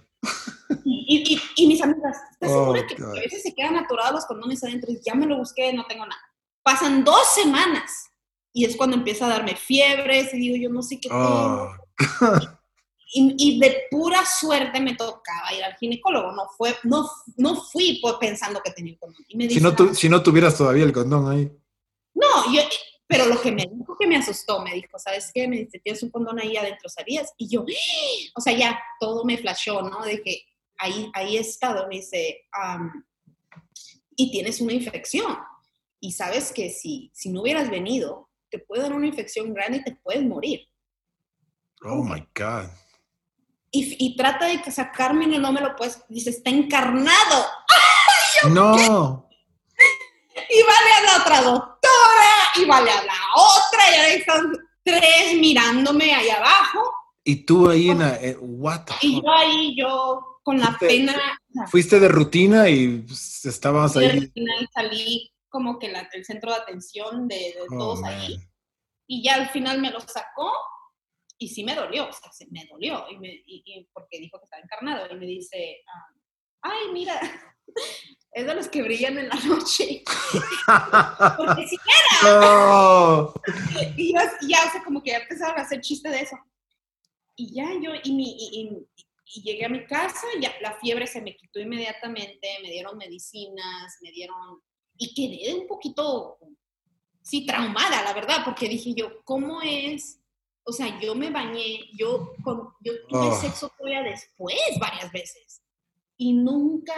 [0.85, 4.27] Y, y, y, mis amigas, ¿estás oh, segura que a veces se quedan aturados los
[4.27, 4.91] condones adentro?
[4.91, 6.21] Y ya me lo busqué, no tengo nada.
[6.63, 8.11] Pasan dos semanas
[8.53, 11.71] y es cuando empieza a darme fiebres y digo, yo no sé qué oh.
[13.17, 16.33] y, y, de pura suerte me tocaba ir al ginecólogo.
[16.33, 19.25] No, fue, no, no fui pensando que tenía el condón.
[19.29, 21.51] Y me si, no tu, si no tuvieras todavía el condón ahí.
[22.13, 22.61] No, yo,
[23.07, 25.47] pero lo que me dijo que me asustó, me dijo, ¿sabes qué?
[25.47, 27.33] Me dice, tienes un condón ahí adentro, ¿sabías?
[27.39, 27.65] Y yo,
[28.35, 30.05] o sea, ya todo me flashó, ¿no?
[30.05, 30.43] De que
[30.79, 32.49] ahí, ahí he estado, me dice,
[34.17, 35.37] y tienes una infección.
[36.01, 39.85] Y sabes que si, si no hubieras venido, te puede dar una infección grande y
[39.85, 40.67] te puedes morir.
[41.85, 42.71] Oh my God.
[43.75, 46.05] Y, y trata de sacarme y no me lo puedes.
[46.09, 47.45] Dice, está encarnado.
[48.51, 49.29] no.
[50.49, 54.53] Y vale a la otra doctora, y vale a la otra, y ahí están
[54.85, 56.93] tres mirándome ahí abajo.
[57.25, 61.15] Y tú ahí en la, eh, what Y yo ahí, yo con la pena.
[61.69, 64.07] Fuiste de rutina y pues, estabas ahí.
[64.07, 68.39] De rutina y salí como que la, el centro de atención de, oh, todos ahí.
[69.09, 70.53] Y ya al final me lo sacó
[71.39, 74.63] y sí me dolió, o sea, me dolió, y, me, y, porque dijo que estaba
[74.63, 76.15] encarnado, y me dice, ah,
[76.63, 77.21] ay, mira,
[78.33, 80.03] es de los que brillan en la noche.
[81.37, 83.33] porque si era.
[83.97, 86.37] Y yo, ya, o sea, como que ya empezaron a hacer chiste de eso.
[87.37, 88.87] Y ya yo, y, mi, y,
[89.27, 93.99] y llegué a mi casa, ya la fiebre se me quitó inmediatamente, me dieron medicinas,
[94.03, 94.63] me dieron
[94.97, 96.39] y quedé un poquito,
[97.23, 100.21] sí, traumada, la verdad, porque dije yo, ¿cómo es?
[100.67, 103.41] O sea, yo me bañé, yo, con, yo tuve oh.
[103.41, 105.63] sexo todavía después varias veces
[106.17, 106.95] y nunca,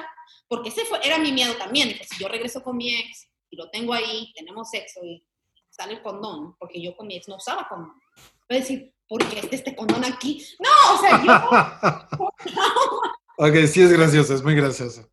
[0.49, 3.57] porque ese fue, era mi miedo también, que si yo regreso con mi ex y
[3.57, 5.27] lo tengo ahí, tenemos sexo y
[5.71, 7.95] sale el condón, porque yo con mi ex no usaba condón.
[8.49, 10.45] Voy a decir, ¿por qué este, este condón aquí?
[10.59, 12.19] No, o sea, yo...
[13.39, 15.09] ok, sí es gracioso, es muy gracioso.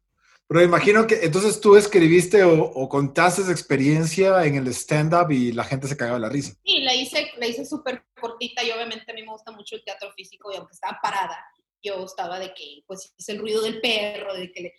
[0.53, 5.63] Pero imagino que entonces tú escribiste o, contaste esa experiencia en el stand-up y la
[5.63, 6.53] gente se cagaba la risa.
[6.63, 9.84] Sí, la hice, la hice súper cortita y obviamente a mí me gusta mucho el
[9.84, 11.43] teatro físico y aunque estaba parada,
[11.81, 14.73] yo estaba de que, pues, hice el ruido del perro, de que le,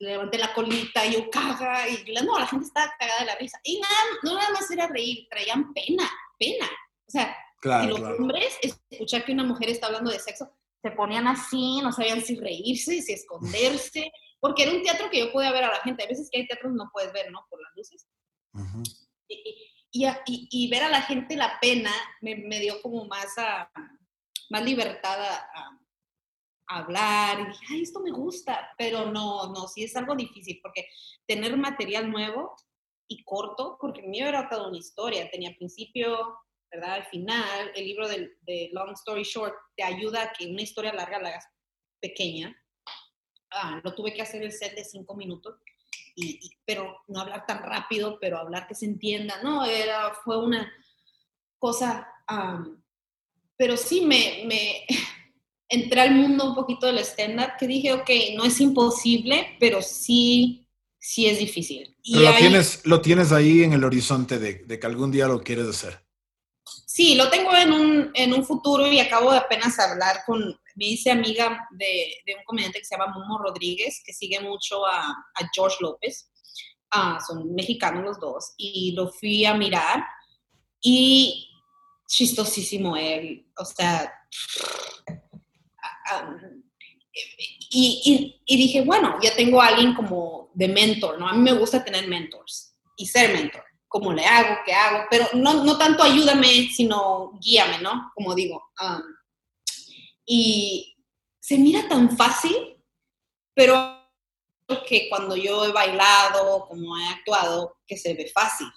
[0.00, 3.60] levanté la colita y yo caga, y no, la gente estaba cagada de la risa.
[3.62, 3.94] Y nada,
[4.24, 6.68] no nada más era reír, traían pena, pena.
[7.06, 7.36] O sea,
[7.84, 8.58] y los hombres,
[8.90, 10.50] escuchar que una mujer está hablando de sexo,
[10.82, 14.10] se ponían así, no sabían si reírse, si esconderse
[14.40, 16.02] porque era un teatro que yo podía ver a la gente.
[16.02, 17.46] A veces que hay teatros no puedes ver, ¿no?
[17.48, 18.08] Por las luces.
[19.92, 21.92] y, y, ver a la gente la pena
[22.22, 23.70] me, me dio como más, a,
[24.48, 25.76] más libertad a,
[26.66, 27.40] hablar.
[27.40, 28.70] Y dije, ay, esto me gusta.
[28.78, 30.86] Pero no, no, sí es algo difícil porque
[31.26, 32.54] tener material nuevo
[33.08, 35.30] y corto, porque mío era toda una historia.
[35.30, 36.38] Tenía principio,
[36.70, 36.94] ¿verdad?
[36.94, 40.94] Al final, el libro de, de Long Story Short te ayuda a que una historia
[40.94, 41.46] larga la hagas
[42.00, 42.56] pequeña
[43.52, 45.56] ah, lo tuve que hacer el set de cinco minutos,
[46.14, 50.70] y, pero no hablar tan rápido, pero hablar que se entienda, no, era, fue una
[51.58, 52.08] cosa,
[53.56, 54.86] pero sí me, me
[55.68, 60.66] entré al mundo un poquito del stand-up, que dije, ok, no es imposible, pero sí,
[60.98, 61.96] sí es difícil.
[62.02, 65.42] Y lo, tienes, lo tienes ahí en el horizonte de, de, que algún día lo
[65.42, 66.00] quieres hacer.
[66.86, 70.40] Sí, lo tengo en un, en un futuro y acabo de apenas hablar con,
[70.74, 75.14] me hice amiga de, un comediante que se llama Momo Rodríguez, que sigue mucho a,
[75.54, 76.30] George López.
[76.90, 78.54] Ah, son mexicanos los dos.
[78.56, 80.04] Y lo fui a mirar
[80.80, 81.48] y
[82.08, 83.46] chistosísimo él.
[83.56, 84.12] O sea,
[87.70, 91.28] y, y, y, dije, bueno, ya tengo a alguien como de mentor, ¿no?
[91.28, 93.69] A mí me gusta tener mentors y ser mentor.
[93.90, 94.60] ¿Cómo le hago?
[94.64, 95.04] ¿Qué hago?
[95.10, 98.12] Pero no, no tanto ayúdame, sino guíame, ¿no?
[98.14, 98.70] Como digo.
[98.80, 99.02] Um,
[100.24, 100.96] y
[101.40, 102.80] se mira tan fácil,
[103.52, 104.00] pero
[104.86, 108.68] que cuando yo he bailado, como he actuado, que se ve fácil,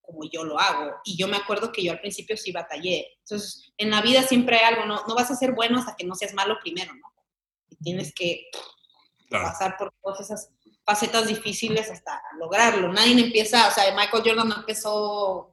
[0.00, 0.94] como yo lo hago.
[1.04, 3.18] Y yo me acuerdo que yo al principio sí batallé.
[3.18, 6.06] Entonces, en la vida siempre hay algo, no, no vas a ser bueno hasta que
[6.06, 7.12] no seas malo primero, ¿no?
[7.68, 8.46] Y tienes que
[9.28, 10.55] pasar por todas esas
[10.86, 12.92] facetas difíciles hasta lograrlo.
[12.92, 15.52] Nadie empieza, o sea, Michael Jordan no empezó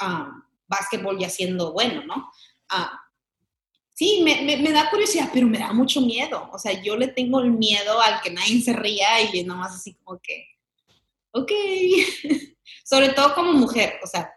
[0.00, 2.30] um, básquetbol ya siendo bueno, ¿no?
[2.72, 2.96] Uh,
[3.94, 6.48] sí, me, me, da curiosidad, pero me da mucho miedo.
[6.52, 9.94] O sea, yo le tengo el miedo al que nadie se ría y nomás así
[9.94, 10.46] como que,
[11.32, 11.52] ok.
[12.84, 14.32] Sobre todo como mujer, o sea,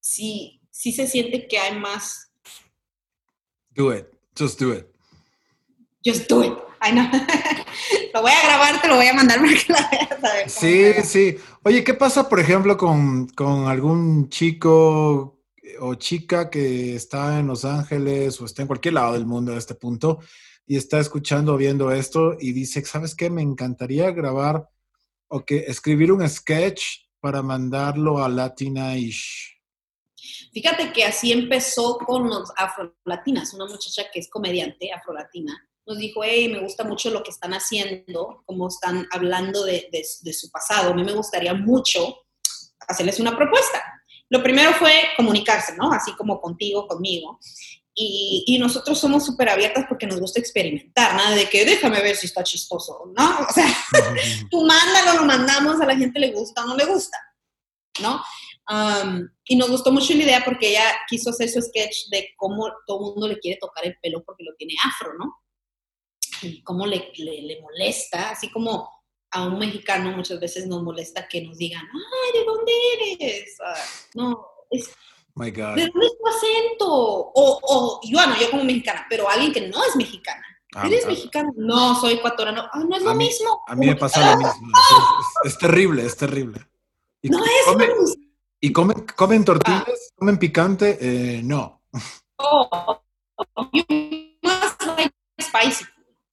[0.00, 2.28] sí, sí se siente que hay más
[3.78, 4.06] Do it.
[4.34, 4.88] Just do it.
[6.04, 6.52] Just do it.
[6.80, 7.08] Ay, no.
[8.12, 10.50] lo voy a grabar, te lo voy a mandar para que lo veas a ver.
[10.50, 11.36] Sí, sí.
[11.62, 15.40] Oye, ¿qué pasa, por ejemplo, con, con algún chico
[15.80, 19.58] o chica que está en Los Ángeles o está en cualquier lado del mundo a
[19.58, 20.20] este punto
[20.66, 23.30] y está escuchando o viendo esto y dice, ¿sabes qué?
[23.30, 24.68] Me encantaría grabar
[25.28, 26.82] o que escribir un sketch
[27.20, 29.56] para mandarlo a Latina-ish.
[30.52, 35.67] Fíjate que así empezó con los afrolatinas, una muchacha que es comediante afrolatina.
[35.88, 40.32] Nos dijo, hey, me gusta mucho lo que están haciendo, cómo están hablando de, de
[40.32, 40.92] su pasado.
[40.92, 42.14] A mí me gustaría mucho
[42.86, 43.82] hacerles una propuesta.
[44.30, 45.92] Lo primero fue comunicarse, ¿no?
[45.92, 47.38] Así como contigo, conmigo.
[47.94, 52.14] Y, y, nosotros somos súper abiertas porque nos gusta experimentar, nada de que déjame ver
[52.14, 53.38] si está chistoso, ¿no?
[53.48, 53.66] O sea,
[54.50, 57.18] tú mándalo, lo mandamos, a la gente le gusta o no le gusta,
[58.00, 58.22] ¿no?
[58.70, 62.70] Um, y nos gustó mucho la idea porque ella quiso hacer su sketch de cómo
[62.86, 65.34] todo el mundo le quiere tocar el pelo porque lo tiene afro, ¿no?
[66.42, 68.88] Y cómo le, le, le molesta, así como
[69.30, 73.56] a un mexicano muchas veces nos molesta que nos digan, ay, ¿de dónde eres?
[73.60, 74.90] Uh, no, es
[75.38, 75.76] My God.
[75.76, 76.86] ¿De dónde es tu acento?
[76.88, 80.44] O, o yo, no, yo como mexicana, pero alguien que no es mexicana.
[80.74, 81.08] Ah, ¿Eres ah.
[81.10, 81.52] mexicano?
[81.56, 82.68] No, soy ecuatoriano.
[82.72, 83.62] Ah, no es lo mí- mismo.
[83.68, 84.72] A mí me pasa lo mismo.
[85.44, 86.66] Es, es terrible, es terrible.
[87.22, 88.24] ¿Y, No es comen, lo mismo.
[88.60, 90.12] ¿y comen, comen tortillas?
[90.16, 90.98] ¿Comen picante?
[91.00, 91.82] Eh, no.
[93.72, 93.84] You
[94.42, 95.84] must like spicy.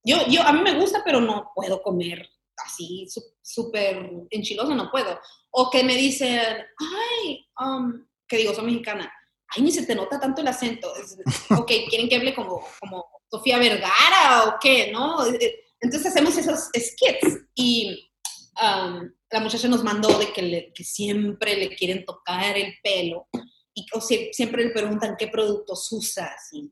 [0.05, 2.29] Yo, yo, a mí me gusta, pero no puedo comer
[2.63, 3.05] así
[3.41, 5.19] súper enchiloso, no puedo.
[5.51, 6.39] O que me dicen,
[6.77, 9.11] ay, um, que digo, soy mexicana.
[9.49, 10.91] Ay, ni se te nota tanto el acento.
[11.59, 15.25] Ok, quieren que hable como, como Sofía Vergara o qué, ¿no?
[15.25, 18.09] Eh, Entonces hacemos esos skits y
[18.61, 23.27] um, la muchacha nos mandó de que, le- que siempre le quieren tocar el pelo
[23.73, 26.71] y o sie- siempre le preguntan qué productos usas y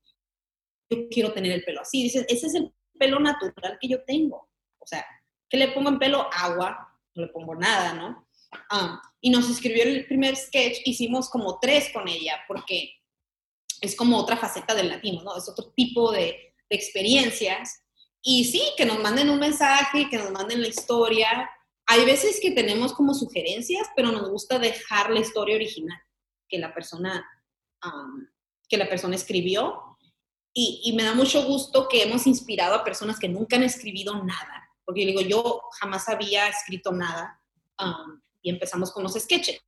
[0.89, 2.03] yo quiero tener el pelo así.
[2.03, 2.73] Dices, ese es el
[3.03, 4.49] pelo natural que yo tengo.
[4.79, 5.05] O sea,
[5.49, 6.29] ¿qué le pongo en pelo?
[6.31, 8.29] Agua, no le pongo nada, ¿no?
[8.69, 12.93] Ah, y nos escribió el primer sketch, hicimos como tres con ella, porque
[13.81, 15.35] es como otra faceta del latino, ¿no?
[15.35, 17.81] Es otro tipo de, de experiencias.
[18.21, 21.49] Y sí, que nos manden un mensaje, que nos manden la historia.
[21.87, 25.99] Hay veces que tenemos como sugerencias, pero nos gusta dejar la historia original
[26.47, 27.25] que la persona,
[27.81, 28.31] am,
[28.69, 29.92] que la persona escribió.
[30.55, 34.69] Y, me da mucho gusto que hemos inspirado a personas que nunca han escribido nada.
[34.85, 37.41] Porque yo digo, yo jamás había escrito nada.
[37.77, 39.61] am, y empezamos con los sketches.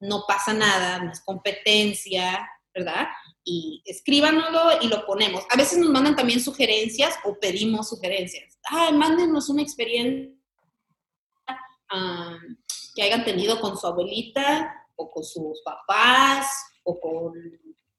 [0.00, 3.06] No pasa nada, no es competencia, ¿verdad?
[3.44, 5.44] Y escríbanoslo y lo ponemos.
[5.50, 8.58] A veces nos mandan también sugerencias o pedimos sugerencias.
[8.64, 10.34] Ay, mándenos una experiencia
[11.88, 12.58] am,
[12.94, 16.46] que hayan tenido con su abuelita o con sus papás
[16.82, 17.32] o con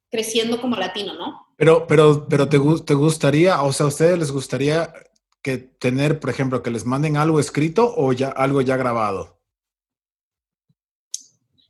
[0.09, 1.47] creciendo como latino, ¿no?
[1.57, 4.93] Pero, pero, pero te, te gustaría, o sea, ¿a ustedes les gustaría
[5.41, 9.37] que tener, por ejemplo, que les manden algo escrito o ya algo ya grabado?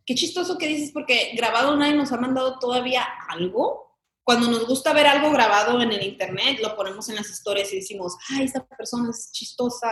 [0.05, 3.97] Qué chistoso que dices porque grabado nadie nos ha mandado todavía algo.
[4.23, 7.77] Cuando nos gusta ver algo grabado en el internet, lo ponemos en las historias y
[7.77, 9.87] decimos, ay, esta persona es chistosa,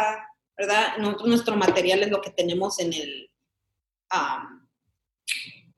[0.58, 0.98] ¿verdad?
[0.98, 3.30] Nosotros, nuestro material es lo que tenemos en el,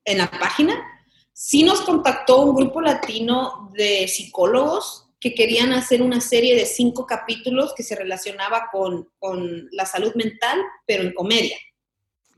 [0.05, 0.96] en la página.
[1.39, 7.05] Sí nos contactó un grupo latino de psicólogos que querían hacer una serie de cinco
[7.05, 11.55] capítulos que se relacionaba con, con la salud mental, pero en comedia.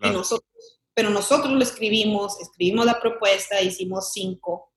[0.03, 4.73] Y nosotros, pero nosotros lo escribimos, escribimos la propuesta, hicimos cinco.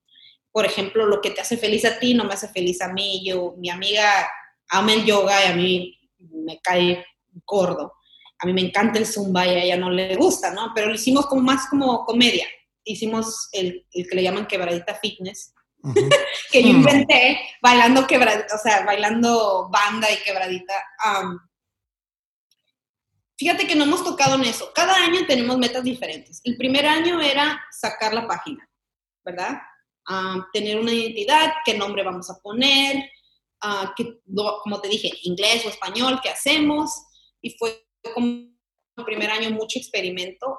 [0.53, 3.25] Por ejemplo, lo que te hace feliz a ti no me hace feliz a mí.
[3.25, 4.31] Yo, mi amiga
[4.69, 7.05] ama el yoga y a mí me cae
[7.45, 7.95] gordo.
[8.39, 10.71] A mí me encanta el zumba y a ella no le gusta, ¿no?
[10.77, 12.47] Pero lo hicimos como más como comedia.
[12.85, 15.55] Hicimos el, el que le llaman quebradita fitness,
[16.53, 16.77] que yo Hmm.
[16.77, 20.75] inventé bailando quebradita, o sea, bailando banda y quebradita.
[23.39, 24.71] Fíjate que no hemos tocado en eso.
[24.75, 26.41] Cada año tenemos metas diferentes.
[26.45, 28.69] El primer año era sacar la página,
[29.25, 29.61] ¿verdad?
[30.53, 33.03] Tener una identidad, qué nombre vamos a poner,
[33.63, 34.21] ah, qué-
[34.63, 36.91] como te dije, inglés o español, qué hacemos.
[37.41, 37.85] Y fue
[38.15, 38.27] como
[38.97, 40.57] el primer año mucho experimento,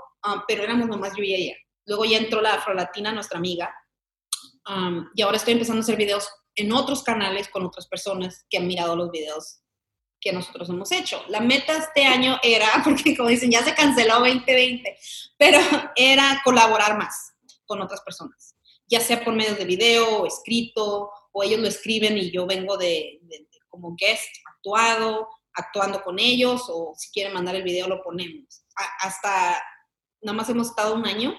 [0.48, 1.56] pero éramos nomás yo y ella.
[1.86, 3.74] Luego ya entró la afrolatina, nuestra amiga,
[4.68, 8.58] Um, y ahora estoy empezando a hacer videos en otros canales con otras personas que
[8.58, 9.60] han mirado los videos
[10.22, 11.22] que nosotros hemos hecho.
[11.28, 14.98] La meta este año era, porque como dicen, ya se canceló 2020,
[15.38, 15.60] pero
[15.96, 17.34] era colaborar más
[17.66, 18.56] con otras personas,
[18.88, 22.78] ya sea por medios de video o escrito, o ellos lo escriben y yo vengo
[22.78, 23.20] de,
[23.68, 28.64] como guest actuado, actuando con ellos, o si quieren mandar el video lo ponemos.
[29.02, 29.62] Hasta,
[30.22, 31.36] nada más hemos estado un año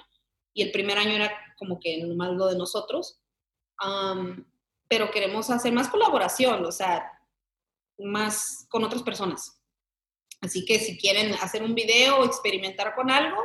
[0.55, 3.21] y el primer año era como que nomás lo de nosotros.
[4.89, 7.11] Pero queremos hacer más colaboración, o sea,
[7.99, 9.61] más con otras personas.
[10.41, 13.41] Así que si quieren hacer un video o experimentar con algo,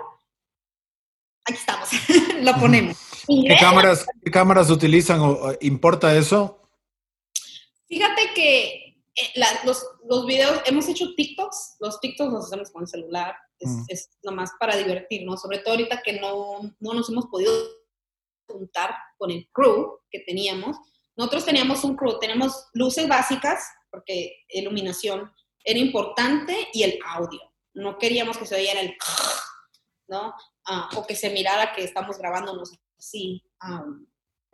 [1.46, 1.90] aquí estamos,
[2.42, 2.98] lo ponemos.
[3.26, 6.62] ¿Qué cámaras, ¿Qué cámaras utilizan o importa eso?
[7.88, 8.89] Fíjate que
[9.20, 13.70] eh, los, los, videos, hemos hecho TikToks, los TikToks los hacemos con el celular, es,
[13.70, 13.84] mm.
[13.90, 17.52] es nomás para divertirnos, sobre todo ahorita que no, no nos hemos podido
[18.48, 20.78] juntar con el crew que teníamos.
[21.16, 25.32] Nosotros teníamos un crew, tenemos luces básicas, porque iluminación
[25.64, 27.42] era importante, y el audio.
[27.74, 28.96] No queríamos que se oyera el...
[30.08, 30.34] ¿no?
[30.66, 33.44] Ah, o que se mirara que estamos grabándonos así.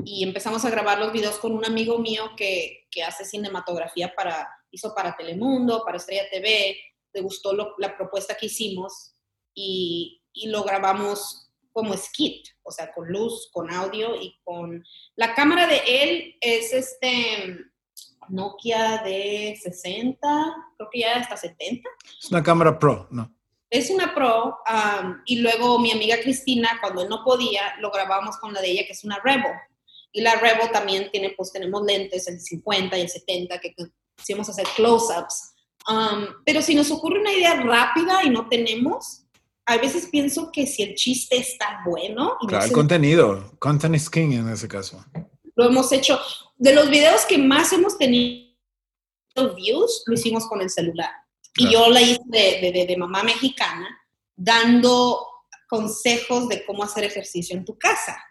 [0.03, 4.49] y empezamos a grabar los videos con un amigo mío que, que hace cinematografía para,
[4.75, 6.77] hizo para Telemundo, para Estrella TV,
[7.13, 9.15] le gustó la propuesta que hicimos
[9.53, 14.83] y, y, lo grabamos como skit, o sea, con luz, con audio y con...
[15.15, 17.57] La cámara de él es este
[18.29, 21.89] Nokia de 60, creo que ya hasta 70.
[22.21, 23.33] Es una cámara pro, ¿no?
[23.69, 24.57] Es una pro
[25.25, 28.85] y luego mi amiga Cristina, cuando él no podía, lo grabamos con la de ella,
[28.85, 29.53] que es una Rebel.
[30.11, 33.75] Y la Rebel también tiene, pues tenemos lentes, el 50 y el 70, que
[34.17, 35.53] hicimos hacer close-ups.
[36.45, 39.25] pero si nos ocurre una idea rápida y no tenemos,
[39.65, 42.37] a veces pienso que si el chiste está bueno...
[42.41, 45.03] Y claro, el contenido, content is king en ese caso.
[45.55, 46.19] Lo hemos hecho,
[46.57, 48.45] de los videos que más hemos tenido
[49.55, 51.11] views, lo hicimos con el celular.
[51.57, 53.87] Y yo la hice de, de, mamá mexicana,
[54.35, 55.25] dando
[55.67, 58.21] consejos de cómo hacer ejercicio en tu casa.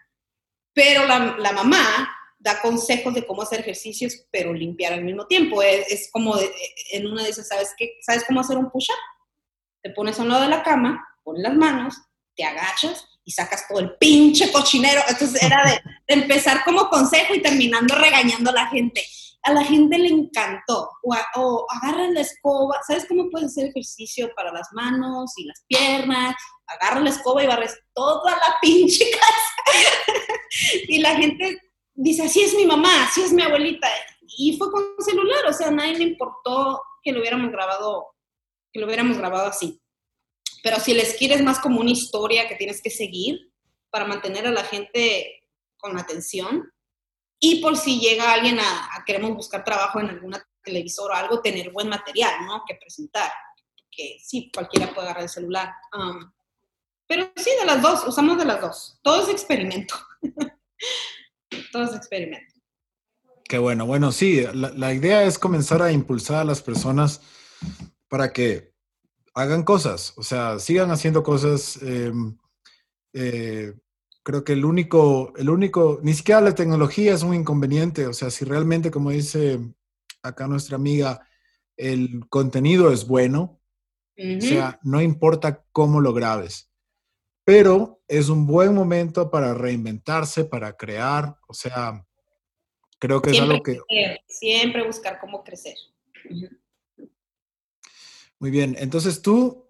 [0.73, 5.63] Pero la, la, mamá da consejos de cómo hacer ejercicios, pero limpiar al mismo tiempo.
[5.63, 6.35] Es, es como
[6.91, 7.97] en una de esas, ¿sabes qué?
[8.01, 8.95] ¿Sabes cómo hacer un push-up?
[9.81, 11.95] Te pones a un lado de la cama, pones las manos,
[12.35, 15.01] te agachas y sacas todo el pinche cochinero.
[15.07, 19.03] Entonces era de, de empezar como consejo y terminando regañando a la gente
[19.45, 20.89] a la gente le encantó.
[21.35, 26.35] O, agarran la escoba, ¿sabes cómo puedes hacer ejercicio para las manos y las piernas?
[26.65, 29.81] Agarra la escoba y barres toda la pinche casa.
[30.87, 31.59] y la gente
[31.95, 33.87] dice, así es mi mamá, así es mi abuelita.
[34.37, 38.07] Y fue con celular, o sea, a nadie le importó que lo hubiéramos grabado,
[38.71, 39.81] que lo hubiéramos grabado así.
[40.61, 43.51] Pero si les quieres más como una historia que tienes que seguir
[43.89, 45.43] para mantener a la gente
[45.77, 46.71] con atención,
[47.39, 51.71] y por si llega alguien a, queremos buscar trabajo en alguna televisora o algo, tener
[51.71, 52.63] buen material, ¿no?
[52.67, 53.31] Que presentar.
[53.91, 55.73] Que sí, cualquiera puede agarrar el celular.
[55.93, 56.31] Um,
[57.07, 58.99] pero sí, de las dos, usamos de las dos.
[59.03, 59.95] Todo es experimento.
[61.71, 62.53] Todo es experimento.
[63.47, 63.85] Qué bueno.
[63.85, 67.21] Bueno, sí, la, idea es comenzar a impulsar a las personas
[68.07, 68.73] para que
[69.35, 71.79] hagan cosas, o sea, sigan haciendo cosas.
[71.81, 72.37] Em,
[73.13, 73.73] eh,
[74.23, 78.07] creo que el único, el único, ni siquiera la tecnología es un inconveniente.
[78.07, 79.59] O sea, si realmente, como dice
[80.23, 81.27] acá nuestra amiga,
[81.77, 83.59] el contenido es bueno,
[84.17, 86.71] o sea, no importa cómo lo grabes,
[87.45, 92.05] pero es un buen momento para reinventarse, para crear, o sea,
[92.99, 93.79] creo que es algo que...
[94.27, 95.77] siempre buscar cómo crecer.
[98.39, 99.63] Muy bien, entonces tú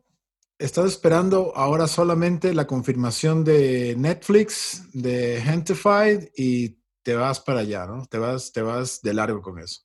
[0.57, 7.85] estás esperando ahora solamente la confirmación de Netflix, de Gentified y te vas para allá,
[7.85, 8.05] ¿no?
[8.05, 9.81] Te vas, te vas de largo con eso.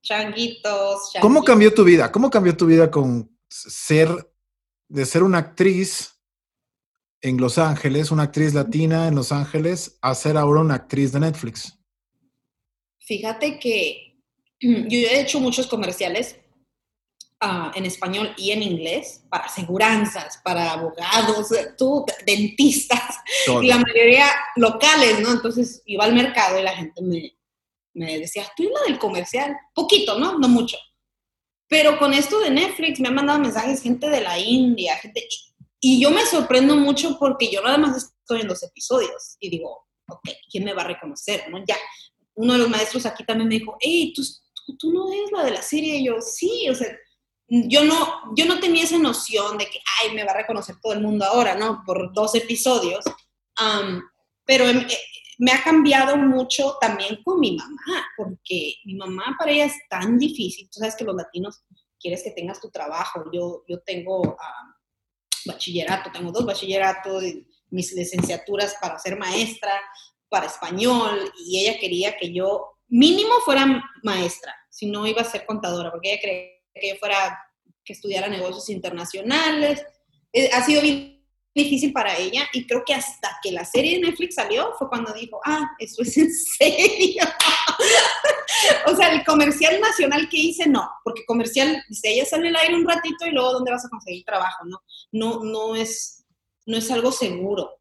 [0.00, 2.10] Changuitos, ¿Cómo cambió tu vida?
[2.10, 4.08] ¿Cómo cambió tu vida con ser,
[4.88, 6.17] de ser una actriz
[7.20, 11.20] en Los Ángeles, una actriz latina en Los Ángeles, a ser ahora una actriz de
[11.20, 11.78] Netflix?
[13.00, 14.22] Fíjate que
[14.60, 16.36] yo he hecho muchos comerciales
[17.40, 23.14] Ah, en español y en inglés para aseguranzas, para abogados, tú, dentistas,
[23.62, 24.26] y la mayoría
[24.56, 25.30] locales, ¿no?
[25.30, 27.38] Entonces iba al mercado y la gente me,
[27.94, 30.36] me decía, tú eres la del comercial, poquito, ¿no?
[30.36, 30.76] No mucho.
[31.68, 35.22] Pero con esto de Netflix me han mandado mensajes gente de la India, gente...
[35.80, 39.86] Y yo me sorprendo mucho porque yo nada más estoy en los episodios y digo,
[40.08, 41.48] ok, ¿quién me va a reconocer?
[41.50, 41.58] ¿no?
[41.66, 41.76] Ya,
[42.34, 44.22] uno de los maestros aquí también me dijo, hey, tú,
[44.66, 45.96] tú, tú no eres la de la serie.
[45.96, 46.88] Y yo, sí, o sea,
[47.48, 50.92] yo no, yo no tenía esa noción de que, ay, me va a reconocer todo
[50.92, 51.82] el mundo ahora, ¿no?
[51.84, 53.04] Por dos episodios.
[54.44, 54.98] pero em, eh,
[55.38, 60.18] me ha cambiado mucho también con mi mamá, porque mi mamá para ella es tan
[60.18, 60.68] difícil.
[60.70, 61.62] Tú sabes que los latinos
[61.98, 63.24] quieres que tengas tu trabajo.
[63.32, 64.36] Yo, yo tengo
[65.48, 67.24] bachillerato, tengo dos bachilleratos,
[67.70, 69.72] mis licenciaturas para ser maestra,
[70.28, 73.66] para español, y ella quería que yo mínimo fuera
[74.02, 77.38] maestra, si no iba a ser contadora, porque ella cree que yo fuera,
[77.84, 79.82] que estudiara negocios internacionales.
[80.32, 84.06] Eh, ha sido bien difícil para ella y creo que hasta que la serie de
[84.06, 87.24] Netflix salió fue cuando dijo, ah, eso es en serio.
[88.86, 92.76] o sea, el comercial nacional que hice, no, porque comercial, dice, ella sale al aire
[92.76, 94.64] un ratito y luego, ¿dónde vas a conseguir trabajo?
[94.64, 94.82] No,
[95.12, 96.24] no, no, es,
[96.66, 97.80] no es algo seguro.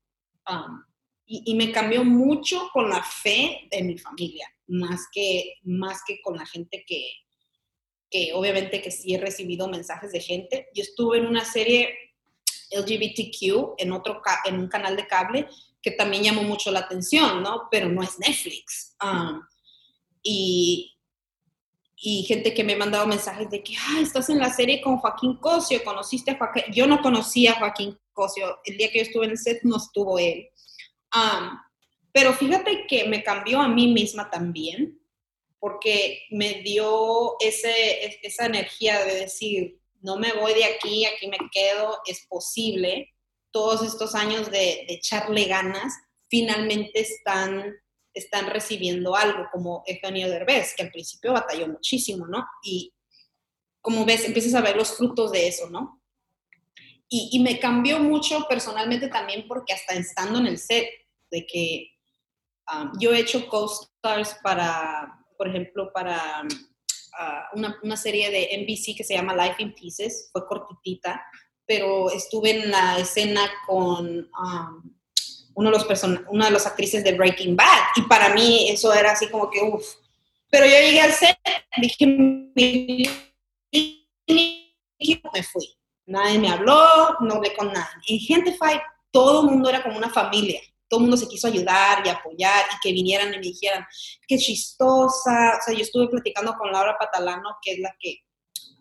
[0.49, 0.83] Um,
[1.25, 6.37] y, me cambió mucho con la fe de mi familia, más que, más que con
[6.37, 7.09] la gente que,
[8.09, 10.69] que obviamente que sí he recibido mensajes de gente.
[10.73, 11.93] Yo estuve en una serie
[12.71, 15.47] LGBTQ en, otro, en un canal de cable
[15.81, 17.67] que también llamó mucho la atención, ¿no?
[17.69, 18.95] Pero no es Netflix.
[19.03, 19.41] Um,
[20.29, 20.97] y,
[21.95, 24.97] y gente que me ha mandado mensajes de que, ah, estás en la serie con
[24.97, 26.65] Joaquín Cosio, conociste a Joaquín.
[26.73, 28.59] Yo no conocía a Joaquín Cosio.
[28.65, 30.49] El día que yo estuve en el set no estuvo él.
[31.15, 31.57] Um,
[32.11, 34.99] pero fíjate que me cambió a mí misma también,
[35.59, 41.39] porque me dio ese, esa energía de decir, no me voy de aquí, aquí me
[41.51, 43.13] quedo, es posible.
[43.51, 45.93] Todos estos años de, de echarle ganas
[46.29, 47.77] finalmente están,
[48.17, 52.45] están recibiendo algo, como Eugenio Derbez, que al principio batalló muchísimo, ¿no?
[52.63, 52.93] Y
[53.81, 56.01] como ves, empiezas a ver los frutos de eso, ¿no?
[57.09, 60.89] Y, me cambió mucho personalmente también porque hasta estando en el set,
[61.31, 61.91] de que
[62.73, 68.97] um, yo he hecho co-stars para, por ejemplo, para uh, una, una, serie de NBC
[68.97, 71.23] que se llama Life in Pieces, fue cortitita,
[71.65, 74.96] pero estuve en la escena con um,
[75.57, 79.11] uno de los una de las actrices de Breaking Bad y para mí eso era
[79.11, 79.95] así como que uff.
[80.49, 81.37] Pero yo llegué al set,
[81.81, 82.05] dije,
[85.33, 85.77] me fui.
[86.05, 88.01] Nadie me habló, no hablé con nadie.
[88.07, 88.81] En Gente Fight
[89.11, 92.65] todo el mundo era como una familia todo el mundo se quiso ayudar y apoyar
[92.73, 93.85] y que vinieran y me dijeran,
[94.27, 95.57] qué chistosa.
[95.57, 98.19] O sea, yo estuve platicando con Laura Patalano, que es la que,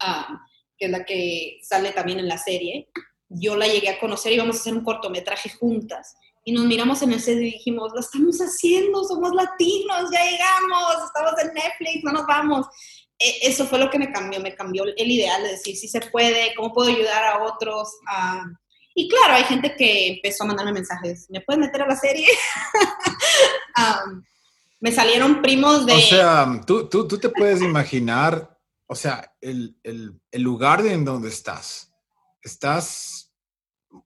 [0.01, 0.41] ah,
[0.79, 2.89] que, es la que sale también en la serie.
[3.29, 6.15] Yo la llegué a conocer y íbamos a hacer un cortometraje juntas.
[6.49, 11.05] Y nos miramos en el set y dijimos, lo estamos haciendo, somos latinos, ya llegamos,
[11.05, 12.67] estamos en Netflix, no nos vamos.
[13.19, 16.01] E, eso fue lo que me cambió, me cambió el ideal de decir, si se
[16.01, 17.89] puede, cómo puedo ayudar a otros.
[18.09, 18.45] a
[18.95, 22.29] y claro, hay gente que empezó a mandarme mensajes, ¿me puedes meter a la serie?
[23.79, 24.25] Um,
[24.81, 25.93] me salieron primos de...
[25.93, 31.05] O sea, tú, tú, tú te puedes imaginar, o sea, el, el, el lugar en
[31.05, 31.93] donde estás.
[32.41, 33.26] Estás...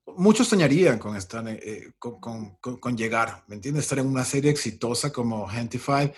[0.06, 3.84] Muchos soñarían con estar, eh, con, con, con, llegar, ¿me entiendes?
[3.84, 6.12] Estar en una serie exitosa como Gentify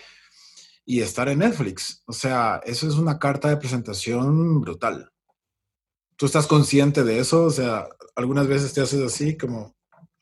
[0.85, 2.03] y estar en Netflix.
[2.05, 5.11] O sea, eso es una carta de presentación brutal.
[6.17, 7.45] ¿Tú estás consciente de eso?
[7.45, 9.75] O sea, algunas veces te haces así como,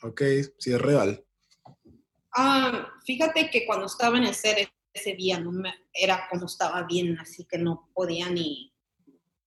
[0.03, 0.21] ok,
[0.57, 1.23] sí es real.
[2.35, 4.35] Ah, fíjate que cuando estaba en el
[4.93, 8.70] ese día no me, era como estaba bien, así que no podía ni,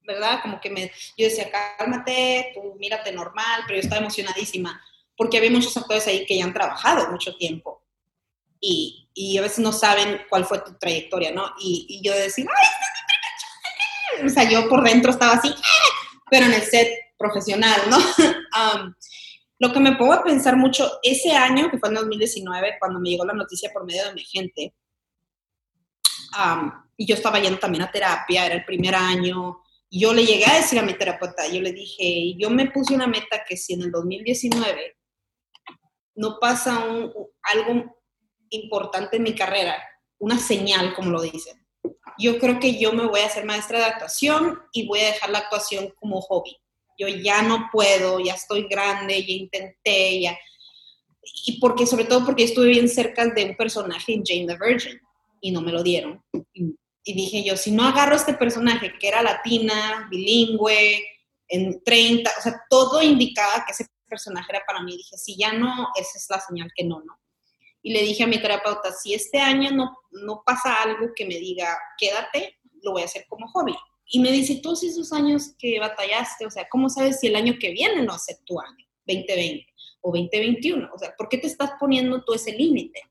[0.04, 0.40] ¿verdad?
[0.42, 4.80] Como que me, yo decía, cálmate, tú mírate normal, pero yo estaba emocionadísima
[5.16, 7.82] porque había muchos actores ahí que ya han trabajado mucho tiempo
[8.60, 11.54] y, y a veces no saben cuál fue tu trayectoria, ¿no?
[11.60, 15.54] Y, y yo decía, ¡ay, es mi primer O sea, yo por dentro estaba así,
[16.30, 17.98] pero en el set profesional, ¿no?
[19.58, 23.10] lo que me pongo a pensar mucho, ese año, que fue en 2019, cuando me
[23.10, 24.74] llegó la noticia por medio de mi gente,
[26.96, 29.62] y yo estaba yendo también a terapia, era el primer año,
[29.98, 33.06] yo le llegué a decir a mi terapeuta, yo le dije, yo me puse una
[33.06, 34.96] meta que si en el 2019
[36.16, 36.84] no pasa
[37.42, 37.96] algo
[38.50, 39.76] importante en mi carrera,
[40.18, 41.66] una señal, como lo dicen,
[42.18, 45.30] yo creo que yo me voy a hacer maestra de actuación y voy a dejar
[45.30, 46.56] la actuación como hobby
[46.98, 50.38] yo ya no puedo, ya estoy grande, ya intenté, ya...
[51.46, 55.00] Y porque, sobre todo porque estuve bien cerca de un personaje en Jane the Virgin
[55.40, 56.22] y no me lo dieron.
[57.12, 61.02] Dije yo, si no agarro este personaje que era latina, bilingüe,
[61.48, 64.96] en 30, o sea, todo indicaba que ese personaje era para mí.
[64.96, 67.18] Dije, si ya no, esa es la señal que no, no.
[67.82, 71.36] Y le dije a mi terapeuta, si este año no, no pasa algo que me
[71.36, 73.74] diga, quédate, lo voy a hacer como hobby.
[74.06, 77.54] Y me dice, todos esos años que batallaste, o sea, ¿cómo sabes si el año
[77.60, 79.66] que viene no es tu año, 2020
[80.00, 80.90] o 2021?
[80.94, 83.02] O sea, ¿por qué te estás poniendo tú ese límite?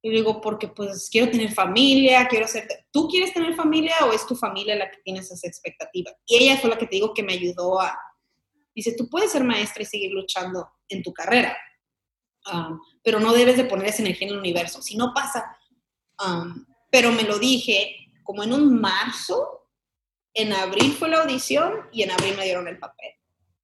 [0.00, 2.68] Y digo, porque pues quiero tener familia, quiero ser...
[2.92, 6.14] ¿Tú quieres tener familia o es tu familia la que tiene esas expectativas?
[6.26, 7.98] Y ella fue la que te digo que me ayudó a...
[8.74, 11.56] Dice, tú puedes ser maestra y seguir luchando en tu carrera,
[12.52, 14.82] um, pero no debes de poner esa energía en el universo.
[14.82, 15.56] Si no pasa...
[16.24, 19.58] Um, pero me lo dije como en un marzo
[20.34, 23.10] en abril fue la audición y en abril me dieron el papel.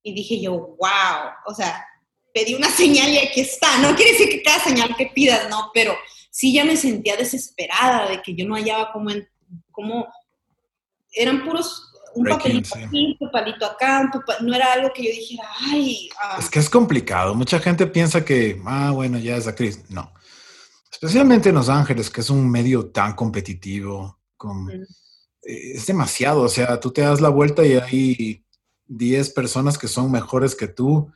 [0.03, 1.87] Y dije yo, wow, o sea,
[2.33, 3.79] pedí una señal y aquí está.
[3.79, 5.97] No quiere decir que cada señal que pidas, no, pero
[6.35, 9.29] sí ya me sentía desesperada de que yo no hallaba como, en,
[9.71, 10.09] como
[11.13, 16.09] eran puros un papelito aquí, un papelito acá, no era algo que yo dijera, ay.
[16.21, 16.37] Ah".
[16.41, 17.37] Es que es complicado.
[17.37, 19.85] Mucha gente piensa que, ah, bueno, ya es actriz.
[19.89, 20.13] No.
[20.91, 24.85] especialmente en Los Ángeles, que es un medio tan competitivo, con, eh,
[25.43, 28.45] es demasiado, o sea, tú te das la vuelta y hay
[28.87, 31.13] 10 personas que son mejores que tú,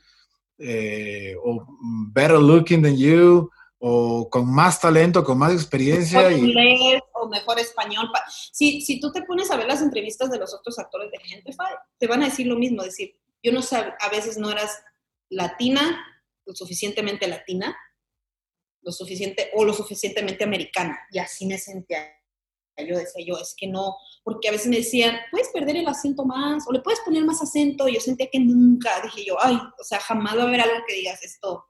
[0.58, 1.66] eh, o
[2.12, 6.20] better looking than you, o con más talento, con más experiencia.
[6.20, 8.10] Mejor inglés o mejor español.
[8.52, 11.54] Si, si tú te pones a ver las entrevistas de los otros actores de gente,
[11.98, 14.82] te van a decir lo mismo, decir, yo no sé, a veces no eras
[15.28, 16.04] latina,
[16.44, 17.76] lo suficientemente latina,
[18.82, 22.14] lo suficiente o lo suficientemente americana, y así me sentía.
[22.78, 26.24] Yo decía yo, es que no, porque a veces me decían, puedes perder el acento
[26.24, 29.56] más, o le puedes poner más acento, y yo sentía que nunca, dije yo, ay,
[29.56, 31.64] o sea, jamás va a haber algo que digas esto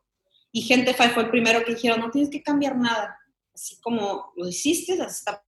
[0.52, 3.18] y Gente fue el primero que dijeron, no tienes que cambiar nada.
[3.54, 5.44] Así como lo hiciste, está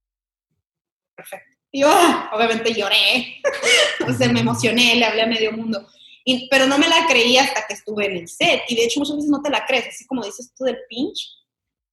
[1.14, 1.56] perfecto.
[1.72, 3.40] Y yo, ah, obviamente lloré,
[4.08, 5.86] o sea, me emocioné, le hablé a medio mundo.
[6.24, 8.62] Y, pero no me la creí hasta que estuve en el set.
[8.68, 11.28] Y de hecho muchas veces no te la crees, así como dices tú del pinch.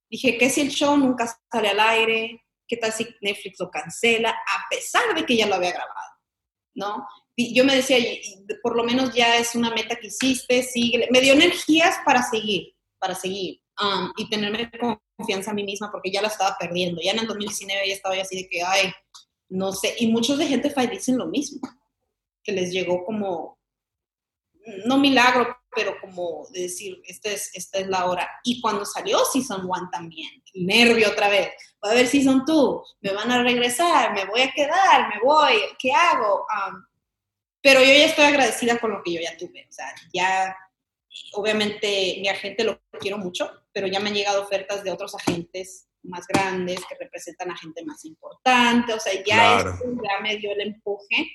[0.09, 2.43] Dije, ¿qué si el show nunca sale al aire?
[2.67, 4.31] ¿Qué tal si Netflix lo cancela?
[4.31, 6.11] A pesar de que ya lo había grabado,
[6.73, 7.07] ¿no?
[7.35, 7.97] Y yo me decía,
[8.63, 11.07] por lo menos ya es una meta que hiciste, sigue.
[11.11, 14.69] Me dio energías para seguir para seguir um, y tenerme
[15.17, 17.01] confianza a mí misma porque ya la estaba perdiendo.
[17.01, 18.91] Ya en el 2019 ya estaba así de que, ay,
[19.49, 19.95] no sé.
[19.99, 21.59] Y muchos de gente dicen lo mismo,
[22.43, 23.57] que les llegó como,
[24.85, 28.29] no milagro, pero como decir, esta es, esta es la hora.
[28.43, 31.49] Y cuando salió Season 1 también, nervio otra vez.
[31.83, 35.53] Va a haber Season 2, me van a regresar, me voy a quedar, me voy,
[35.79, 36.39] ¿qué hago?
[36.39, 36.83] Um,
[37.61, 39.67] pero yo ya estoy agradecida con lo que yo ya tuve.
[39.69, 40.55] O sea, ya
[41.33, 45.87] obviamente mi agente lo quiero mucho, pero ya me han llegado ofertas de otros agentes
[46.03, 50.61] más grandes que representan a gente más importante, o sea, ya, ya me dio el
[50.61, 51.27] empuje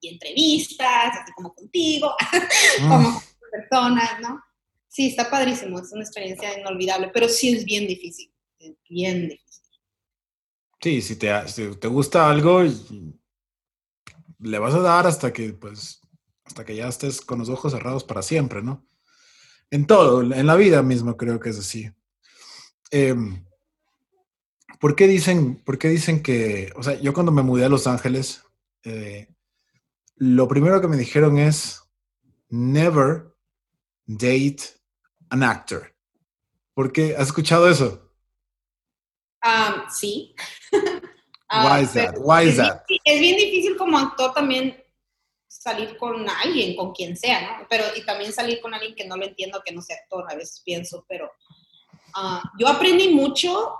[0.00, 2.14] y entrevistas, así como contigo,
[2.80, 2.88] mm.
[2.88, 4.42] como personas, ¿no?
[4.88, 9.44] Sí, está padrísimo, es una experiencia inolvidable, pero sí es bien difícil, es bien difícil.
[10.80, 12.62] Sí, si te, si te gusta algo,
[14.38, 16.00] le vas a dar hasta que, pues,
[16.44, 18.86] hasta que ya estés con los ojos cerrados para siempre, ¿no?
[19.70, 21.90] En todo, en la vida mismo creo que es así.
[22.90, 23.44] Em,
[24.78, 27.86] ¿por, qué dicen, ¿Por qué dicen que, o sea, yo cuando me mudé a Los
[27.86, 28.44] Ángeles,
[28.84, 29.28] eh,
[30.16, 31.82] lo primero que me dijeron es,
[32.50, 33.34] never
[34.06, 34.62] date
[35.30, 35.92] an actor.
[36.74, 37.14] ¿Por qué?
[37.16, 38.12] ¿Has escuchado eso?
[39.44, 40.34] Um, sí.
[41.50, 42.16] Why is that?
[42.18, 42.84] Why is that?
[43.04, 44.83] Es bien difícil como actor también
[45.64, 47.66] salir con alguien, con quien sea, ¿no?
[47.70, 50.34] Pero y también salir con alguien que no lo entiendo, que no sea actor, a
[50.34, 51.30] veces pienso, pero
[52.14, 53.74] ah, yo aprendí mucho,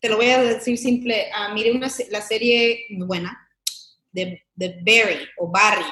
[0.00, 3.46] te lo voy a decir simple, uh, miré una, la serie buena
[4.12, 5.84] de, de Barry o Barry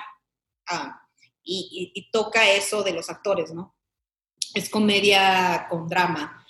[0.70, 0.98] ah,
[1.42, 3.76] y, toca eso de los actores, ¿no?
[4.54, 6.46] Es comedia con drama.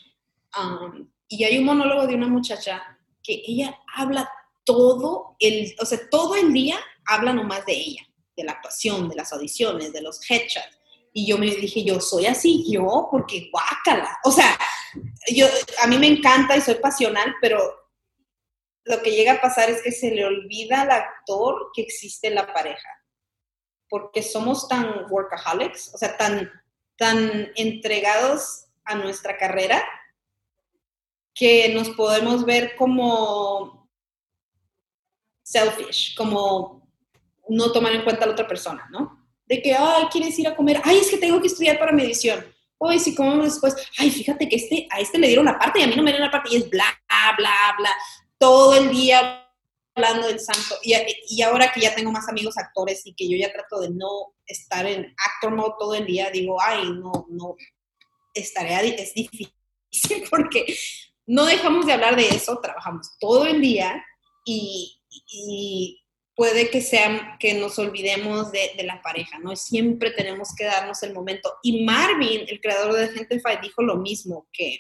[1.26, 2.80] y hay un monólogo de una muchacha
[3.24, 4.30] que ella habla
[4.62, 9.16] todo el, o sea, todo el día habla nomás de ella de la actuación, de
[9.16, 10.78] las audiciones, de los headshots.
[11.12, 14.18] Y yo me dije, yo soy así, yo, porque guácala.
[14.24, 14.58] O sea,
[15.32, 15.46] yo,
[15.82, 17.58] a mí me encanta y soy pasional, pero
[18.84, 22.52] lo que llega a pasar es que se le olvida al actor que existe la
[22.52, 22.88] pareja.
[23.88, 26.50] Porque somos tan workaholics, o sea, tan,
[26.96, 29.84] tan entregados a nuestra carrera,
[31.34, 33.90] que nos podemos ver como
[35.42, 36.83] selfish, como
[37.48, 39.26] no tomar en cuenta a la otra persona, ¿no?
[39.46, 42.44] De que, ay, quieres ir a comer, ay, es que tengo que estudiar para medición.
[42.78, 45.82] Oye, si comemos después, ay, fíjate que este, a este le dieron la parte y
[45.82, 46.86] a mí no me dieron la parte y es bla,
[47.36, 47.90] bla, bla,
[48.38, 49.46] todo el día
[49.94, 50.76] hablando del santo.
[50.82, 50.94] Y,
[51.28, 54.34] y ahora que ya tengo más amigos actores y que yo ya trato de no
[54.46, 57.56] estar en actor mode todo el día, digo, ay, no, no,
[58.34, 59.52] estaré, es difícil
[60.30, 60.76] porque
[61.26, 64.04] no dejamos de hablar de eso, trabajamos todo el día
[64.44, 65.00] y
[66.34, 69.54] puede que sea que nos olvidemos de, la pareja, ¿no?
[69.56, 71.54] Siempre tenemos que darnos el momento.
[71.62, 74.78] Y Marvin, el creador de Gentify, dijo lo mismo, que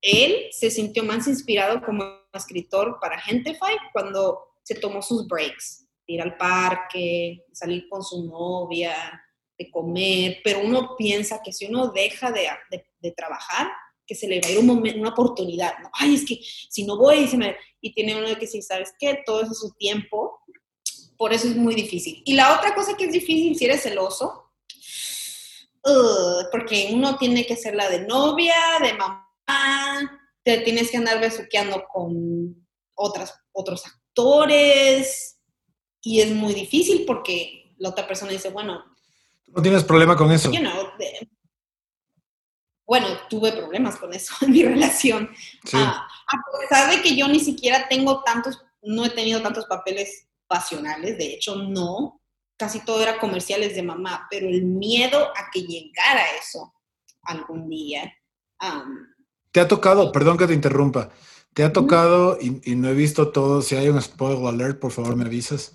[0.00, 6.20] él se sintió más inspirado como escritor para Gentify cuando se tomó sus breaks, ir
[6.20, 9.22] al parque, salir con su novia,
[9.56, 13.68] de comer, pero uno piensa que si uno deja de, trabajar,
[14.06, 15.90] que se le va a ir una oportunidad, ¿no?
[15.92, 17.28] Ay, es que si no voy,
[17.80, 19.22] y tiene uno que si ¿sabes qué?
[19.24, 20.40] Todo eso es su tiempo,
[21.16, 22.22] por eso es muy difícil.
[22.24, 24.52] Y la otra cosa que es difícil si eres celoso,
[26.50, 31.84] porque uno tiene que ser la de novia, de mamá, te tienes que andar besuqueando
[31.92, 35.38] con otras, otros actores,
[36.00, 38.84] y es muy difícil porque la otra persona dice, bueno...
[39.48, 40.50] ¿No tienes problema con eso?
[42.86, 45.30] bueno, tuve problemas con eso en mi relación.
[45.72, 50.28] Ah, a pesar de que yo ni siquiera tengo tantos, no he tenido tantos papeles
[50.46, 52.20] pasionales, de hecho no,
[52.56, 56.74] casi todo era comerciales de mamá, pero el miedo a que llegara eso
[57.22, 58.12] algún día.
[59.50, 61.10] te ha tocado, perdón que te interrumpa,
[61.52, 64.92] te ha tocado, y, y, no he visto todo, si hay un spoiler alert, por
[64.92, 65.74] favor me avisas,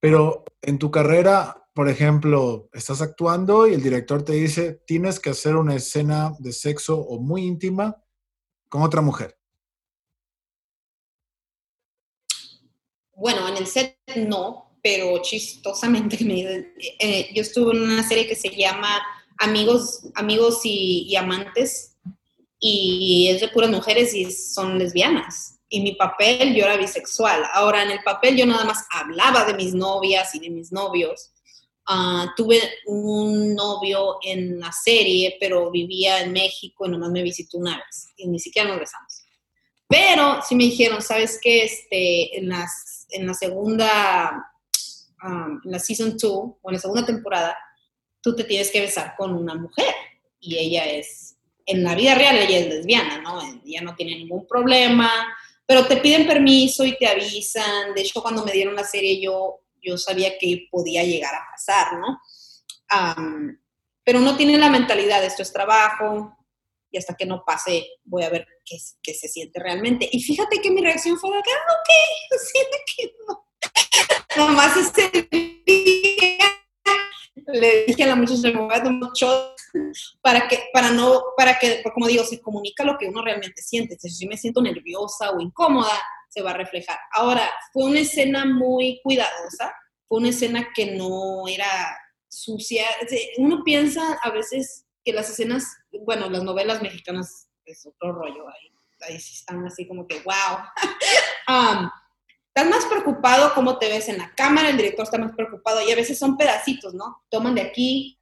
[0.00, 5.30] pero en tu carrera, por ejemplo, estás actuando y el director te dice, tienes que
[5.30, 8.02] hacer una escena de sexo o muy íntima
[8.68, 9.39] con otra mujer.
[13.20, 16.16] Bueno, en el set no, pero chistosamente
[16.98, 18.98] eh, yo estuve en una serie que se llama
[19.38, 21.98] Amigos, Amigos y, Amantes
[22.58, 25.58] y es de puras mujeres y son lesbianas.
[25.68, 27.42] Y mi papel yo era bisexual.
[27.52, 31.30] Ahora en el papel yo nada más hablaba de mis novias y de mis novios.
[31.86, 37.58] Ah, tuve un novio en la serie, pero vivía en México y nomás me visitó
[37.58, 39.24] una vez y ni siquiera nos besamos.
[39.90, 41.64] Pero sí me dijeron, ¿sabes qué?
[41.64, 44.50] Este, en, las, en la segunda
[45.22, 47.56] Um, en la season 2 o en la segunda temporada,
[48.22, 49.94] tú te tienes que besar con una mujer
[50.40, 53.38] y ella es, en la vida real ella es lesbiana, ¿no?
[53.66, 55.10] Ella no tiene ningún problema,
[55.66, 57.92] pero te piden permiso y te avisan.
[57.94, 61.98] De hecho, cuando me dieron la serie yo, yo sabía que podía llegar a pasar,
[61.98, 62.20] ¿no?
[62.90, 63.58] Um,
[64.02, 66.34] pero no tienen la mentalidad, esto es trabajo,
[66.90, 70.08] y hasta que no pase voy a ver qué, se siente realmente.
[70.10, 73.46] Y fíjate que mi reacción fue de que, ah, ok, siente que no.
[74.36, 75.28] Nomás ese
[75.66, 76.50] día
[77.46, 79.10] le dije a la muchacha, me voy a tomar
[80.22, 83.98] para que, para no, para que, como digo, se comunica lo que uno realmente siente.
[83.98, 85.92] Si me siento nerviosa o incómoda,
[86.28, 86.98] se va a reflejar.
[87.12, 89.74] Ahora, fue una escena muy cuidadosa,
[90.08, 91.96] fue una escena que no era
[92.28, 92.84] sucia.
[93.38, 95.64] Uno piensa a veces que las escenas,
[96.04, 98.72] bueno, las novelas mexicanas es otro rollo ahí.
[99.08, 100.58] Ahí sí están así como que, wow.
[101.48, 101.90] um,
[102.54, 105.92] Estás más preocupado cómo te ves en la cámara, el director está más preocupado y
[105.92, 107.22] a veces son pedacitos, ¿no?
[107.30, 108.18] Toman de aquí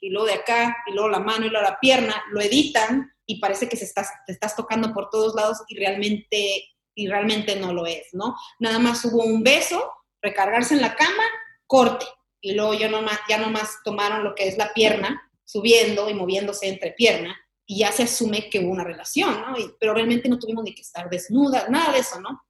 [0.00, 3.40] y luego de acá y luego la mano y luego la pierna, lo editan y
[3.40, 6.64] parece que se estás, te estás tocando por todos lados y realmente,
[6.94, 8.34] y realmente no lo es, ¿no?
[8.58, 9.92] Nada más hubo un beso,
[10.22, 11.24] recargarse en la cama,
[11.66, 12.06] corte.
[12.40, 16.66] Y luego ya nomás, ya nomás tomaron lo que es la pierna, subiendo y moviéndose
[16.66, 19.54] entre pierna, y ya se asume que hubo una relación, ¿no?
[19.78, 22.42] pero realmente no tuvimos ni que estar desnudas, nada de eso, ¿no?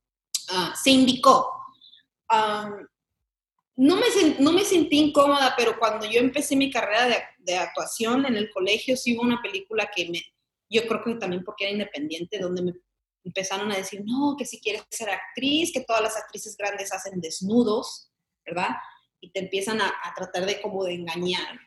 [0.49, 1.51] Ah, se indicó.
[3.77, 4.07] no, me,
[4.39, 8.51] no me sentí incómoda, pero cuando yo empecé mi carrera de, de, actuación en el
[8.51, 10.23] colegio, sí hubo una película que me,
[10.71, 12.73] yo creo que también porque era independiente, donde me
[13.25, 17.21] empezaron a decir, no, que si quieres ser actriz, que todas las actrices grandes hacen
[17.21, 18.11] desnudos,
[18.45, 18.71] ¿verdad?
[19.21, 21.61] Y te empiezan a, a tratar de como de engañar.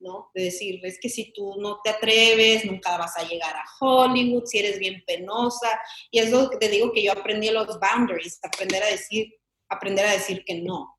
[0.00, 0.30] ¿No?
[0.34, 4.44] De decir, es que si tú no te atreves, nunca vas a llegar a Hollywood,
[4.46, 5.80] si eres bien penosa.
[6.10, 9.34] Y es lo que te digo que yo aprendí los boundaries, aprender a decir,
[9.68, 10.98] aprender a decir que no.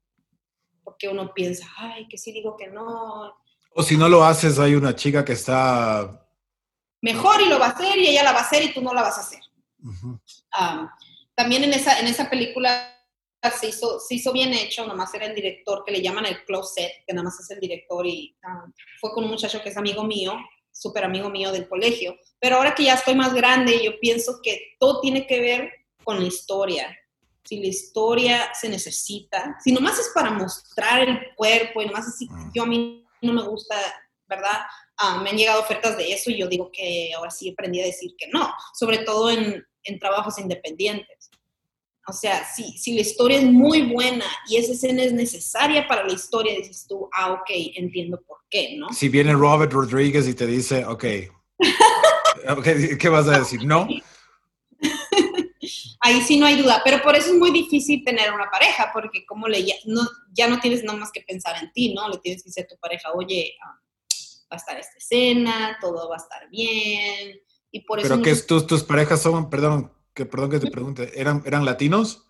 [0.84, 3.34] Porque uno piensa, ay, que si digo que no.
[3.74, 6.24] O si no lo haces, hay una chica que está...
[7.02, 8.94] Mejor y lo va a hacer y ella la va a hacer y tú no
[8.94, 9.42] la vas a hacer.
[11.36, 12.97] también en esa, en esa película
[13.60, 16.92] se hizo, se hizo bien hecho, nomás era el director que le llaman el closet,
[17.06, 18.66] que nada más es el director y ah,
[19.00, 20.36] fue con un muchacho que es amigo mío,
[20.72, 22.16] súper amigo mío del colegio.
[22.40, 25.72] Pero ahora que ya estoy más grande, yo pienso que todo tiene que ver
[26.04, 26.96] con la historia.
[27.44, 32.28] Si la historia se necesita, si nomás es para mostrar el cuerpo y nomás así,
[32.30, 32.52] mm.
[32.54, 33.76] yo a mí no me gusta,
[34.28, 34.66] ¿verdad?
[34.98, 37.86] Ah, me han llegado ofertas de eso y yo digo que ahora sí aprendí a
[37.86, 41.30] decir que no, sobre todo en, en trabajos independientes.
[42.10, 46.06] O sea, si, si la historia es muy buena y esa escena es necesaria para
[46.06, 48.94] la historia, dices tú, ah, ok, entiendo por qué, ¿no?
[48.94, 51.04] Si viene Robert Rodríguez y te dice, ok,
[52.58, 53.66] okay ¿qué vas a decir?
[53.66, 53.90] ¿No?
[56.00, 59.26] Ahí sí no hay duda, pero por eso es muy difícil tener una pareja, porque
[59.26, 62.08] como le, ya, no, ya no tienes nada más que pensar en ti, ¿no?
[62.08, 63.78] Le tienes que decir a tu pareja, oye, ah,
[64.50, 67.38] va a estar esta escena, todo va a estar bien.
[67.70, 71.12] Y por eso pero que tus, tus parejas son, perdón, que perdón que te pregunte,
[71.22, 72.24] ¿eran, eran latinos?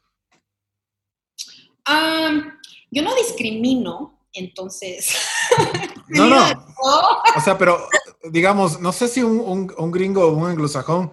[2.92, 5.16] yo no discrimino, entonces.
[6.10, 6.38] no, no.
[7.36, 7.88] O sea, pero
[8.30, 11.12] digamos, no sé si un, un, gringo o un anglosajón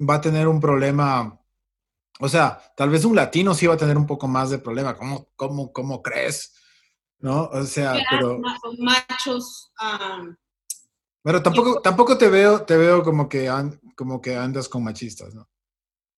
[0.00, 1.38] va a tener un problema.
[2.20, 4.96] O sea, tal vez un latino sí va a tener un poco más de problema.
[4.96, 6.54] ¿Cómo, cómo, cómo crees?
[7.18, 7.44] ¿No?
[7.44, 8.40] O sea, pero.
[8.78, 9.72] Machos.
[11.22, 13.50] pero tampoco, tampoco te veo, te veo como que,
[13.94, 15.48] como que andas con machistas, ¿no?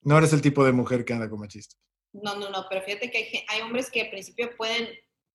[0.02, 1.78] No eres el tipo de mujer que anda con machistas.
[2.12, 4.88] No, no, no, pero fíjate que hay, hombres que al principio pueden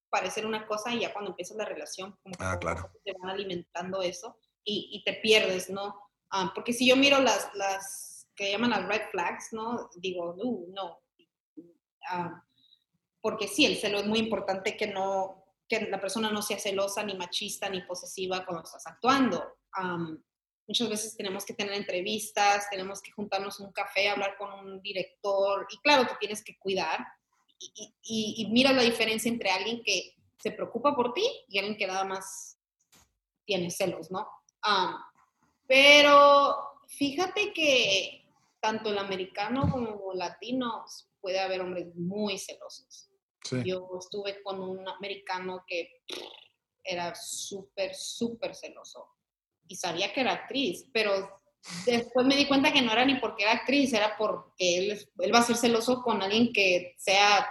[0.10, 2.92] parecer una cosa y ya cuando empiezas la relación, como que ah, claro.
[3.04, 5.96] te van alimentando eso y, te pierdes, ¿no?
[6.32, 9.90] Ah, porque si yo miro las, las que llaman las red flags, ¿no?
[9.96, 11.00] Digo, no, no.
[12.10, 12.44] Ah,
[13.22, 17.04] porque sí, el celo es muy importante que no, que la persona no sea celosa,
[17.04, 19.58] ni machista, ni posesiva cuando estás actuando.
[20.68, 25.68] Muchas veces tenemos que tener entrevistas, tenemos que juntarnos un café, hablar con un director,
[25.70, 27.06] y claro, te tienes que cuidar.
[27.60, 27.94] Y,
[28.38, 32.04] y, mira la diferencia entre alguien que se preocupa por ti y alguien que nada
[32.04, 32.60] más
[33.46, 34.28] tiene celos, ¿no?
[35.68, 36.56] pero
[36.88, 38.26] fíjate que
[38.60, 40.86] tanto el americano como el latino
[41.22, 43.10] puede haber hombres muy celosos.
[43.64, 46.02] Yo estuve con un americano que
[46.84, 49.15] era súper, súper celoso
[49.68, 51.42] y sabía que era actriz, pero
[51.86, 55.34] después me di cuenta que no era ni porque era actriz, era porque él, él
[55.34, 57.50] va a ser celoso con alguien que sea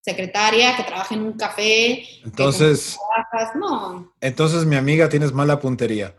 [0.00, 2.06] secretaria, que trabaje en un café.
[2.24, 2.98] Entonces,
[3.54, 4.14] no.
[4.20, 6.14] Entonces, mi amiga, tienes mala puntería.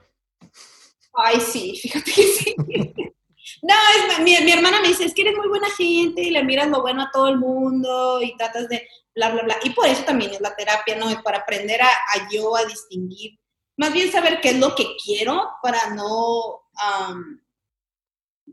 [1.13, 2.55] Ay, sí, fíjate que sí.
[3.61, 3.73] No,
[4.11, 6.67] es, mi, mi, hermana me dice, es que eres muy buena gente y le miras
[6.67, 9.57] lo bueno a todo el mundo y tratas de bla, bla, bla.
[9.63, 11.09] Y por eso también es la terapia, ¿no?
[11.09, 11.89] Es para aprender a,
[12.31, 13.39] yo a distinguir,
[13.77, 16.63] más bien saber qué es lo que quiero para no,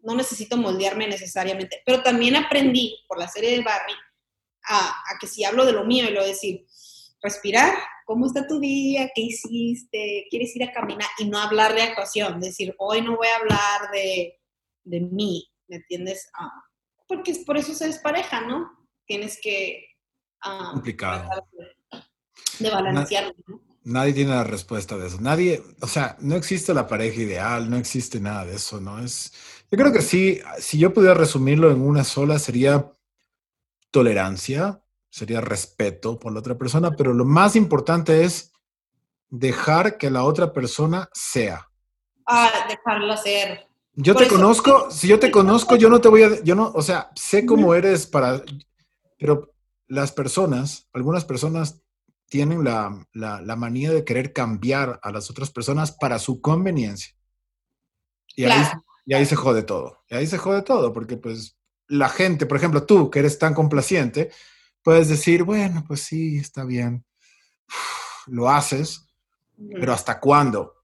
[0.02, 1.82] no necesito moldearme necesariamente.
[1.84, 3.94] Pero también aprendí por la serie de Barry
[4.64, 6.66] a, a que si hablo de lo mío y lo decir,
[7.20, 7.74] respirar,
[8.04, 9.10] ¿cómo está tu día?
[9.14, 10.26] ¿Qué hiciste?
[10.30, 11.08] ¿Quieres ir a caminar?
[11.18, 14.38] Y no hablar de actuación, decir, hoy no voy a hablar de
[14.84, 16.30] de mí, ¿me entiendes?
[16.34, 16.52] Ah,
[17.06, 18.70] porque por eso se despareja, ¿no?
[19.06, 19.84] Tienes que...
[20.40, 21.28] Ah, Complicado.
[22.58, 23.34] De, balancear,
[23.84, 25.20] Nadie tiene la respuesta de eso.
[25.20, 29.00] Nadie, o sea, no existe la pareja ideal, no existe nada de eso, ¿no?
[29.00, 29.32] Es,
[29.70, 32.92] yo creo que sí, si yo pudiera resumirlo en una sola, sería
[33.90, 38.52] tolerancia, sería respeto por la otra persona, pero lo más importante es
[39.28, 41.68] dejar que la otra persona sea.
[42.26, 43.66] Ah, dejarlo ser.
[43.94, 46.80] Yo te conozco, si yo te conozco, yo no te voy a, yo no, o
[46.80, 48.42] sea, sé cómo eres para,
[49.18, 49.52] pero
[49.86, 51.81] las personas, algunas personas
[52.32, 57.14] tienen la, la, manía de querer cambiar a las otras personas para su conveniencia.
[58.34, 58.64] Y, ahí,
[59.04, 60.02] y ahí se jode todo.
[60.08, 63.52] Y ahí se jode todo, porque pues la gente, por ejemplo, tú que eres tan
[63.52, 64.30] complaciente,
[64.82, 67.04] puedes decir, bueno, pues sí, está bien,
[68.28, 69.06] lo haces,
[69.74, 70.76] pero ¿hasta cuándo?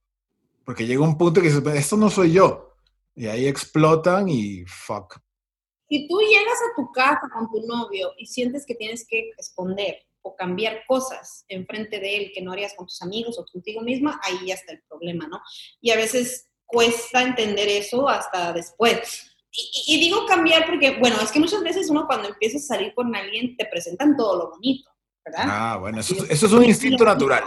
[0.66, 2.74] Porque llega un punto que dices, esto no soy yo.
[3.14, 5.16] Y ahí explotan y fuck.
[5.88, 10.07] Si tú llegas a tu casa con tu novio y sientes que tienes que responder
[10.28, 14.20] o cambiar cosas enfrente de él que no harías con tus amigos o contigo misma,
[14.22, 15.40] ahí ya está el problema, ¿no?
[15.80, 19.34] Y a veces cuesta entender eso hasta después.
[19.86, 23.14] Y, digo cambiar porque, bueno, es que muchas veces uno cuando empieza a salir con
[23.16, 24.90] alguien te presentan todo lo bonito,
[25.24, 25.44] ¿verdad?
[25.48, 27.44] Ah, bueno, eso, eso es un instinto natural.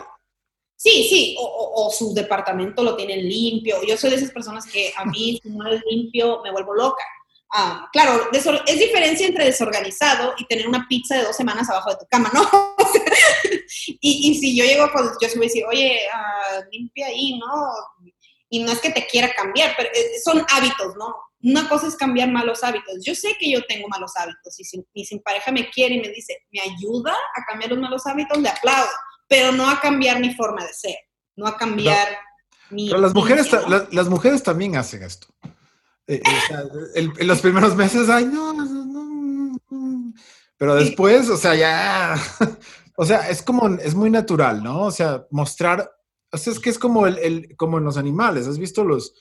[0.75, 3.77] Sí, sí, o, su departamento lo tienen limpio.
[3.87, 7.03] Yo soy de esas personas que a mí, si no es limpio, me vuelvo loca.
[7.53, 11.97] Ah, claro, es diferencia entre desorganizado y tener una pizza de dos semanas abajo de
[11.97, 12.49] tu cama, ¿no?
[13.99, 18.13] y, si yo llego con, yo voy a decir, oye, uh, limpia ahí, ¿no?
[18.49, 21.13] Y no es que te quiera cambiar, pero eh, son hábitos, ¿no?
[21.43, 23.03] Una cosa es cambiar malos hábitos.
[23.03, 26.09] Yo sé que yo tengo malos hábitos y si mi pareja me quiere y me
[26.09, 28.37] dice, ¿me ayuda a cambiar los malos hábitos?
[28.37, 28.89] Le aplaudo
[29.31, 30.97] pero no a cambiar mi forma de ser,
[31.37, 32.05] no a cambiar
[32.69, 32.89] mi...
[32.89, 33.49] Pero las mujeres,
[33.89, 35.27] las, mujeres también hacen esto.
[36.07, 36.21] Eh,
[36.95, 40.11] en los primeros meses, ay, no, no, no,
[40.61, 42.15] pero después, o sea, ya,
[42.95, 44.83] o sea, es como, es muy natural, ¿no?
[44.83, 45.91] O sea, mostrar,
[46.31, 49.15] o sea, es que es como, el, como en los animales, ¿has visto los,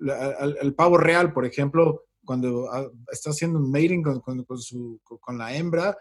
[0.00, 5.38] el, pavo real, por ejemplo, cuando ah, está haciendo un mating con, con, su, con
[5.38, 5.96] la hembra,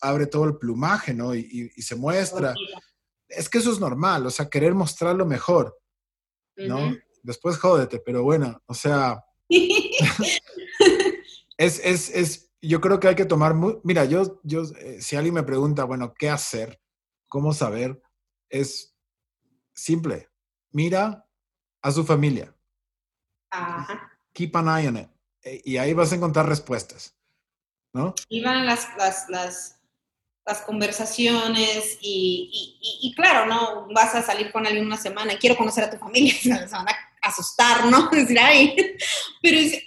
[0.00, 1.34] abre todo el plumaje, ¿no?
[1.34, 2.54] Y, se muestra.
[3.28, 5.78] Es que eso es normal, o sea, querer mostrar lo mejor,
[6.56, 6.96] ¿no?
[7.22, 9.22] Después jódete, pero bueno, o sea,
[11.56, 13.54] es, es, es, yo creo que hay que tomar,
[13.84, 16.80] mira, yo, yo, eh, si alguien me pregunta, bueno, ¿qué hacer?
[17.28, 18.00] ¿Cómo saber?
[18.48, 18.96] Es
[19.74, 20.28] simple,
[20.70, 21.26] mira
[21.82, 22.54] a su familia.
[24.32, 25.08] Keep an eye on it.
[25.42, 27.18] Eh, y ahí vas a encontrar respuestas.
[27.92, 28.14] ¿no?
[28.28, 29.80] Iban las, las, las,
[30.44, 33.88] las conversaciones y, y, claro, ¿no?
[33.94, 36.88] Vas a salir con alguien una semana y quiero conocer a tu familia, se van
[36.88, 38.08] a asustar, ¿no?
[38.12, 38.76] Decir, ay,
[39.42, 39.84] pero es, eh,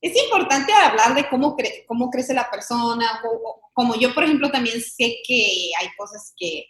[0.00, 1.56] es importante hablar de cómo,
[1.86, 3.20] cómo crece la persona,
[3.74, 6.64] como yo, por ejemplo, también sé que hay cosas que,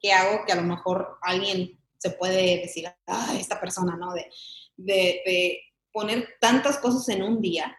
[0.00, 4.12] que hago que a lo mejor alguien se puede decir, ah, esta persona, ¿no?
[4.12, 4.28] De,
[4.76, 5.60] de,
[5.92, 7.76] poner tantas cosas en un día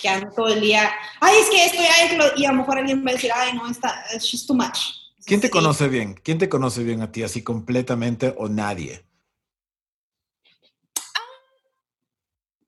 [0.00, 0.88] que han todo el día,
[1.20, 4.04] ay, es que esto, y a lo mejor alguien va a decir, ay, no, está,
[4.18, 5.05] she's too much.
[5.26, 6.14] ¿Quién te conoce bien?
[6.22, 9.04] ¿Quién te conoce bien a ti, así completamente o nadie?
[11.14, 11.20] Ah.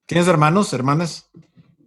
[0.05, 1.29] ¿Tienes hermanos, hermanas?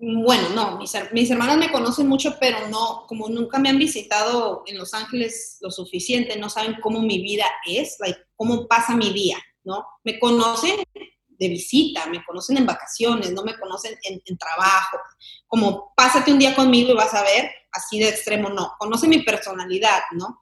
[0.00, 4.78] Bueno, no, mis, hermanas me conocen mucho, pero no, como nunca me han visitado en
[4.78, 7.98] Los Ángeles lo suficiente, no saben cómo mi vida es,
[8.34, 9.84] cómo pasa mi día, ¿no?
[10.04, 10.82] Me conocen
[11.28, 14.96] de visita, me conocen en vacaciones, no me conocen en, trabajo.
[15.46, 18.72] Como pásate un día conmigo y vas a ver, así de extremo no.
[18.78, 20.40] Conocen mi personalidad, ¿no?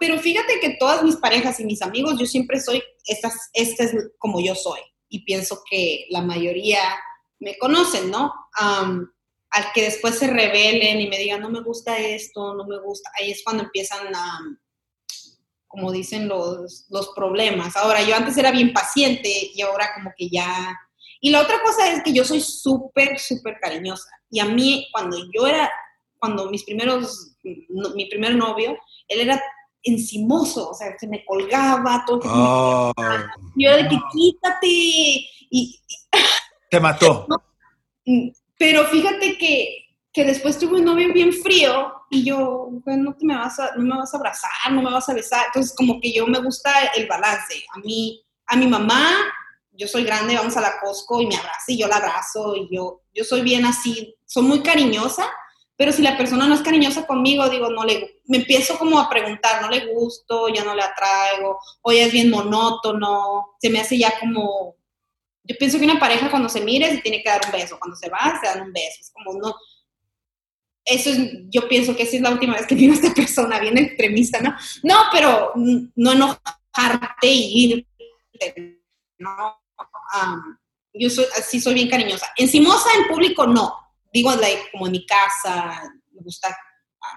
[0.00, 3.30] Pero fíjate que todas mis parejas y mis amigos, yo siempre soy, esta
[3.84, 4.80] es como yo soy.
[5.08, 6.80] Y pienso que la mayoría
[7.38, 8.32] me conocen, ¿no?
[9.52, 13.10] al que después se rebelen y me digan, no me gusta esto, no me gusta,
[13.18, 14.40] ahí es cuando empiezan a,
[15.66, 17.76] como dicen los, los problemas.
[17.76, 20.74] Ahora, yo antes era bien paciente y ahora como que ya...
[21.20, 24.10] Y la otra cosa es que yo soy súper, súper cariñosa.
[24.30, 25.70] Y a mí, cuando yo era,
[26.18, 28.76] cuando mis primeros, mi primer novio,
[29.08, 29.42] él era
[29.82, 32.20] encimoso, o sea, se me colgaba, todo.
[32.24, 32.92] Oh.
[33.56, 34.66] Yo era de que quítate.
[34.68, 35.80] Y,
[36.70, 37.26] Te mató.
[38.56, 43.34] Pero fíjate que que después tuve un novio bien frío y yo, no, te me
[43.34, 45.46] vas a, no me vas a abrazar, no me vas a besar.
[45.46, 47.64] Entonces, como que yo me gusta el balance.
[47.74, 49.10] A mí, a mi mamá,
[49.72, 52.68] yo soy grande, vamos a la Costco y me abraza y yo la abrazo y
[52.70, 55.26] yo, yo soy bien así, soy muy cariñosa,
[55.82, 59.10] pero si la persona no es cariñosa conmigo, digo, no le, me empiezo como a
[59.10, 63.80] preguntar, no le gusto, ya no le atraigo, o ya es bien monótono, se me
[63.80, 64.76] hace ya como,
[65.42, 67.96] yo pienso que una pareja cuando se mire se tiene que dar un beso, cuando
[67.96, 69.56] se va se dan un beso, es como no,
[70.84, 71.18] eso es,
[71.50, 74.54] yo pienso que esa es la última vez que vino esta persona, bien extremista, ¿no?
[74.84, 77.86] No, pero no enojarte y
[78.38, 78.80] irte,
[79.18, 79.58] ¿no?
[80.94, 82.32] yo soy, así soy bien cariñosa.
[82.36, 83.82] Encimosa en público, no.
[84.12, 84.30] Digo,
[84.70, 86.56] como en mi casa, me gusta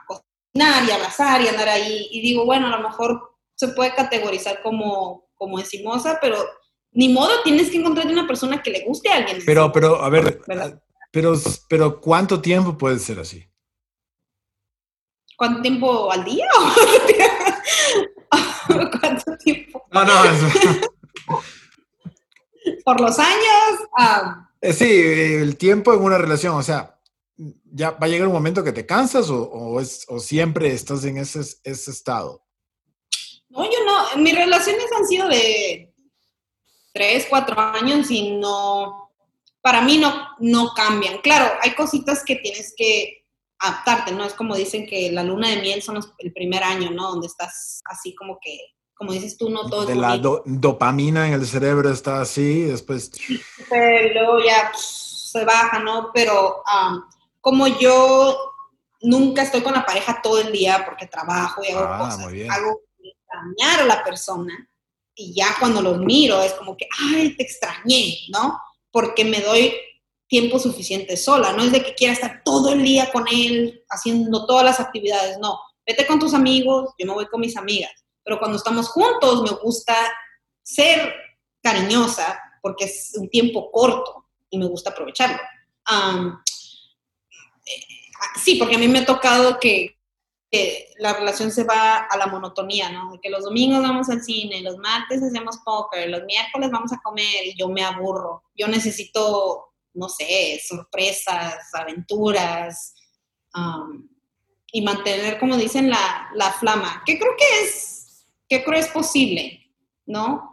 [0.08, 2.08] cocinar y abrazar y andar ahí.
[2.12, 6.38] Y digo, bueno, a lo mejor se puede categorizar como, como encimosa, pero
[6.92, 9.40] ni modo, tienes que encontrar una persona que le guste a alguien.
[9.46, 10.42] Pero, pero, a ver,
[11.12, 11.34] pero,
[11.68, 13.46] pero, ¿cuánto tiempo puede ser así?
[15.38, 16.48] ¿Cuánto tiempo al día?
[19.02, 19.86] ¿Cuánto tiempo?
[19.92, 20.14] No, no.
[22.86, 23.90] Por los años.
[23.98, 24.50] Ah.
[24.66, 24.86] Eh, sí,
[25.42, 27.00] el tiempo en una relación, o sea,
[27.72, 31.42] ya va a llegar un momento que te cansas o, o siempre estás en ese,
[31.64, 32.44] ese estado.
[33.50, 34.22] No, yo no.
[34.22, 35.94] Mis relaciones han sido de
[36.94, 39.12] tres, cuatro años y no,
[39.62, 41.20] para mí no, no cambian.
[41.20, 43.24] Claro, hay cositas que tienes que
[43.60, 44.24] adaptarte, ¿no?
[44.26, 47.12] Es como dicen que la luna de miel son el primer año, ¿no?
[47.12, 48.58] Donde estás así como que,
[48.96, 49.86] como dices tú, no todo.
[49.86, 53.12] De la dopamina en el cerebro está así, después.
[53.70, 56.12] Pero luego ya se baja, ¿no?
[56.14, 56.64] Pero
[57.42, 58.54] como yo
[59.02, 62.20] nunca estoy con la pareja todo el día porque trabajo y hago ah, cosas,
[62.50, 64.68] hago extrañar a la persona
[65.14, 68.60] y ya cuando los miro es como que, ay, te extrañé, ¿no?
[68.92, 69.74] Porque me doy
[70.28, 74.46] tiempo suficiente sola, no es de que quiera estar todo el día con él haciendo
[74.46, 78.38] todas las actividades, no, vete con tus amigos, yo me voy con mis amigas, pero
[78.40, 79.96] cuando estamos juntos me gusta
[80.62, 81.14] ser
[81.62, 85.38] cariñosa porque es un tiempo corto y me gusta aprovecharlo.
[87.66, 87.82] Eh,
[88.44, 89.94] sí, porque a mí me ha tocado que,
[91.00, 93.20] la relación se va a la monotonía, ¿no?
[93.22, 97.46] que los domingos vamos al cine, los martes hacemos póker, los miércoles vamos a comer
[97.46, 98.42] y yo me aburro.
[98.56, 102.94] Yo necesito no sé, sorpresas, aventuras,
[104.72, 108.05] y mantener, como dicen, la, la, flama, que creo que es,
[108.48, 109.72] que creo es posible,
[110.06, 110.52] ¿no?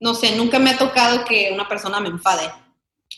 [0.00, 2.52] no sé, nunca me ha tocado que una persona me enfade.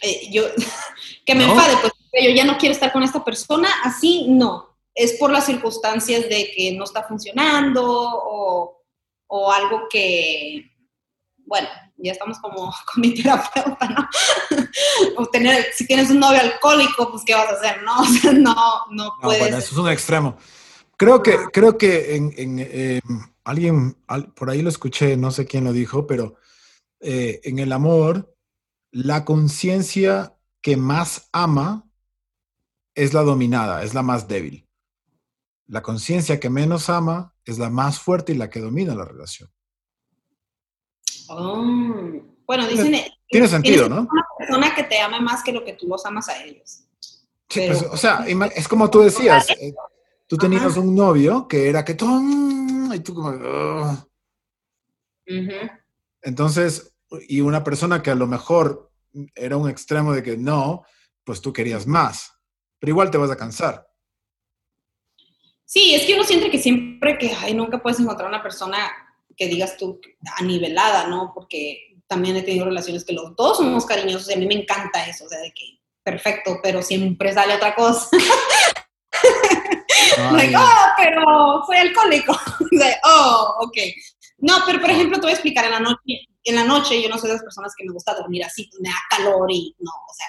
[0.02, 0.44] Eh, yo,
[1.26, 4.76] que me enfade, pues yo ya no quiero estar con esta persona, así no.
[4.94, 8.82] Es por las circunstancias de que no está funcionando o,
[9.26, 10.70] o algo que,
[11.44, 11.68] bueno,
[11.98, 14.08] ya estamos como con mi terapeuta, ¿no?
[15.16, 18.00] o tener, si tienes un novio alcohólico, pues ¿qué vas a hacer, no?
[18.00, 18.54] O sea, no,
[18.90, 19.40] no puedes.
[19.40, 20.36] bueno, eso es un extremo.
[20.96, 23.00] Creo que, creo que en, em,
[23.44, 23.96] alguien,
[24.34, 26.36] por ahí lo escuché, no sé quién lo dijo, pero
[27.00, 28.34] eh, en el amor,
[28.90, 31.88] la conciencia que más ama
[32.94, 34.66] es la dominada, es la más débil.
[35.66, 39.50] La conciencia que menos ama es la más fuerte y la que domina la relación.
[41.28, 41.62] Oh.
[42.46, 42.94] Bueno, dicen...
[43.28, 44.08] Tiene sentido, ¿no?
[44.10, 46.84] Una persona que te ame más que lo que tú los amas a ellos.
[47.48, 48.24] Sí, pues, o sea,
[48.54, 49.74] es como tú decías, eh,
[50.26, 54.08] tú tenías un novio que era que y tú como...
[56.22, 56.96] Entonces,
[57.28, 58.90] y una persona que a lo mejor
[59.34, 60.84] era un extremo de que no,
[61.24, 62.32] pues tú querías más,
[62.78, 63.86] pero igual te vas a cansar.
[65.64, 68.78] Sí, es que uno siente que siempre que, ay, nunca puedes encontrar una persona
[69.36, 70.00] que digas tú
[70.38, 71.32] anivelada, ¿no?
[71.34, 75.06] Porque también he tenido relaciones que los dos somos cariñosos y a mí me encanta
[75.06, 78.08] eso, o sea, de que perfecto, pero siempre sale otra cosa.
[80.32, 82.38] like, oh, pero soy alcohólico.
[82.72, 83.76] like, oh, ok.
[84.38, 87.08] No, pero por ejemplo, te voy a explicar, en la noche, en la noche yo
[87.08, 89.90] no soy de las personas que me gusta dormir así, me da calor y no,
[89.90, 90.26] o sea,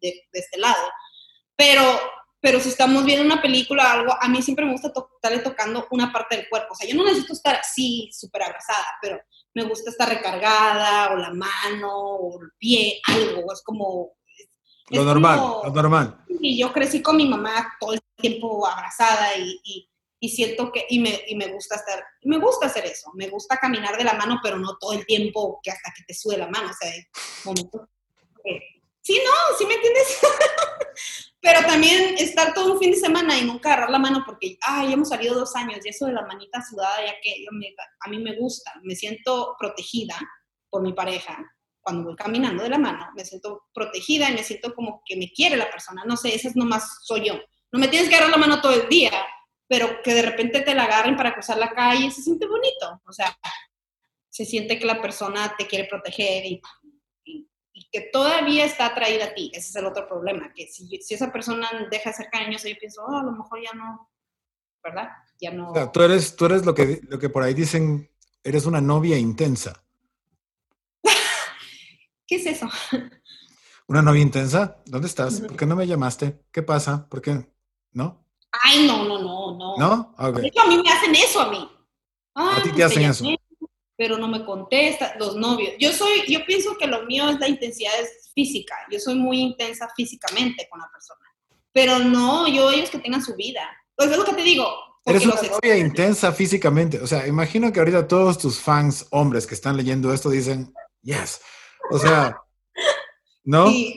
[0.00, 0.90] de, de este lado.
[1.56, 1.82] Pero
[2.42, 5.86] pero si estamos viendo una película o algo, a mí siempre me gusta estarle tocando
[5.92, 6.72] una parte del cuerpo.
[6.72, 9.20] O sea, yo no necesito estar así, súper abrazada, pero
[9.54, 13.52] me gusta estar recargada, o la mano, o el pie, algo.
[13.52, 14.14] Es como...
[14.90, 16.24] lo normal, lo normal.
[16.40, 19.60] Y yo crecí con mi mamá todo el tiempo abrazada y,
[20.18, 20.86] y, siento que...
[20.88, 22.02] Y me, y me gusta estar...
[22.22, 23.10] Me gusta hacer eso.
[23.14, 26.14] Me gusta caminar de la mano, pero no todo el tiempo que hasta que te
[26.14, 26.70] sube la mano.
[26.70, 27.02] O sea, hay
[27.44, 27.82] momentos...
[29.02, 30.18] Sí, no, ¿sí me entiendes?
[31.40, 34.92] Pero también estar todo un fin de semana y nunca agarrar la mano porque, ay,
[34.92, 37.44] hemos salido dos años y eso de la manita sudada, ya que
[38.00, 40.16] a mí me gusta, me siento protegida
[40.70, 41.36] por mi pareja
[41.82, 45.32] cuando voy caminando de la mano, me siento protegida y me siento como que me
[45.32, 46.04] quiere la persona.
[46.06, 47.34] No sé, esa es nomás soy yo.
[47.72, 49.12] No me tienes que agarrar la mano todo el día,
[49.66, 53.00] pero que de repente te la agarren para cruzar la calle, se siente bonito.
[53.06, 53.36] O sea,
[54.28, 56.60] se siente que la persona te quiere proteger y
[57.72, 59.50] y que todavía está atraída a ti.
[59.54, 62.76] Ese es el otro problema, que si, si esa persona deja de ser cariñosa, yo
[62.78, 64.10] pienso, oh, a lo mejor ya no,
[64.82, 65.08] ¿verdad?
[65.40, 65.70] Ya no.
[65.70, 68.10] O sea, tú eres, tú eres lo, que, lo que por ahí dicen,
[68.44, 69.84] eres una novia intensa.
[72.26, 72.68] ¿Qué es eso?
[73.86, 74.82] ¿Una novia intensa?
[74.86, 75.40] ¿Dónde estás?
[75.40, 76.44] ¿Por qué no me llamaste?
[76.52, 77.08] ¿Qué pasa?
[77.08, 77.46] ¿Por qué?
[77.92, 78.24] ¿No?
[78.64, 79.76] Ay, no, no, no, no.
[79.76, 80.14] ¿No?
[80.18, 80.42] Okay.
[80.42, 81.68] De hecho, a mí me hacen eso a mí.
[82.34, 83.24] ¿A ti te hacen eso?
[84.02, 85.74] pero no me contesta, los novios.
[85.78, 87.92] Yo soy, yo pienso que lo mío es la intensidad
[88.34, 91.20] física, yo soy muy intensa físicamente con la persona,
[91.72, 93.60] pero no yo ellos que tengan su vida.
[93.94, 94.66] Pues es lo que te digo.
[95.04, 99.54] Eres una novia intensa físicamente, o sea, imagino que ahorita todos tus fans hombres que
[99.54, 101.40] están leyendo esto dicen, yes,
[101.90, 102.36] o sea,
[103.44, 103.68] ¿no?
[103.68, 103.96] Sí,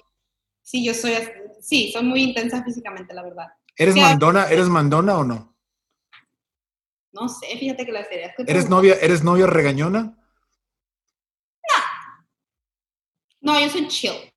[0.61, 1.13] sí yo soy,
[1.61, 3.47] sí, soy muy intensa físicamente, la verdad.
[3.77, 5.55] ¿Eres mandona, eres mandona o no?
[7.11, 8.33] No sé, fíjate que la serie...
[8.37, 10.17] ¿Eres novia, ¿Eres novia regañona?
[13.41, 13.53] No.
[13.53, 14.33] No, yo soy chill.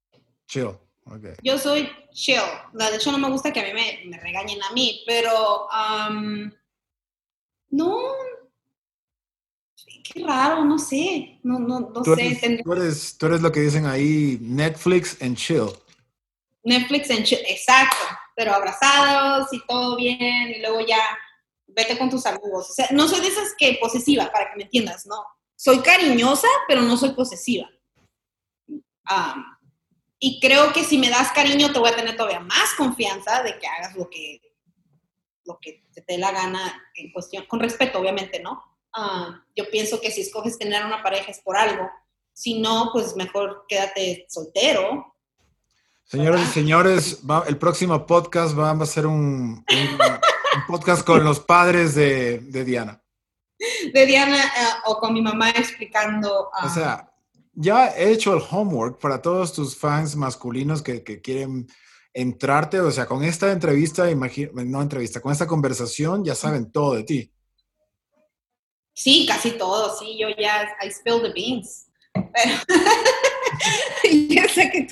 [0.47, 0.69] Chill,
[1.05, 1.41] ok.
[1.43, 2.41] Yo soy chill.
[2.73, 5.69] De hecho, no me gusta que a mí me, regañen a mí, pero...
[7.71, 7.99] no...
[10.05, 11.39] Qué raro, no sé.
[11.43, 12.39] No, no, no tú sé.
[12.43, 15.69] Eres, tú, eres, tú eres lo que dicen ahí Netflix and chill.
[16.65, 17.97] Netflix and chill, exacto.
[18.39, 21.01] Pero abrazados y todo bien y luego ya
[21.67, 22.71] vete con tus amigos.
[22.71, 25.25] O sea, no soy de esas que posesiva, para que me entiendas, no.
[25.57, 27.69] Soy cariñosa, pero no soy posesiva.
[30.21, 33.59] y creo que si me das cariño, te voy a tener todavía más confianza de
[33.59, 34.41] que hagas lo que,
[35.45, 38.63] lo que te dé la gana en cuestión, con respeto, obviamente, ¿no?
[39.55, 41.91] yo pienso que si escoges tener una pareja es por algo.
[42.33, 45.15] Si no, pues mejor quédate soltero.
[46.09, 49.65] Señores y señores, el próximo podcast va a ser un
[50.59, 53.03] un podcast con los padres de, Diana.
[53.93, 56.51] De Diana eh, o con mi mamá explicando.
[56.63, 57.13] o sea,
[57.55, 61.69] ya he hecho el homework para todos tus fans masculinos que, quieren
[62.13, 62.81] entrarte.
[62.81, 67.33] O sea, con esta entrevista, no entrevista, con esta conversación ya saben todo de ti.
[68.95, 71.87] Sí, casi todo, sí, yo ya, I spill the beans.
[74.29, 74.87] ya sé que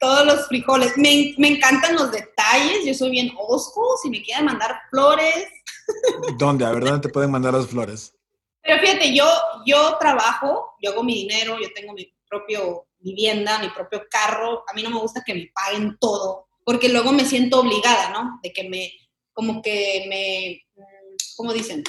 [0.00, 0.96] todos los frijoles.
[0.96, 2.84] Me, me, encantan los detalles.
[2.84, 3.96] Yo soy bien osco.
[4.02, 5.46] Si me quieren mandar flores.
[6.38, 6.64] ¿Dónde?
[6.64, 8.14] A ver, ¿dónde te pueden mandar las flores?
[8.62, 9.26] Pero fíjate, yo,
[9.66, 14.64] yo trabajo, yo hago mi dinero, yo tengo mi propio vivienda, mi propio carro.
[14.68, 18.38] A mí no me gusta que me paguen todo, porque luego me siento obligada, ¿no?
[18.42, 18.92] De que me,
[19.32, 21.82] como que me, mm, ¿cómo dicen?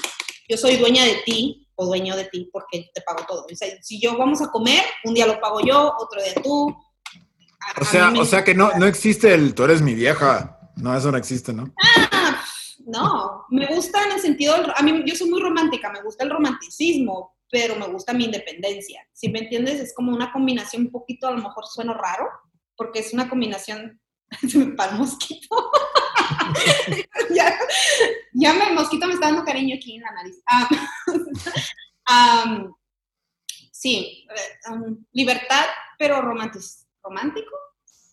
[0.50, 3.46] Yo soy dueña de ti, o dueño de ti porque te pago todo.
[3.52, 6.76] O sea, si yo vamos a comer, un día lo pago yo, otro día tú.
[7.80, 10.60] o sea, o sea que no, no existe el tú eres mi vieja.
[10.76, 11.74] No, eso no existe, ¿no?
[11.84, 12.44] Ah,
[12.86, 16.32] no, me gusta en el sentido, a mí yo soy muy romántica, me gusta el
[16.32, 19.08] romanticismo, pero me gusta mi independencia.
[19.14, 22.28] Si me entiendes, es como una combinación un poquito, a lo mejor suena raro,
[22.76, 24.02] porque es una combinación,
[24.50, 25.72] se me mosquito.
[27.36, 27.58] ya,
[28.34, 30.42] ya me, el mosquito me está dando cariño aquí en la nariz.
[32.06, 32.68] Ah,
[33.72, 35.66] sí, eh, libertad,
[35.98, 36.72] pero romántico.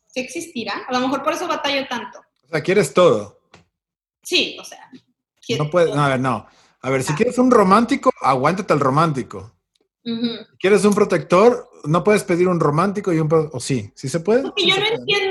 [0.06, 0.84] ¿Sí existirá?
[0.88, 2.18] A lo mejor por eso batallo tanto.
[2.44, 3.40] O sea, quieres todo.
[4.22, 4.90] Sí, o sea.
[5.58, 6.46] No puedes, no, a ver, no.
[6.82, 9.52] A ver, si quieres un romántico, aguántate al romántico.
[10.58, 11.68] ¿Quieres un protector?
[11.84, 13.28] No puedes pedir un romántico y un...
[13.52, 13.92] ¿O sí?
[13.94, 14.42] ¿Sí se puede?
[14.42, 15.29] Porque yo no entiendo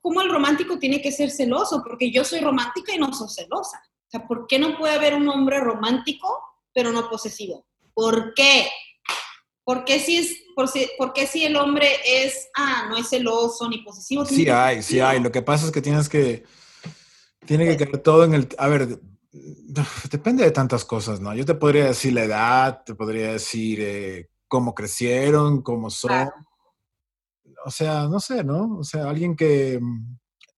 [0.00, 3.78] cómo el romántico tiene que ser celoso, porque yo soy romántica y no soy celosa.
[3.78, 6.28] O sea, ¿por qué no puede haber un hombre romántico
[6.72, 7.66] pero no posesivo?
[7.94, 8.68] ¿Por qué?
[9.64, 13.08] ¿Por qué si es, por si, por qué si el hombre es, ah, no es
[13.08, 14.24] celoso ni posesivo?
[14.24, 15.20] Sí hay, sí hay.
[15.20, 16.44] Lo que pasa es que tienes que,
[17.46, 19.00] tiene que quedar todo en el, a ver,
[20.10, 21.34] depende de tantas cosas, ¿no?
[21.34, 26.30] Yo te podría decir la edad, te podría decir eh, cómo crecieron, cómo son.
[27.64, 28.78] O sea, no sé, ¿no?
[28.78, 29.80] O sea, alguien que,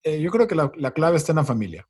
[0.03, 1.89] eh, yo creo que la, la clave está en la familia.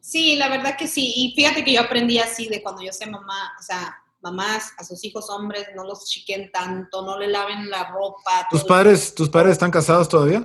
[0.00, 1.12] Sí, la verdad que sí.
[1.16, 4.84] Y fíjate que yo aprendí así de cuando yo sé mamá, o sea, mamás a
[4.84, 8.46] sus hijos hombres no los chiquen tanto, no le laven la ropa.
[8.50, 10.40] ¿Tus padres, ¿Tus padres están casados todavía?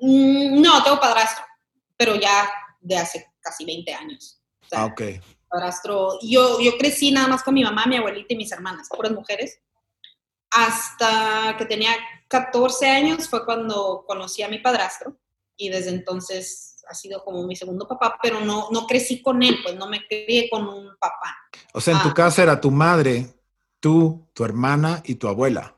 [0.00, 1.44] Mm, no, tengo padrastro,
[1.96, 2.50] pero ya
[2.80, 4.40] de hace casi 20 años.
[4.72, 5.02] ah, ok.
[5.48, 9.12] Padrastro, yo, yo crecí nada más con mi mamá, mi abuelita y mis hermanas, puras
[9.12, 9.58] mujeres.
[10.56, 11.92] Hasta que tenía
[12.28, 15.18] 14 años fue cuando conocí a mi padrastro
[15.54, 19.58] y desde entonces ha sido como mi segundo papá, pero no, no crecí con él,
[19.62, 21.36] pues no me crié con un papá.
[21.74, 22.14] O sea, en tu ah.
[22.14, 23.26] casa era tu madre,
[23.80, 25.76] tú, tu hermana y tu abuela.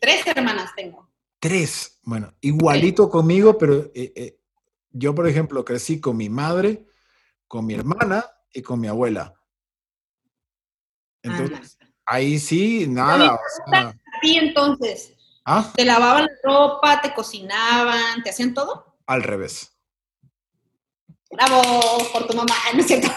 [0.00, 1.10] Tres hermanas tengo.
[1.38, 1.98] Tres.
[2.02, 4.40] Bueno, igualito conmigo, pero eh, eh,
[4.90, 6.86] yo, por ejemplo, crecí con mi madre,
[7.46, 9.34] con mi hermana y con mi abuela.
[11.22, 11.79] Entonces,
[12.10, 13.34] ahí sí, nada.
[13.34, 13.40] O
[14.22, 15.14] entonces?
[15.44, 15.72] ¿Ah?
[15.74, 18.96] ¿Te lavaban la ropa, te cocinaban, te hacían todo?
[19.06, 19.72] Al revés.
[21.30, 21.62] Bravo
[22.12, 23.08] por tu mamá, ¿no es cierto?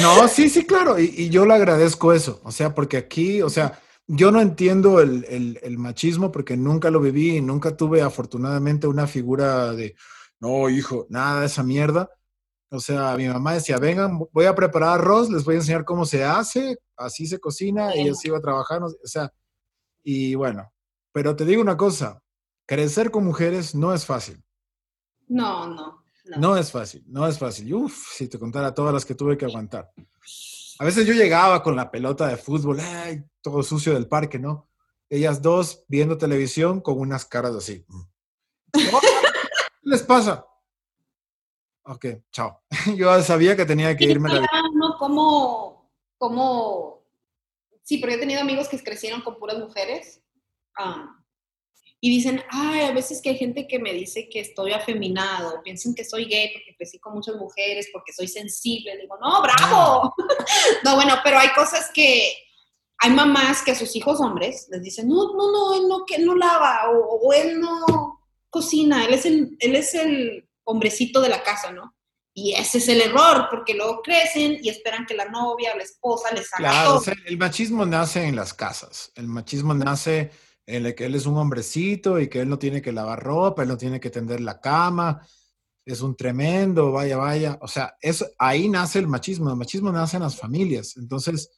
[0.00, 3.80] No, sí, sí, claro, y, yo le agradezco eso, o sea, porque aquí, o sea,
[4.06, 9.72] yo no entiendo el, machismo porque nunca lo viví y nunca tuve afortunadamente una figura
[9.72, 9.94] de,
[10.40, 12.10] no, hijo, nada de esa mierda.
[12.74, 16.04] O sea, mi mamá decía, vengan, voy a preparar arroz, les voy a enseñar cómo
[16.04, 19.32] se hace, así se cocina, y así iba a trabajar, o sea,
[20.02, 20.72] y bueno,
[21.12, 22.20] pero te digo una cosa,
[22.66, 24.42] crecer con mujeres no es fácil.
[25.28, 26.04] No, no.
[26.38, 26.56] No.
[26.56, 27.72] es fácil, no es fácil.
[27.74, 29.92] Uf, si te contara todas las que tuve que aguantar.
[30.78, 34.68] A veces yo llegaba con la pelota de fútbol, ay, todo sucio del parque, ¿no?
[35.08, 37.84] Ellas dos viendo televisión con unas caras así.
[38.72, 38.80] ¿Qué
[39.82, 40.46] les pasa?
[41.84, 42.62] Ok, chao.
[42.96, 44.30] Yo sabía que tenía que irme.
[44.74, 47.04] No, ¿cómo, cómo?
[47.82, 50.22] Sí, pero he tenido amigos que crecieron con puras mujeres.
[50.76, 51.24] Ah,
[52.04, 55.94] y dicen, ay, a veces que hay gente que me dice que estoy afeminado, piensan
[55.94, 58.98] que soy gay porque crecí con muchas mujeres, porque soy sensible.
[58.98, 60.14] Digo, no, bravo.
[60.84, 62.34] no, bueno, pero hay cosas que
[62.98, 66.18] hay mamás que a sus hijos hombres les dicen, no, no, no, él no, que
[66.18, 68.20] no lava o, él no
[68.50, 71.94] cocina, él es, el, él es el hombrecito de la casa, ¿no?
[72.36, 75.84] Y ese es el error, porque luego crecen y esperan que la novia o la
[75.84, 77.14] esposa les haga claro, todo.
[77.26, 79.12] el machismo nace en las casas.
[79.14, 80.32] El machismo nace
[80.66, 83.62] en el que él es un hombrecito y que él no tiene que lavar ropa,
[83.62, 85.24] él no tiene que tender la cama,
[85.84, 87.58] es un tremendo, vaya, vaya.
[87.60, 89.50] O sea, eso, ahí nace el machismo.
[89.50, 90.96] El machismo nace en las familias.
[90.96, 91.50] Entonces,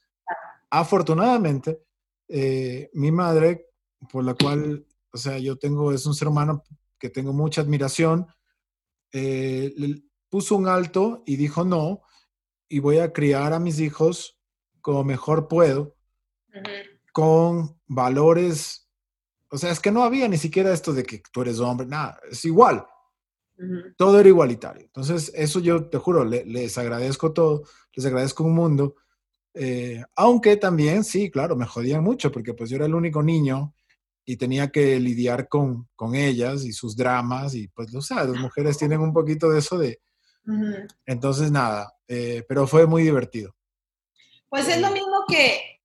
[0.68, 1.80] afortunadamente,
[2.28, 3.68] eh, mi madre,
[4.10, 6.64] por la cual, o sea, yo tengo, es un ser humano
[6.98, 8.26] que tengo mucha admiración,
[9.16, 12.02] eh, le puso un alto y dijo no,
[12.68, 14.38] y voy a criar a mis hijos
[14.80, 15.96] como mejor puedo,
[17.12, 18.86] con valores
[19.48, 22.18] o sea, es que no había ni siquiera esto de que tú eres hombre, nada,
[22.30, 22.84] es igual.
[23.96, 24.82] Todo era igualitario.
[24.82, 27.62] Entonces, eso yo te juro, les agradezco todo,
[27.94, 28.96] les agradezco un mundo.
[29.54, 33.74] Eh, aunque también, sí, claro, me jodían mucho porque pues yo era el único niño
[34.26, 38.38] y tenía que lidiar con, con ellas y sus dramas y pues, o sea, las
[38.38, 40.00] mujeres tienen un poquito de eso de...
[41.06, 43.56] Entonces, nada, eh, pero fue muy divertido.
[44.48, 45.76] Pues es lo mismo que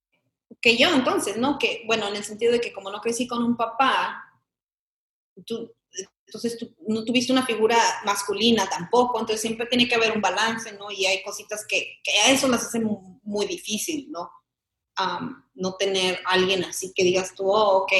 [0.62, 1.58] que yo entonces, ¿no?
[1.58, 4.24] Que, bueno, en el sentido de que como no crecí con un papá,
[5.46, 5.74] tú,
[6.26, 10.72] entonces tú no tuviste una figura masculina tampoco, entonces siempre tiene que haber un balance,
[10.74, 10.92] ¿no?
[10.92, 14.30] Y hay cositas que, que a eso las hace muy, difícil, ¿no?
[15.56, 17.92] No tener alguien así que digas tú, oh, ok,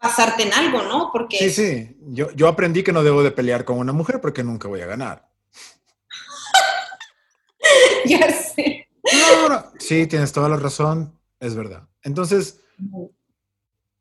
[0.00, 1.10] basarte en algo, ¿no?
[1.12, 1.38] Porque...
[1.38, 4.68] Sí, sí, yo, yo aprendí que no debo de pelear con una mujer porque nunca
[4.68, 5.28] voy a ganar.
[8.06, 8.88] ya sé.
[9.78, 11.88] Sí, tienes toda la razón, es verdad.
[12.02, 12.60] Entonces,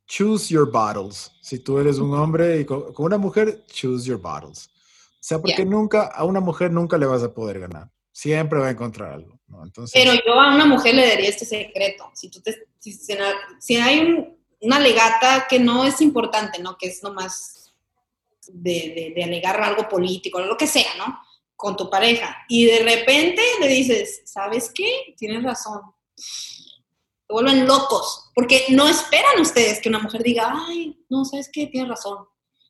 [0.05, 1.31] choose your battles.
[1.41, 4.67] Si tú eres un hombre y con, una mujer, choose your battles.
[4.67, 7.89] O sea, porque nunca, a una mujer nunca le vas a poder ganar.
[8.19, 9.39] Siempre va a encontrar algo.
[9.63, 12.11] Entonces, Pero yo a una mujer le daría este secreto.
[12.13, 16.77] Si, tú te, si, hay una legata que no es importante, ¿no?
[16.77, 17.73] Que es nomás
[18.47, 21.19] de, de, de alegar algo político, lo que sea, ¿no?
[21.59, 25.13] con tu pareja y de repente le dices, ¿sabes qué?
[25.17, 25.81] Tienes razón.
[26.15, 31.67] Te vuelven locos, porque no esperan ustedes que una mujer diga, ay, no, ¿sabes qué?
[31.67, 32.25] Tienes razón.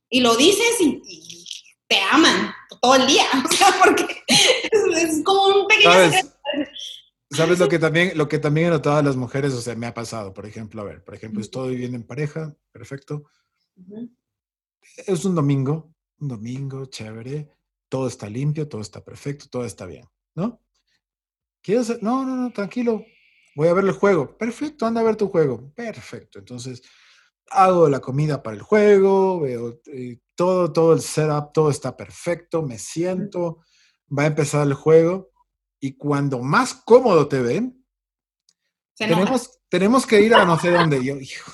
[0.10, 1.46] Y lo dices y,
[1.90, 5.92] te aman todo el día, o sea, porque es, como un pequeño
[7.32, 9.54] ¿Sabes lo que también, lo que también he notado a las mujeres?
[9.54, 12.56] O sea, me ha pasado, por ejemplo, a ver, por ejemplo, estoy viviendo en pareja,
[12.72, 13.26] perfecto.
[15.06, 17.48] Es un domingo, un domingo, chévere,
[17.88, 20.60] todo está limpio, todo está perfecto, todo está bien, ¿no?
[21.62, 22.02] ¿Quieres?
[22.02, 23.06] No, no, no, tranquilo,
[23.56, 24.36] voy a ver el juego.
[24.36, 25.72] Perfecto, anda a ver tu juego.
[25.76, 26.40] Perfecto.
[26.40, 26.82] Entonces,
[27.52, 32.62] hago la comida para el juego, veo eh, todo, todo el setup, todo está perfecto,
[32.62, 33.64] me siento,
[34.18, 35.32] va a empezar el juego
[35.80, 37.86] y cuando más cómodo te ven,
[38.96, 41.04] tenemos, tenemos que ir a no sé dónde.
[41.04, 41.52] Yo, hijo.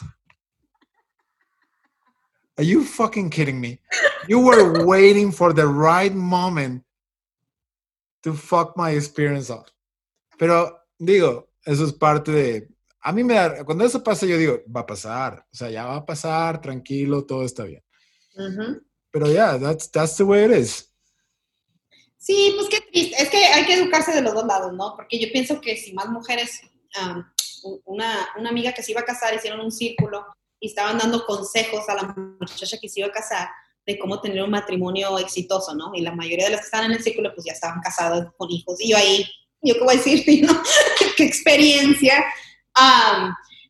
[2.57, 3.79] Are you fucking kidding me?
[4.27, 6.83] You were waiting for the right moment
[8.23, 9.69] to fuck my experience up.
[10.39, 12.74] Pero digo, eso es parte de,
[13.07, 15.85] a mí me da, cuando eso pasa, yo digo, va a pasar, o sea, ya
[15.85, 17.83] va a pasar, tranquilo, todo está bien.
[19.11, 20.91] Pero ya, yeah, that's, that's the way it is.
[22.17, 23.21] Sí, pues qué triste.
[23.21, 24.95] Es que hay que educarse de los dos lados, ¿no?
[24.95, 26.61] Porque yo pienso que si más mujeres,
[27.83, 30.25] una, una, amiga que se iba a casar, hicieron un círculo
[30.59, 33.49] y estaban dando consejos a la muchacha que se iba a casar
[33.85, 35.91] de cómo tener un matrimonio exitoso, ¿no?
[35.93, 38.49] Y la mayoría de las que estaban en el círculo, pues ya estaban casadas con
[38.49, 38.81] hijos.
[38.81, 39.27] Y yo ahí,
[39.61, 40.59] yo qué voy a decir, ¿no?
[41.17, 42.25] qué experiencia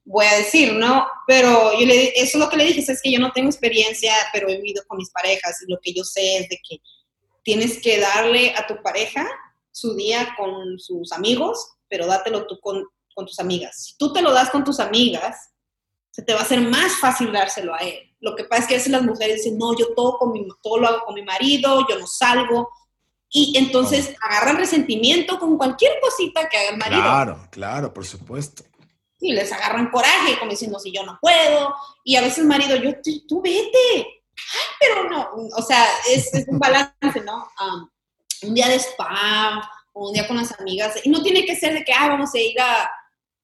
[0.05, 1.07] voy a decir, ¿no?
[1.27, 4.13] Pero yo le, eso es lo que le dije, es que yo no tengo experiencia,
[4.31, 6.77] pero he vivido con mis parejas y lo que yo sé es de que
[7.43, 9.27] tienes que darle a tu pareja
[9.71, 13.83] su día con sus amigos, pero dátelo tú con, con tus amigas.
[13.83, 15.49] Si tú te lo das con tus amigas,
[16.11, 18.15] se te va a hacer más fácil dárselo a él.
[18.21, 20.47] Lo que pasa es que a veces las mujeres dicen, no, yo todo, con mi,
[20.63, 22.69] todo lo hago con mi marido, yo no salgo.
[23.29, 27.01] Y entonces agarran resentimiento con cualquier cosita que haga el marido.
[27.01, 28.63] Claro, claro, por supuesto
[29.25, 31.73] y les agarran coraje, como diciendo, si yo no puedo,
[32.03, 32.91] y a veces marido, yo,
[33.27, 34.23] tú, vete,
[34.79, 37.47] pero no, o sea, es, un balance, ¿no?
[38.43, 41.73] un día de spa, o un día con las amigas, y no tiene que ser
[41.73, 42.89] de que, ah, vamos a ir a,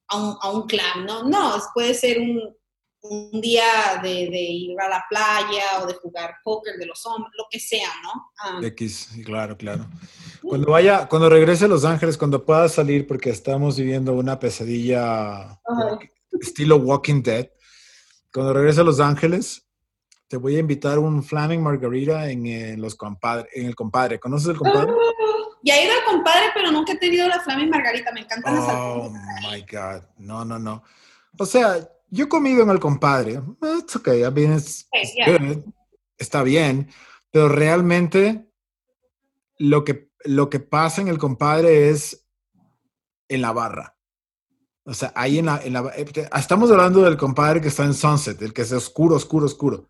[0.09, 1.23] a, un, a un clan, ¿no?
[1.23, 2.55] No, puede ser un,
[3.03, 7.45] un día de, ir a la playa o de jugar póker de los hombres, lo
[7.49, 8.63] que sea, ¿no?
[8.67, 9.85] X, claro, claro.
[10.41, 15.59] Cuando vaya, cuando regrese a Los Ángeles, cuando pueda salir, porque estamos viviendo una pesadilla
[16.39, 17.49] estilo Walking Dead,
[18.33, 19.67] cuando regrese a Los Ángeles,
[20.27, 24.19] te voy a invitar un Flaming Margarita en, los compadre, en el compadre.
[24.19, 24.91] ¿Conoces el compadre?
[24.91, 24.97] Uh,
[25.61, 28.11] ya he ido al compadre, pero nunca he tenido la Flaming Margarita.
[28.13, 30.03] Me encantan las Oh my God.
[30.17, 30.83] No, no, no.
[31.37, 33.41] O sea, yo he comido en el compadre.
[33.79, 34.23] It's okay.
[34.23, 34.57] I mean,
[36.17, 36.89] Está bien.
[37.29, 38.49] Pero realmente
[39.57, 42.27] lo que lo que pasa en el compadre es
[43.27, 43.97] en la barra.
[44.83, 47.93] O sea, ahí en la, en la, eh, Estamos hablando del compadre que está en
[47.93, 49.87] Sunset, el que es oscuro, oscuro, oscuro.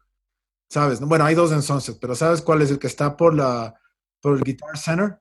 [0.70, 0.99] ¿Sabes?
[0.99, 3.74] Bueno, hay dos en Sunset, pero ¿sabes cuál es el que está por, la,
[4.20, 5.20] por el Guitar Center?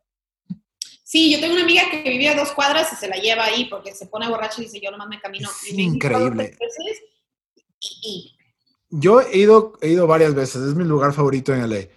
[1.03, 3.65] Sí, yo tengo una amiga que vive a dos cuadras y se la lleva ahí
[3.65, 5.49] porque se pone borracha y dice, yo nomás me camino.
[5.49, 6.57] Es increíble.
[8.91, 11.89] Yo he ido, he ido varias veces, es mi lugar favorito en LA.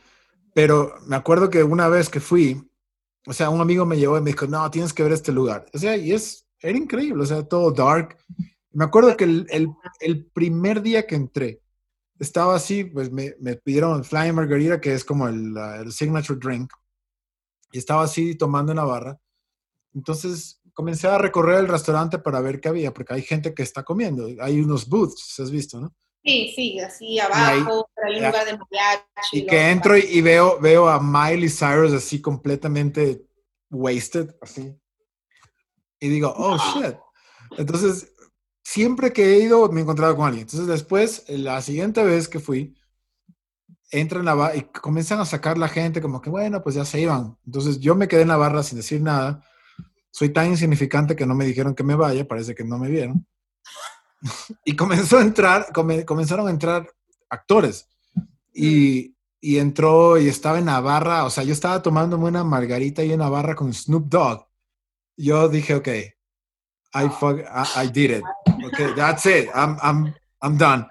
[0.54, 2.72] Pero me acuerdo que una vez que fui,
[3.26, 5.66] o sea, un amigo me llevó y me dijo, no, tienes que ver este lugar.
[5.74, 8.18] O sea, y es, era increíble, o sea, todo dark.
[8.72, 9.70] Me acuerdo que el, el,
[10.00, 11.62] el primer día que entré,
[12.20, 16.72] estaba así, pues me, me pidieron Flying Margarita, que es como el, el, signature drink,
[17.72, 19.20] y estaba así tomando en la barra.
[19.94, 23.84] Entonces comencé a recorrer el restaurante para ver qué había, porque hay gente que está
[23.84, 25.94] comiendo, hay unos booths, has visto, ¿no?
[26.24, 29.40] Sí, sí, así abajo, hay un lugar de mariachi.
[29.40, 33.26] Y que entro y, veo, veo a Miley Cyrus así completamente
[33.70, 34.74] wasted, así.
[36.00, 36.96] Y digo, oh, shit.
[37.58, 38.14] Entonces,
[38.64, 40.44] siempre que he ido me he encontrado con alguien.
[40.44, 42.74] Entonces, después, la siguiente vez que fui,
[43.92, 46.86] entran en la barra y comienzan a sacar la gente como que, bueno, pues ya
[46.86, 47.38] se iban.
[47.46, 49.46] Entonces, yo me quedé en la barra sin decir nada.
[50.10, 53.28] Soy tan insignificante que no me dijeron que me vaya, parece que no me vieron.
[54.66, 55.68] y comenzó a entrar,
[56.06, 56.88] comenzaron a entrar
[57.30, 57.88] actores.
[58.54, 63.12] Y, y, entró y estaba en Navarra, o sea, yo estaba tomándome una margarita y
[63.12, 64.48] en Navarra con Snoop Dogg.
[65.18, 65.88] Yo dije, ok,
[66.96, 67.40] I, fuck,
[67.76, 68.24] I, did it.
[68.68, 69.50] Okay, that's it.
[69.54, 70.86] I'm, I'm, I'm done.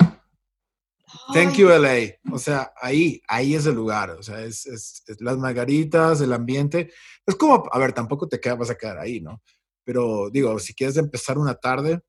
[1.32, 2.18] Thank you, LA.
[2.32, 4.10] O sea, ahí, ahí es el lugar.
[4.10, 6.90] O sea, es, es, las margaritas, el ambiente.
[7.24, 9.42] Es como, a ver, tampoco te quedas, vas a quedar ahí, ¿no?
[9.84, 12.00] Pero digo, si quieres empezar una tarde,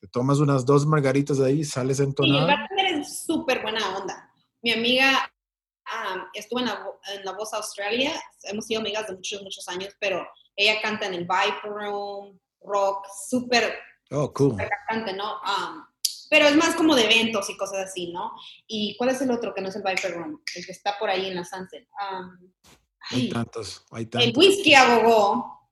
[0.00, 2.46] te tomas unas dos margaritas de ahí, sales entonada.
[2.46, 4.32] Sí, el bartender es súper buena onda.
[4.62, 5.30] Mi amiga
[6.34, 8.12] estuvo en la, en la, Voz Australia,
[8.44, 13.06] hemos sido amigas de muchos, muchos años, pero ella canta en el Viper Room, rock,
[13.28, 13.78] súper
[14.10, 14.56] oh, cool.
[14.56, 15.40] cantante, ¿no?
[16.30, 18.32] pero es más como de eventos y cosas así, ¿no?
[18.68, 20.40] ¿Y cuál es el otro que no es el Viper Room?
[20.54, 21.88] El que está por ahí en la Sunset.
[23.10, 24.28] hay tantos, hay tantos.
[24.28, 25.68] El Whisky Agogó.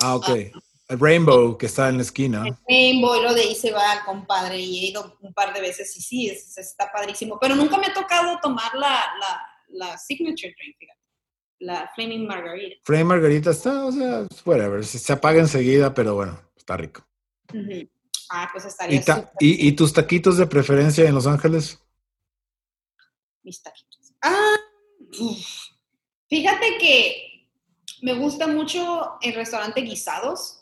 [0.00, 0.28] Ah, ok.
[0.28, 0.52] El
[0.88, 2.44] Rainbow, que está en la esquina.
[2.46, 5.52] El Rainbow, y lo de ahí se va al compadre, y he ido un par
[5.52, 7.38] de veces, y sí, está padrísimo.
[7.38, 10.98] Pero nunca me ha tocado tomar la, la, la signature drink, fíjate.
[11.60, 12.76] La Flaming Margarita.
[12.84, 17.04] Flaming Margarita está, o sea, whatever, se, se apaga enseguida, pero bueno, está rico.
[18.30, 19.02] Ah, pues estaría
[19.40, 21.82] ¿Y, ¿Y, tus taquitos de preferencia en Los Ángeles?
[23.42, 24.12] Mis taquitos.
[24.22, 24.56] Ah,
[26.28, 27.48] fíjate que
[28.02, 30.57] me gusta mucho el restaurante Guisados.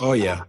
[0.00, 0.48] Oh, ya.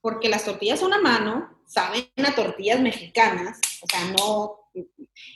[0.00, 4.56] Porque las tortillas son a mano, saben a tortillas mexicanas, o sea, no...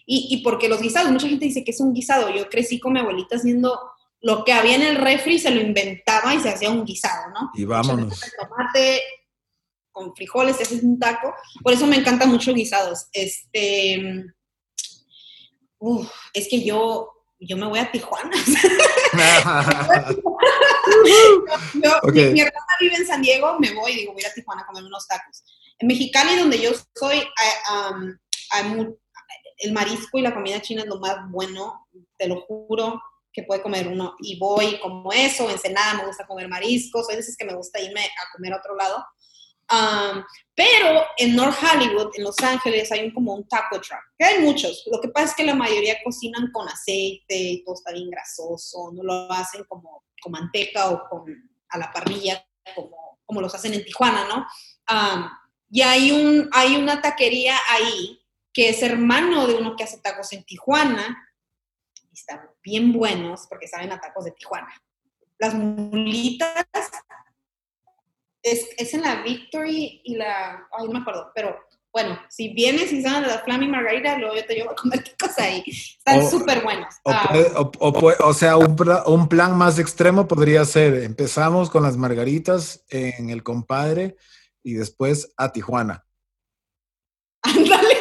[0.06, 2.30] Y, y porque los guisados, mucha gente dice que es un guisado.
[2.30, 3.78] Yo crecí con mi abuelita haciendo
[4.24, 7.50] lo que había en el refri, se lo inventaba y se hacía un guisado, ¿no?
[7.54, 8.20] Y vámonos.
[8.40, 9.02] Tomate,
[9.92, 11.34] con frijoles, ese es un taco.
[11.62, 13.08] Por eso me encantan mucho guisados.
[13.12, 14.24] Este,
[16.32, 18.30] es que yo, yo me voy a Tijuana.
[21.02, 24.84] mi, hermana vive en San Diego, me voy y digo, voy a Tijuana a comer
[24.84, 25.44] unos tacos.
[25.78, 27.22] En Mexicali, donde yo soy,
[29.58, 33.02] el marisco y la comida china es lo más bueno, te lo juro
[33.32, 34.14] que puede comer uno.
[34.20, 37.80] Y voy como eso, en Ensenada me gusta comer mariscos, hay veces que me gusta
[37.80, 39.04] irme a comer a otro lado
[40.54, 44.40] pero en North Hollywood, en Los Ángeles, hay un, como un taco truck, que hay
[44.40, 44.84] muchos.
[44.90, 48.92] Lo que pasa es que la mayoría cocinan con aceite y todo está bien grasoso,
[48.92, 51.24] no lo hacen como con manteca o con,
[51.68, 52.42] a la parrilla
[52.74, 54.46] como, como los hacen en Tijuana, ¿no?
[55.70, 58.24] y hay, un, hay una taquería ahí
[58.54, 61.28] que es hermano de uno que hace tacos en Tijuana.
[62.10, 64.72] Y están bien buenos porque saben a tacos de Tijuana.
[65.38, 66.64] Las mulitas
[68.40, 73.02] es, en la Victory y la, ay, no me acuerdo, pero bueno, si vienes y
[73.04, 75.62] son de la Flaming Margarita, luego yo te llevo a comer cosas ahí.
[75.66, 76.92] Están súper buenos.
[77.06, 77.32] Ah.
[77.78, 78.76] O, sea, un,
[79.06, 84.16] un, plan más extremo podría ser, empezamos con las margaritas en el compadre
[84.64, 86.04] y después a Tijuana.
[87.42, 87.96] Ándale.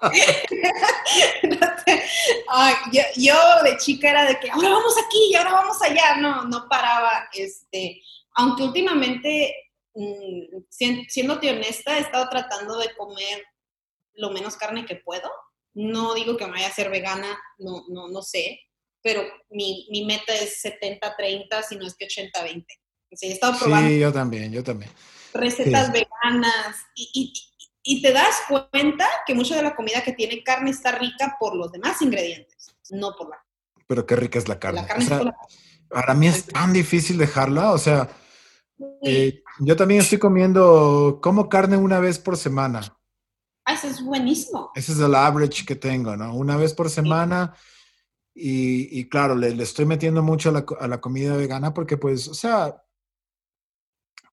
[2.92, 3.34] yo, yo,
[3.64, 6.18] de chica era de que ahora vamos aquí y ahora vamos allá.
[6.18, 7.28] No, no paraba.
[7.32, 8.00] Este,
[8.36, 10.64] aunque últimamente, mm,
[11.08, 13.44] siéndote honesta, he estado tratando de comer
[14.14, 15.30] lo menos carne que puedo.
[15.74, 18.60] No digo que me vaya a ser vegana, no, no, no sé,
[19.02, 22.64] pero mi, mi meta es 70-30, si no es que 80-20.
[23.22, 23.88] he estado probando.
[23.88, 24.90] Sí, yo también, yo también.
[25.32, 27.32] Recetas veganas y, y,
[27.82, 31.54] y, te das cuenta que mucha de la comida que tiene carne está rica por
[31.54, 33.36] los demás ingredientes, no por la
[33.86, 34.80] Pero qué rica es la carne.
[34.80, 35.36] La carne es la...
[35.88, 38.08] Para mí es tan difícil dejarla, o sea,
[39.02, 42.96] eh, yo también estoy comiendo, como carne una vez por semana.
[43.64, 44.70] Ah, eso es buenísimo.
[44.74, 46.34] Ese es el average que tengo, ¿no?
[46.34, 47.54] Una vez por semana.
[48.40, 52.82] Y, claro, le, estoy metiendo mucho a la, comida vegana porque, pues, o sea,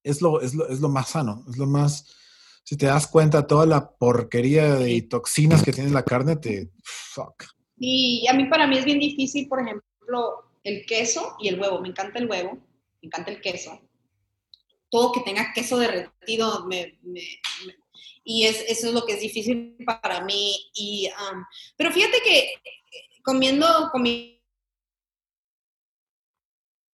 [0.04, 2.14] es lo, es lo, es lo más sano, es lo más,
[2.62, 7.46] si te das cuenta, toda la porquería de toxinas que tiene la carne, te, fuck.
[7.76, 11.80] Y a mí, para mí es bien difícil, por ejemplo, el queso y el huevo.
[11.80, 13.80] Me encanta el huevo, me encanta el queso,
[14.90, 16.98] todo que tenga queso derretido me,
[18.24, 20.70] y es, eso es lo que es difícil para mí.
[20.74, 21.08] Y,
[21.76, 22.54] pero fíjate que
[23.22, 24.36] comiendo, comiendo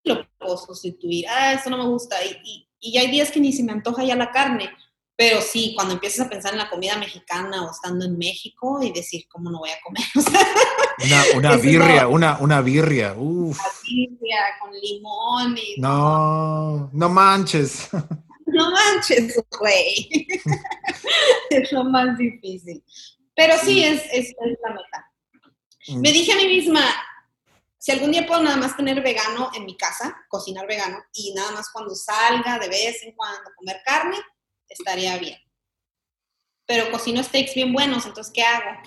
[0.05, 1.25] lo puedo sustituir.
[1.27, 2.23] Ah, eso no me gusta.
[2.23, 4.69] Y, y, y, hay días que ni se me antoja ya la carne.
[5.15, 8.91] Pero sí, cuando empiezas a pensar en la comida mexicana o estando en México y
[8.91, 10.03] decir, ¿cómo no voy a comer?
[11.35, 13.59] una, birria, una, una birria, Uf.
[13.59, 15.57] Una birria con limón.
[15.57, 17.89] Y no, no manches.
[18.45, 20.27] No manches, güey.
[21.49, 22.83] es lo más difícil.
[23.35, 25.11] Pero sí, es, es, es la meta.
[25.87, 26.01] Mm.
[26.01, 26.81] Me dije a mí misma,
[27.79, 31.51] si algún día puedo nada más tener vegano en mi casa, cocinar vegano, y nada
[31.51, 34.17] más cuando salga de vez en cuando comer carne,
[34.73, 35.37] estaría bien.
[36.65, 38.79] Pero cocino steaks bien buenos, entonces, ¿qué hago?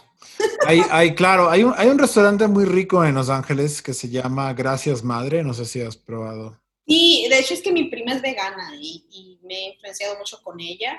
[0.66, 4.08] Hay, hay claro, hay un, hay un restaurante muy rico en Los Ángeles que se
[4.08, 6.58] llama Gracias Madre, no sé si has probado.
[6.86, 10.58] Sí, de hecho es que mi prima es vegana y, me he influenciado mucho con
[10.60, 10.98] ella.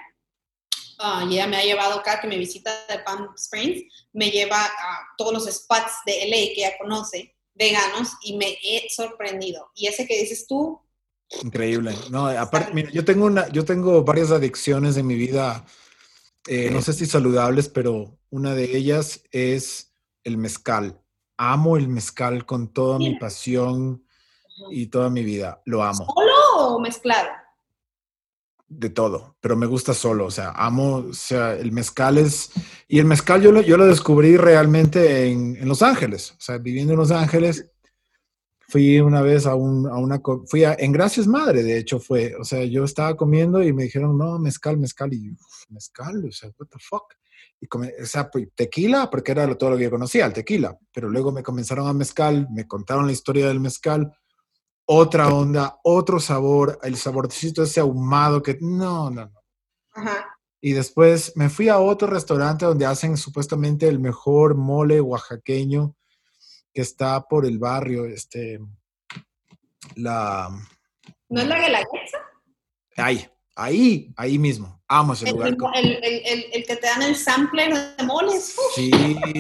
[1.00, 3.84] Ah, y ella me ha llevado acá que me visita de Palm Springs,
[4.14, 8.90] me lleva a todos los spots de LA que ella conoce, veganos, y me he
[8.90, 9.70] sorprendido.
[9.76, 10.82] Y ese que dices tú,
[11.44, 11.94] Increíble.
[12.10, 15.66] No, aparte, mira, yo tengo una, yo tengo varias adicciones en mi vida,
[16.48, 19.94] eh, no sé si saludables, pero una de ellas es
[20.24, 21.02] el mezcal.
[21.38, 24.04] Amo el mezcal con toda mi pasión
[24.72, 25.62] y toda mi vida.
[25.66, 26.06] Lo amo.
[26.06, 27.28] ¿Solo o mezclado?
[28.70, 32.52] De todo, pero me gusta solo, o sea, amo, o sea, el mezcal es,
[32.90, 36.58] y el mezcal yo lo, yo lo descubrí realmente en, en Los Ángeles, o sea,
[36.58, 37.72] viviendo en Los Ángeles,
[38.68, 42.36] fui una vez a, un, a una, fui a, en Gracias Madre, de hecho fue,
[42.36, 45.36] o sea, yo estaba comiendo y me dijeron, no, mezcal, mezcal, y
[45.70, 47.14] mezcal, o sea, what the fuck.
[47.60, 50.78] Y come, o sea, pues, tequila, porque era todo lo que yo conocía, el tequila,
[50.94, 54.12] pero luego me comenzaron a mezcal, me contaron la historia del mezcal,
[54.86, 59.42] otra onda, otro sabor, el saborcito ese ahumado que, no, no, no.
[59.94, 60.38] Ajá.
[60.62, 65.97] Y después me fui a otro restaurante donde hacen supuestamente el mejor mole oaxaqueño
[66.78, 68.60] que está por el barrio, este,
[69.96, 70.48] la...
[71.28, 72.18] ¿No es la Guelaguetza?
[72.98, 74.80] Ahí, ahí, ahí mismo.
[74.88, 75.56] Amo ese lugar.
[75.74, 78.56] El, el, el, que te dan el sampler de moles.
[78.76, 78.92] Sí,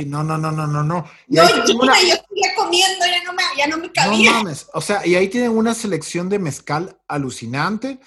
[0.07, 1.05] no, no, no, no, no, no.
[1.27, 1.93] yo, yo, una...
[2.01, 2.15] yo
[2.55, 4.31] comiendo, ya no, me, ya no me cabía.
[4.31, 7.99] No mames, o sea, y ahí tienen una selección de mezcal alucinante.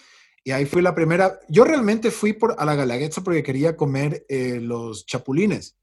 [0.43, 1.39] Y ahí fui la primera.
[1.49, 5.77] Yo realmente fui por, a la Galaguetza porque quería comer eh, los chapulines.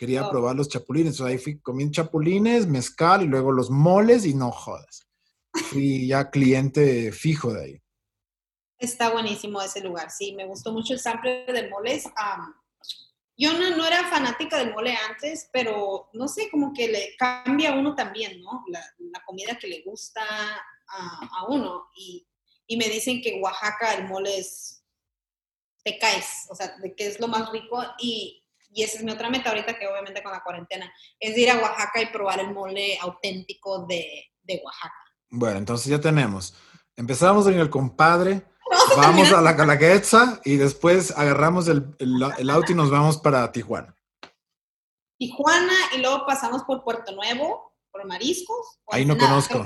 [0.00, 0.30] Quería oh.
[0.30, 1.20] probar los chapulines.
[1.20, 5.06] ahí fui, comí chapulines, mezcal y luego los moles y no jodas.
[5.52, 7.82] Fui ya cliente fijo de ahí.
[8.78, 10.32] Está buenísimo ese lugar, sí.
[10.32, 12.04] Me gustó mucho el sample de moles.
[13.36, 17.74] yo no, no, era fanática del mole antes, pero no sé, como que le cambia
[17.74, 18.64] a uno también, ¿no?
[18.68, 18.82] La,
[19.26, 21.90] comida que le gusta a, a uno.
[21.94, 22.26] Y,
[22.66, 24.82] y, me dicen que Oaxaca el mole es,
[25.84, 27.84] te caes, o sea, de que es lo más rico.
[27.98, 28.39] Y
[28.72, 31.58] y esa es mi otra meta ahorita que obviamente con la cuarentena, es ir a
[31.58, 34.26] Oaxaca y probar el mole auténtico de,
[34.64, 34.94] Oaxaca.
[35.30, 36.54] Bueno, entonces ya tenemos.
[36.96, 38.42] Empezamos en el compadre,
[38.96, 43.94] vamos a la Calaguetza y después agarramos el, el, auto y nos vamos para Tijuana.
[45.18, 48.80] Tijuana y luego pasamos por Puerto Nuevo, por Mariscos.
[48.88, 49.64] Ahí no conozco.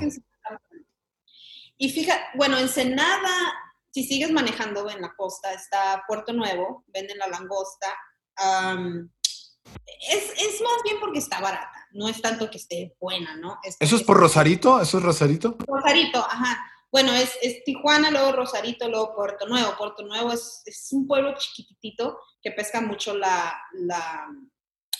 [1.77, 3.53] Y fíjate, bueno, Ensenada,
[3.91, 7.93] si sigues manejando en la costa, está Puerto Nuevo, venden la langosta,
[10.09, 13.59] es, más bien porque está barata, no es tanto que esté buena, ¿no?
[13.79, 14.81] ¿Eso es por Rosarito?
[14.81, 15.57] ¿Eso es Rosarito?
[15.67, 16.71] Rosarito, ajá.
[16.91, 19.75] Bueno, es, Tijuana, luego Rosarito, luego Puerto Nuevo.
[19.77, 23.53] Puerto Nuevo es, un pueblo chiquitito que pesca mucho la,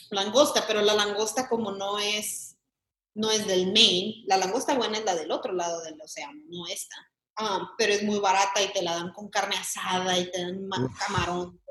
[0.10, 2.57] langosta, pero la langosta como no es,
[3.14, 6.68] no es del Maine, la langosta buena es la del otro lado del océano, no
[6.68, 6.95] esta.
[7.38, 10.68] Ah, pero es muy barata y te la dan con carne asada y te dan
[11.00, 11.61] camarón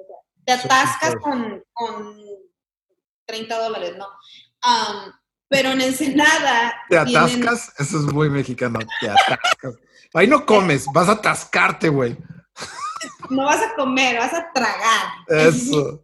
[0.44, 2.16] te atascas con, con
[3.26, 4.06] 30 dólares, ¿no?
[5.48, 6.74] pero en Ensenada.
[6.88, 7.72] ¿Te atascas?
[7.78, 8.78] Eso es muy mexicano.
[9.00, 9.74] Te atascas.
[10.14, 12.16] Ahí no comes, vas a atascarte, güey.
[13.30, 15.12] No vas a comer, vas a tragar.
[15.28, 16.00] Eso.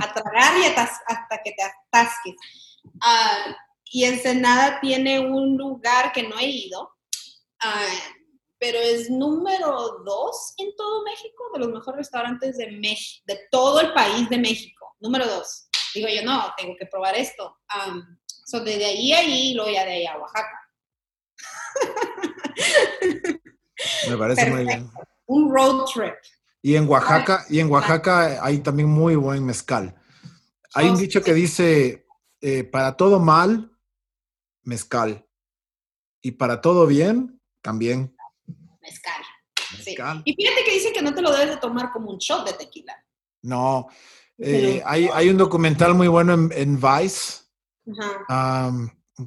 [0.00, 2.34] A tragar y hasta que te atasques.
[3.84, 6.96] y Ensenada tiene un lugar que no he ido,
[8.62, 13.80] pero es número dos en todo México, de los mejores restaurantes de, México, de todo
[13.80, 14.94] el país de México.
[15.00, 15.68] Número dos.
[15.92, 17.58] Digo yo, no, tengo que probar esto.
[17.74, 18.00] Um,
[18.46, 20.60] so desde ahí a ahí luego ya de ahí a Oaxaca.
[24.08, 24.88] Me parece muy bien.
[25.26, 26.14] Un road trip.
[26.62, 30.00] Y en Oaxaca, y en Oaxaca hay también muy buen mezcal.
[30.74, 32.06] Hay un dicho que dice,
[32.40, 33.76] eh, para todo mal,
[34.62, 35.26] mezcal.
[36.20, 38.14] Y para todo bien, también
[38.82, 39.22] mezcal.
[40.24, 42.52] Y fíjate que dice que no te lo debes de tomar como un shot de
[42.54, 42.94] tequila.
[43.42, 43.88] No.
[44.38, 47.42] Eh, hay, hay, un documental muy bueno en, Vice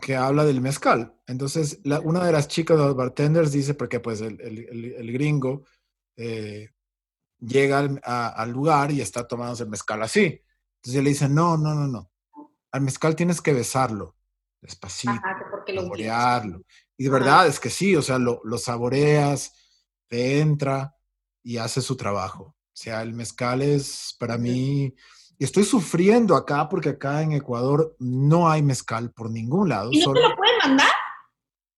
[0.01, 1.15] que habla del mezcal.
[1.27, 5.63] Entonces, una de las chicas, de los bartenders, dice, porque pues el, el, gringo
[6.17, 6.69] eh,
[7.39, 10.41] llega al, lugar y está tomándose el mezcal así.
[10.77, 12.11] Entonces le dice, no, no, no, no.
[12.71, 14.15] Al mezcal tienes que besarlo,
[14.61, 15.13] despacito,
[15.65, 16.61] saborearlo.
[16.97, 19.53] Y de verdad es que sí, o sea, lo, lo saboreas,
[20.07, 20.95] te entra
[21.43, 22.43] y hace su trabajo.
[22.43, 24.93] O sea, el mezcal es para mí,
[25.37, 29.89] y estoy sufriendo acá porque acá en Ecuador no hay mezcal por ningún lado.
[29.91, 30.91] ¿Y no te lo pueden mandar?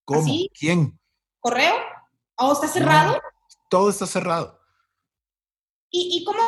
[0.06, 0.34] ¿Cómo?
[0.54, 1.00] ¿Quién?
[1.40, 1.76] ¿Correo?
[2.36, 3.20] ¿O está cerrado?
[3.70, 4.62] todo está cerrado.
[5.90, 6.40] ¿Y, ¿Y cómo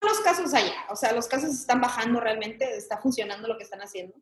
[0.00, 0.86] los casos allá?
[0.90, 2.76] O sea, ¿los casos están bajando realmente?
[2.76, 4.14] ¿Está funcionando lo que están haciendo?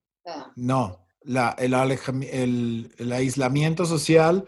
[0.56, 4.46] No, la, el, el, el, aislamiento social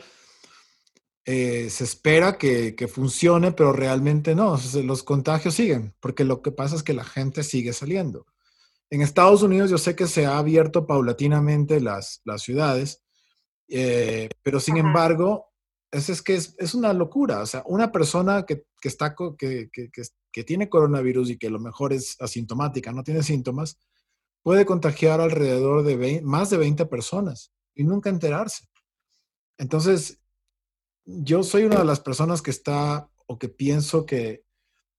[1.24, 4.58] eh, se espera que, que, funcione, pero realmente no.
[4.82, 8.26] los contagios siguen, porque lo que pasa es que la gente sigue saliendo.
[8.90, 13.02] En Estados Unidos yo sé que se ha abierto paulatinamente las, las ciudades,
[13.68, 15.52] eh, pero sin embargo,
[15.90, 17.40] es, es que es, es, una locura.
[17.40, 21.60] O sea, una persona que, que está, que, que, tiene coronavirus y que a lo
[21.60, 23.78] mejor es asintomática, no tiene síntomas,
[24.42, 28.66] puede contagiar alrededor de más de 20 personas y nunca enterarse.
[29.58, 30.20] Entonces,
[31.04, 34.44] yo soy una de las personas que está o que pienso que,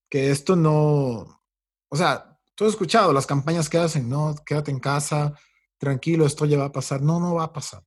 [0.10, 1.42] que esto no,
[1.90, 5.38] o sea, tú has escuchado las campañas que hacen, no, quédate en casa,
[5.78, 7.02] tranquilo, esto ya va a pasar.
[7.02, 7.84] No, no va a pasar.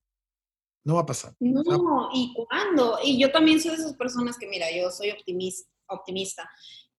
[0.85, 1.35] No va a pasar.
[1.41, 2.99] No, ¿y cuándo?
[3.02, 6.49] Y yo también soy de esas personas que, mira, yo soy optimista, optimista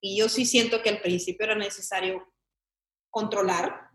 [0.01, 2.27] y yo sí siento que al principio era necesario
[3.09, 3.86] controlar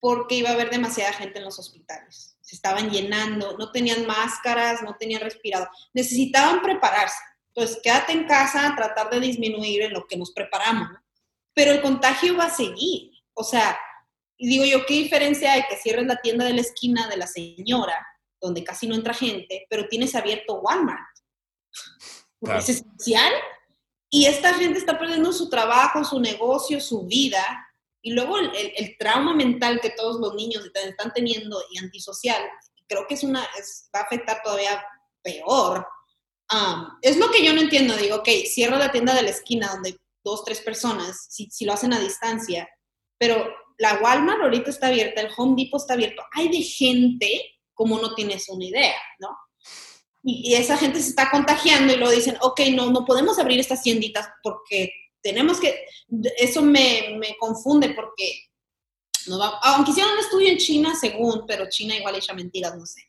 [0.00, 2.36] porque iba a haber demasiada gente en los hospitales.
[2.40, 5.68] Se estaban llenando, no tenían máscaras, no tenían respirador.
[5.92, 7.18] Necesitaban prepararse.
[7.48, 10.88] Entonces, quédate en casa, tratar de disminuir en lo que nos preparamos.
[11.54, 13.12] Pero el contagio va a seguir.
[13.34, 13.78] O sea,
[14.38, 18.06] digo yo, ¿qué diferencia hay que cierres la tienda de la esquina de la señora,
[18.40, 21.00] donde casi no entra gente, pero tienes abierto Walmart?
[22.58, 23.32] Es esencial.
[24.10, 27.65] Y esta gente está perdiendo su trabajo, su negocio, su vida.
[28.06, 32.40] Y luego el, trauma mental que todos los niños están teniendo y antisocial,
[32.86, 34.80] creo que es una, va a afectar todavía
[35.24, 35.84] peor.
[37.02, 37.96] es lo que yo no entiendo.
[37.96, 41.72] Digo, ok, cierro la tienda de la esquina donde dos, tres personas, si, si lo
[41.72, 42.68] hacen a distancia,
[43.18, 46.22] pero la Walmart ahorita está abierta, el Home Depot está abierto.
[46.30, 49.36] Hay de gente como no tienes una idea, ¿no?
[50.22, 53.82] Y, esa gente se está contagiando y lo dicen, ok, no, no podemos abrir estas
[53.82, 54.92] tienditas porque
[55.26, 55.86] tenemos que,
[56.38, 58.44] eso me, me confunde porque,
[59.26, 62.86] no va, aunque hicieron un estudio en China, según, pero China igual echa mentiras, no
[62.86, 63.02] sé,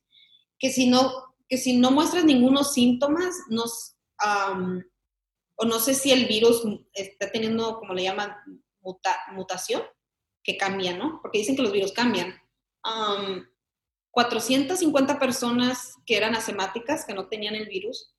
[0.57, 3.95] que si no, que si no muestras ningunos síntomas, nos,
[5.57, 8.35] o no sé si el virus está teniendo, como le llaman,
[9.33, 9.83] mutación,
[10.43, 11.19] que cambia, ¿no?
[11.21, 12.41] Porque dicen que los virus cambian.
[14.09, 18.15] 450 personas que eran asemáticas, que no tenían el virus,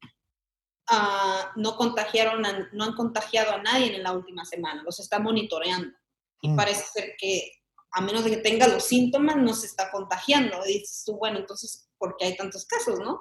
[0.90, 2.42] ah, no, contagiaron
[2.72, 5.96] no han contagiado a nadie en la última semana, los está monitoreando.
[6.40, 6.56] Y mm.
[6.56, 7.52] parece ser que
[7.90, 10.58] a menos de que tenga los síntomas, no se está contagiando.
[10.66, 13.20] Y dices tú, bueno, entonces, ¿por qué hay tantos casos, no?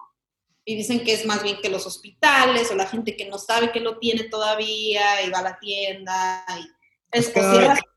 [0.65, 3.71] Y dicen que es más bien que los hospitales o la gente que no sabe
[3.71, 6.45] que lo tiene todavía y va a la tienda.
[6.59, 6.67] Y
[7.11, 7.33] es,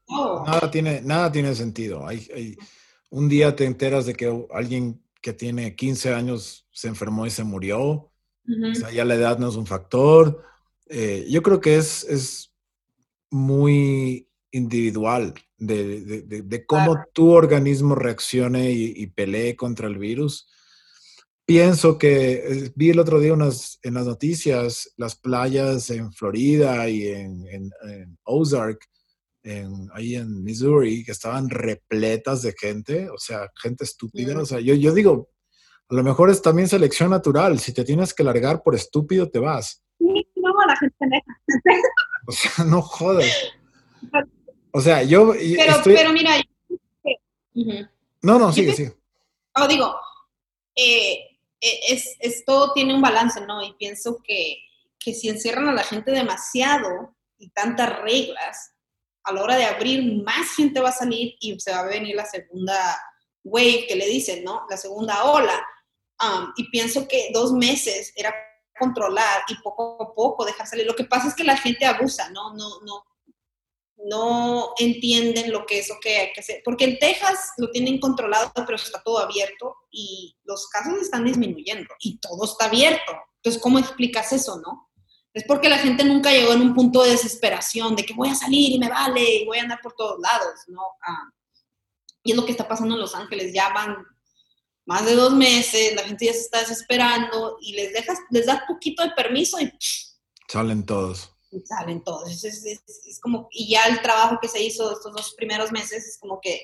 [0.08, 2.06] Nada tiene, nada tiene sentido.
[2.06, 2.56] Hay,
[3.10, 7.44] un día te enteras de que alguien que tiene 15 años se enfermó y se
[7.44, 8.09] murió.
[8.46, 10.42] O sea, ya la edad no es un factor.
[10.88, 12.52] Eh, yo creo que es, es
[13.30, 20.48] muy individual de, cómo tu organismo reaccione y, pelee contra el virus.
[21.44, 26.88] Pienso que eh, vi el otro día unas, en las noticias las playas en Florida
[26.88, 28.80] y en, en Ozark
[29.94, 34.38] ahí en Missouri, que estaban repletas de gente, o sea, gente estúpida.
[34.38, 35.30] O sea, yo, yo digo,
[35.90, 37.58] a lo mejor es también selección natural.
[37.58, 39.82] Si te tienes que largar por estúpido, te vas.
[39.98, 41.24] No, la gente
[42.26, 43.26] O sea, no jodas.
[44.72, 45.32] O sea, yo.
[45.32, 46.40] Pero, pero mira.
[48.22, 48.96] No, no, sigue, sigue.
[49.56, 49.96] No, digo,
[50.76, 51.14] eh,
[51.60, 53.60] eh, es, esto tiene un balance, ¿no?
[53.62, 54.58] Y pienso que,
[54.98, 58.74] que si encierran a la gente demasiado y tantas reglas,
[59.24, 62.14] a la hora de abrir, más gente va a salir y se va a venir
[62.14, 62.96] la segunda
[63.42, 64.66] wave que le dicen, ¿no?
[64.70, 65.60] La segunda ola.
[66.22, 68.34] Um, y pienso que dos meses era
[68.78, 70.86] controlar y poco a poco dejar salir.
[70.86, 72.54] Lo que pasa es que la gente abusa, ¿no?
[72.54, 73.04] No, no,
[73.96, 76.62] no entienden lo que es o que hay que hacer.
[76.64, 81.88] Porque en Texas lo tienen controlado, pero está todo abierto y los casos están disminuyendo
[82.00, 83.12] y todo está abierto.
[83.36, 84.90] Entonces, ¿cómo explicas eso, no?
[85.32, 88.34] es porque la gente nunca llegó en un punto de desesperación, de que voy a
[88.34, 90.82] salir y me vale y voy a andar por todos lados, ¿no?
[91.02, 91.30] Ah,
[92.22, 94.04] y es lo que está pasando en Los Ángeles, ya van
[94.86, 98.62] más de dos meses, la gente ya se está desesperando y les dejas, les das
[98.66, 99.72] poquito de permiso y
[100.48, 101.30] salen todos.
[101.50, 102.44] Y salen todos.
[102.44, 106.18] Es, es, como, y ya el trabajo que se hizo estos dos primeros meses es
[106.18, 106.60] como que,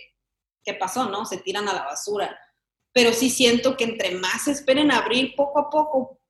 [0.65, 1.25] ¿qué pasó, no?
[1.25, 2.37] Se tiran a la basura.
[2.93, 6.21] Pero sí siento que entre más esperen abrir poco a poco,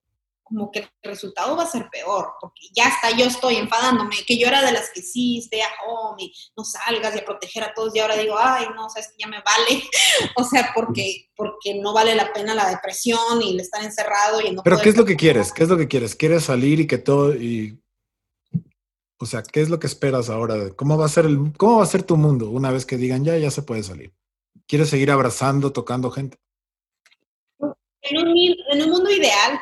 [0.46, 4.38] como que el resultado va a ser peor, porque ya hasta yo estoy enfadándome, que
[4.38, 7.64] yo era de las que sí, stay at home y no salgas y a proteger
[7.64, 9.82] a todos, y ahora digo, ay, no, sabes que ya me vale,
[10.36, 14.52] o sea, porque, porque no vale la pena la depresión y el estar encerrado y
[14.52, 15.52] no Pero ¿qué es lo que quieres?
[15.52, 16.14] ¿Qué es lo que quieres?
[16.14, 17.80] ¿Quieres salir y que todo, y,
[19.18, 20.70] o sea, ¿qué es lo que esperas ahora?
[20.76, 23.24] ¿Cómo va a ser el, cómo va a ser tu mundo una vez que digan,
[23.24, 24.12] ya, ya se puede salir?
[24.68, 26.38] ¿Quieres seguir abrazando, tocando gente?
[28.10, 29.60] En un, mundo ideal,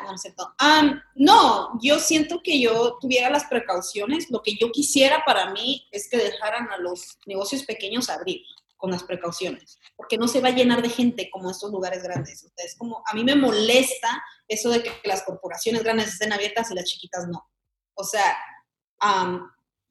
[0.59, 4.29] no, no, yo siento que yo tuviera las precauciones.
[4.29, 8.41] Lo que yo quisiera para mí es que dejaran a los negocios pequeños abrir
[8.77, 12.45] con las precauciones, porque no se va a llenar de gente como estos lugares grandes.
[12.57, 16.75] es como, a mí me molesta eso de que las corporaciones grandes estén abiertas y
[16.75, 17.49] las chiquitas no.
[17.95, 18.37] O sea,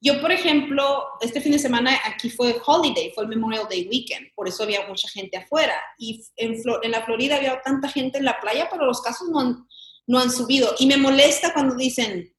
[0.05, 4.27] yo, por ejemplo, este fin de semana aquí fue Holiday, fue el Memorial Day Weekend,
[4.35, 5.73] por eso había mucha gente afuera.
[5.97, 6.61] Y en,
[6.91, 9.67] la Florida había tanta gente en la playa, pero los casos no han,
[10.05, 10.75] no han subido.
[10.77, 12.31] Y me molesta cuando dicen,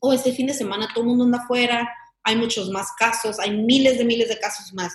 [0.00, 1.90] oh, este fin de semana todo el mundo anda afuera,
[2.22, 4.92] hay muchos más casos, hay miles de miles de casos más.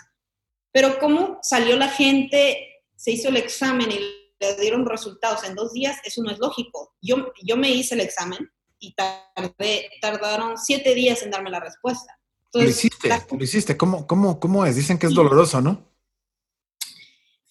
[0.72, 4.00] Pero cómo salió la gente, se hizo el examen y
[4.40, 6.94] le dieron resultados en dos días, eso no es lógico.
[7.02, 8.48] Yo, yo me hice el examen
[8.80, 12.20] y tardé, tardaron siete días en darme la respuesta.
[12.54, 13.78] lo hiciste, lo hiciste.
[13.78, 14.76] ¿Cómo, cómo, ¿Cómo es?
[14.76, 15.90] Dicen que es doloroso, ¿no?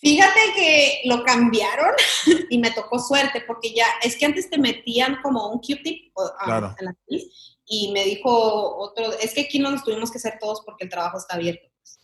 [0.01, 1.93] Fíjate que lo cambiaron
[2.51, 6.75] y me tocó suerte porque ya, es que antes te metían como un Q-tip ah,
[6.79, 10.39] en la nariz y me dijo otro, es que aquí no nos tuvimos que hacer
[10.41, 11.69] todos porque el trabajo está abierto.
[11.81, 11.99] Pues.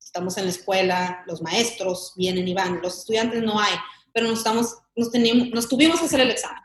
[0.00, 3.74] Estamos en la escuela, los maestros vienen y van, los estudiantes no hay,
[4.12, 6.62] pero nos, estamos, nos, teníamos, nos tuvimos que hacer el examen.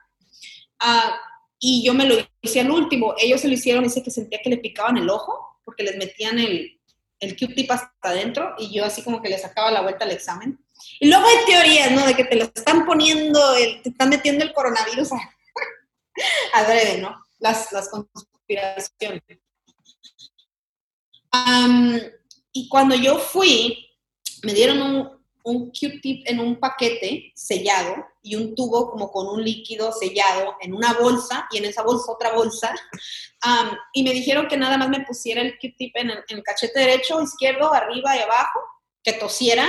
[0.80, 1.20] Ah,
[1.60, 3.14] y yo me lo hice al último.
[3.18, 6.40] Ellos se lo hicieron, dice que sentía que le picaban el ojo porque les metían
[6.40, 6.80] el,
[7.20, 10.60] el Q-tip hasta adentro y yo así como que le sacaba la vuelta al examen
[11.00, 12.06] y luego hay teorías, ¿no?
[12.06, 13.40] De que te lo están poniendo,
[13.84, 15.12] te están metiendo el coronavirus
[16.54, 17.24] a, breve, ¿no?
[17.40, 19.22] Las, las conspiraciones.
[22.52, 23.90] y cuando yo fui,
[24.44, 25.19] me dieron un,
[25.50, 30.74] un Q-tip en un paquete sellado y un tubo como con un líquido sellado en
[30.74, 32.74] una bolsa y en esa bolsa otra bolsa.
[33.94, 37.22] y me dijeron que nada más me pusiera el Q-tip en, en el cachete derecho,
[37.22, 38.60] izquierdo, arriba y abajo
[39.04, 39.68] que tosiera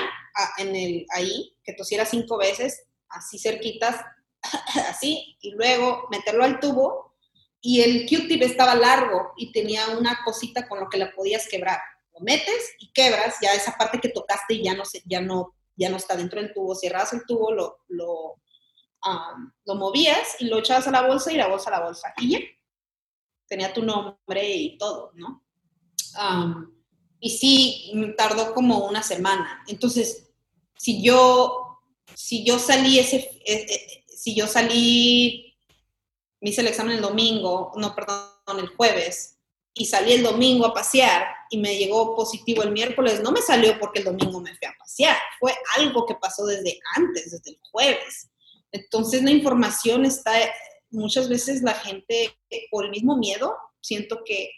[0.59, 3.97] en el, ahí, que tosiera cinco veces, así cerquitas,
[4.89, 7.15] así, y luego meterlo al tubo,
[7.61, 11.79] y el Q-tip estaba largo y tenía una cosita con lo que la podías quebrar.
[12.15, 15.89] Lo metes y quebras, ya esa parte que tocaste ya no, se, ya no, ya
[15.89, 18.37] no está dentro del tubo, cierras el tubo, lo, lo,
[19.75, 22.13] movías y lo echabas a la bolsa y la bolsa a la bolsa.
[22.19, 22.39] Y ya,
[23.49, 25.43] tenía tu nombre y todo, ¿no?
[27.21, 29.63] y sí, tardó como una semana.
[29.69, 30.31] Entonces,
[30.77, 31.79] si yo,
[32.15, 35.57] si yo salí ese, eh, eh, si yo salí,
[36.41, 39.40] hice el examen el domingo, no, perdón, el jueves,
[39.75, 43.79] y salí el domingo a pasear y me llegó positivo el miércoles, no me salió
[43.79, 47.59] porque el domingo me fui a pasear, fue algo que pasó desde antes, desde el
[47.71, 48.29] jueves.
[48.73, 50.33] Entonces la información está,
[50.91, 52.37] muchas veces la gente,
[52.71, 54.51] por el mismo miedo, siento que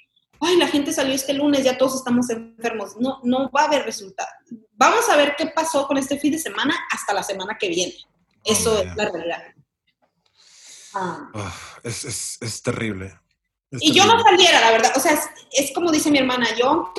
[0.42, 2.96] ay, la gente salió este lunes, ya todos estamos enfermos.
[2.98, 4.28] No, no va a haber resultado.
[4.72, 7.94] Vamos a ver qué pasó con este fin de semana hasta la semana que viene.
[8.44, 9.42] Eso es la realidad.
[10.94, 11.30] Ah.
[11.32, 13.18] Ah, es, es, terrible.
[13.80, 14.92] Y yo no saliera, la verdad.
[14.96, 15.18] O sea,
[15.50, 16.92] es, como dice mi hermana, yo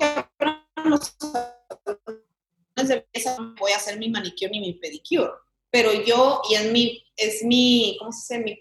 [3.59, 5.31] voy a hacer mi manicure y mi pedicure.
[5.69, 8.43] Pero yo, y es mi, es mi, ¿cómo se dice?
[8.43, 8.59] Mi,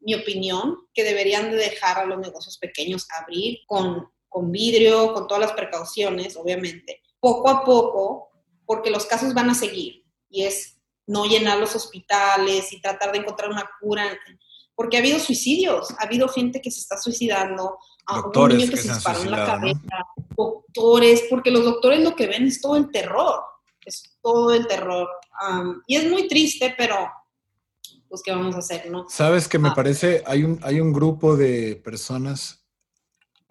[0.00, 5.26] mi opinión, que deberían de dejar a los negocios pequeños abrir con, con vidrio, con
[5.26, 8.30] todas las precauciones, obviamente, poco a poco,
[8.64, 13.18] porque los casos van a seguir y es no llenar los hospitales y tratar de
[13.18, 14.18] encontrar una cura,
[14.80, 17.76] porque ha habido suicidios, ha habido gente que se está suicidando,
[18.08, 22.26] doctores un niño que, se disparó en la cabeza, doctores, porque los doctores lo que
[22.26, 23.42] ven es todo el terror,
[23.84, 25.06] es todo el terror.
[25.86, 26.96] y es muy triste, pero
[28.08, 29.06] pues qué vamos a hacer, ¿no?
[29.10, 29.74] Sabes que me ah.
[29.74, 32.64] parece, hay un, hay un grupo de personas,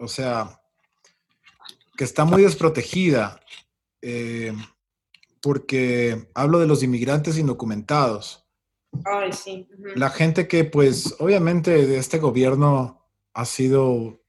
[0.00, 0.60] o sea,
[1.96, 3.40] que está muy desprotegida,
[4.02, 4.52] eh,
[5.40, 8.39] porque hablo de los inmigrantes indocumentados.
[9.94, 14.20] La gente que, pues, obviamente de este gobierno ha sido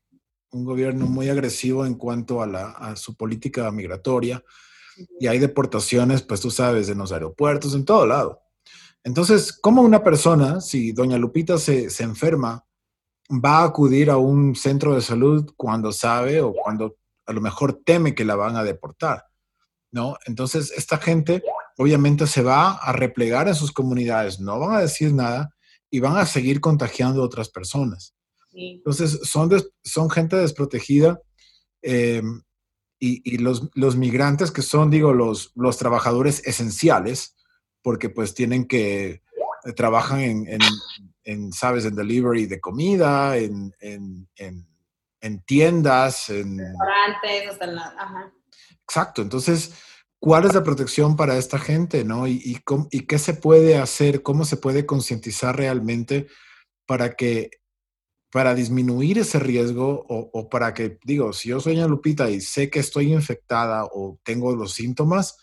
[0.51, 4.43] un gobierno muy agresivo en cuanto a, la, su política migratoria
[5.19, 8.41] y hay deportaciones, pues tú sabes, en los aeropuertos, en todo lado.
[9.03, 12.65] Entonces, ¿cómo una persona, si doña Lupita se, enferma,
[13.30, 17.81] va a acudir a un centro de salud cuando sabe o cuando a lo mejor
[17.83, 19.25] teme que la van a deportar?
[19.91, 20.17] ¿No?
[20.25, 21.43] Entonces, esta gente
[21.82, 25.50] obviamente se va a replegar en sus comunidades, no van a decir nada
[25.90, 28.14] y van a seguir contagiando a otras personas.
[28.53, 29.50] Entonces, son,
[29.84, 31.19] son gente desprotegida
[31.82, 32.22] eh,
[33.00, 37.35] y, los, los, migrantes que son, digo, los, los trabajadores esenciales,
[37.82, 39.24] porque pues tienen que,
[39.64, 40.60] eh, trabajan en,
[41.24, 46.60] en, ¿sabes?, en delivery de comida, en, en tiendas, en...
[46.60, 47.95] Restaurantes, hasta la...
[47.98, 48.34] Ajá.
[48.84, 49.74] Exacto, entonces,
[50.22, 52.27] ¿cuál es la protección para esta gente, no?
[52.27, 52.61] Y,
[53.08, 56.27] qué se puede hacer, cómo se puede concientizar realmente
[56.88, 57.51] para que
[58.32, 62.41] para disminuir ese riesgo o, o, para que, digo, si yo soy una Lupita y
[62.41, 65.38] sé que estoy infectada o tengo los síntomas,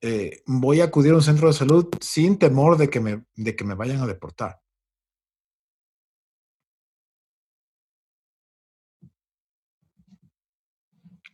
[0.00, 3.56] eh, voy a acudir a un centro de salud sin temor de que me, de
[3.56, 4.60] que me vayan a deportar.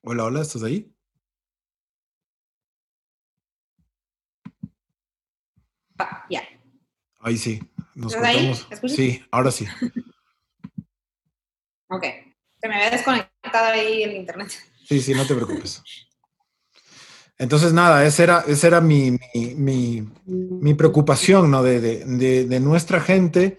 [0.02, 0.92] Hola, hola, ¿estás ahí?
[6.28, 6.42] Ya.
[7.20, 7.60] Ahí sí.
[7.94, 8.66] Nos cortamos.
[8.86, 9.66] Sí, ahora sí.
[11.88, 12.04] ok.
[12.60, 14.50] Se me había desconectado ahí el internet.
[14.84, 15.82] Sí, sí, no te preocupes.
[17.38, 19.16] Entonces, nada, esa era, esa era mi,
[19.56, 21.62] mi, mi, preocupación, ¿no?
[21.62, 23.56] De, de, de, nuestra gente,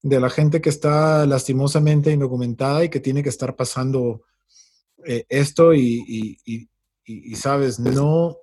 [0.00, 4.22] de la gente que está lastimosamente indocumentada y que tiene que estar pasando
[5.04, 6.68] eh, esto y, y,
[7.04, 8.36] y, sabes, no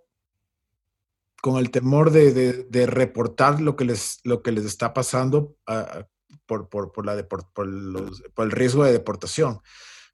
[1.44, 6.08] con el temor de, reportar lo que les, lo que les está pasando ah,
[6.46, 9.60] por, por, por, la por, los, por, el riesgo de deportación,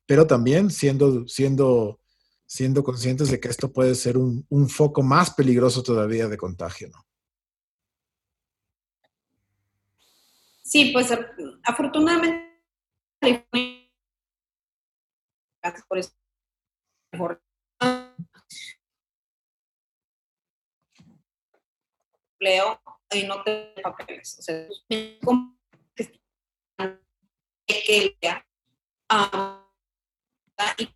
[0.07, 1.99] pero también siendo, siendo
[2.47, 7.05] siendo conscientes de que esto puede ser un, foco más peligroso todavía de contagio, ¿no?
[10.63, 11.09] Sí, pues
[11.63, 12.59] afortunadamente
[15.87, 16.11] por eso
[22.39, 24.37] empleo y no te papeles.
[24.39, 25.19] O sea, que
[29.09, 30.89] ah, y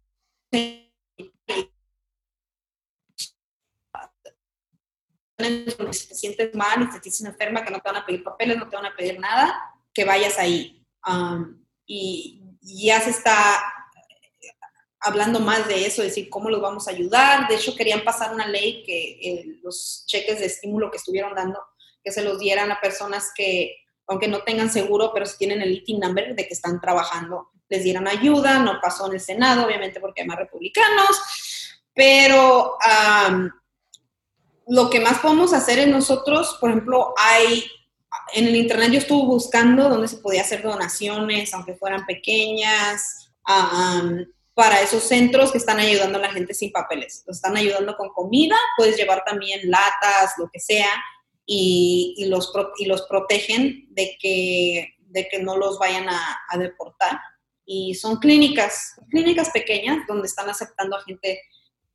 [5.92, 8.58] si te sientes mal y te sientes enferma, que no te van a pedir papeles,
[8.58, 10.86] no te van a pedir nada, que vayas ahí.
[11.86, 13.62] y, ya se está
[15.04, 17.48] hablando más de eso, decir cómo los vamos a ayudar.
[17.48, 21.60] De hecho, querían pasar una ley que eh, los cheques de estímulo que estuvieron dando,
[22.04, 23.76] que se los dieran a personas que,
[24.08, 27.84] aunque no tengan seguro, pero si tienen el ITIN number de que están trabajando, les
[27.84, 28.60] dieran ayuda.
[28.60, 31.22] No pasó en el Senado, obviamente, porque hay más republicanos.
[31.94, 32.78] Pero
[34.68, 37.66] lo que más podemos hacer es nosotros, por ejemplo, hay,
[38.34, 43.32] en el Internet yo estuve buscando dónde se podía hacer donaciones, aunque fueran pequeñas,
[44.54, 47.24] para esos centros que están ayudando a la gente sin papeles.
[47.26, 50.90] Los están ayudando con comida, puedes llevar también latas, lo que sea,
[51.46, 57.20] y, los, y los protegen de que, de que no los vayan a, a deportar.
[57.66, 61.42] Y son clínicas, clínicas pequeñas donde están aceptando a gente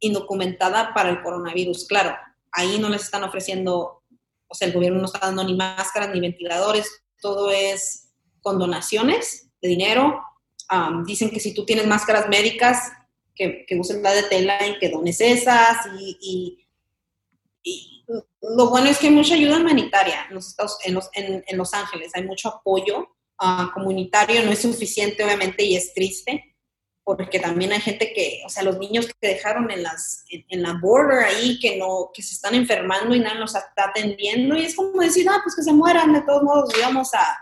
[0.00, 1.86] indocumentada para el coronavirus.
[1.86, 2.16] Claro,
[2.52, 4.02] ahí no les están ofreciendo,
[4.48, 9.50] o sea, el gobierno no está dando ni máscaras ni ventiladores, todo es con donaciones
[9.60, 10.22] de dinero.
[11.06, 12.92] Dicen que si tú tienes máscaras médicas,
[13.38, 15.86] que, que uses la de tela y que dones esas.
[15.98, 16.64] Y,
[18.40, 22.12] lo bueno es que hay mucha ayuda humanitaria en los, en los, en, los Ángeles,
[22.14, 23.06] hay mucho apoyo
[23.38, 26.56] ah, comunitario, no es suficiente obviamente y es triste,
[27.04, 30.78] porque también hay gente que, o sea, los niños que dejaron en, las, en, la
[30.80, 34.74] border ahí, que, no, que se están enfermando y nadie los está atendiendo, y es
[34.74, 37.36] como decir, ah, pues que se mueran, de todos modos íbamos a,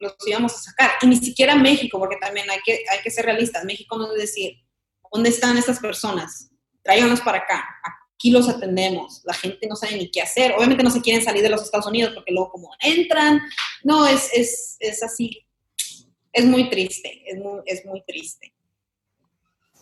[0.00, 0.92] los íbamos a sacar.
[1.02, 4.18] Y ni siquiera México, porque también hay que, hay que ser realistas, México no es
[4.18, 4.56] decir,
[5.12, 6.50] ¿dónde están estas personas?
[6.82, 7.64] Tráiganlos para acá,
[8.14, 11.42] aquí los atendemos, la gente no sabe ni qué hacer, obviamente no se quieren salir
[11.42, 13.40] de los Estados Unidos porque luego como entran,
[13.82, 15.46] no, es, es, es así,
[16.32, 18.52] es muy triste, es muy, es muy triste.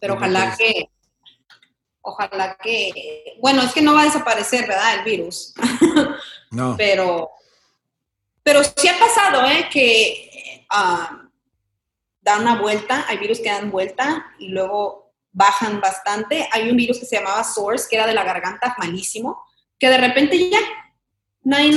[0.00, 0.90] Pero ojalá que,
[2.02, 4.98] ojalá que, bueno, es que no va a desaparecer, ¿verdad?
[4.98, 5.54] El virus.
[6.52, 6.76] No.
[6.78, 7.32] pero,
[8.46, 9.66] pero sí ha pasado, ¿eh?
[9.72, 11.28] Que uh,
[12.20, 16.48] da una vuelta, hay virus que dan vuelta y luego bajan bastante.
[16.52, 19.42] Hay un virus que se llamaba SARS, que era de la garganta malísimo,
[19.80, 20.60] que de repente ya,
[21.42, 21.72] nadie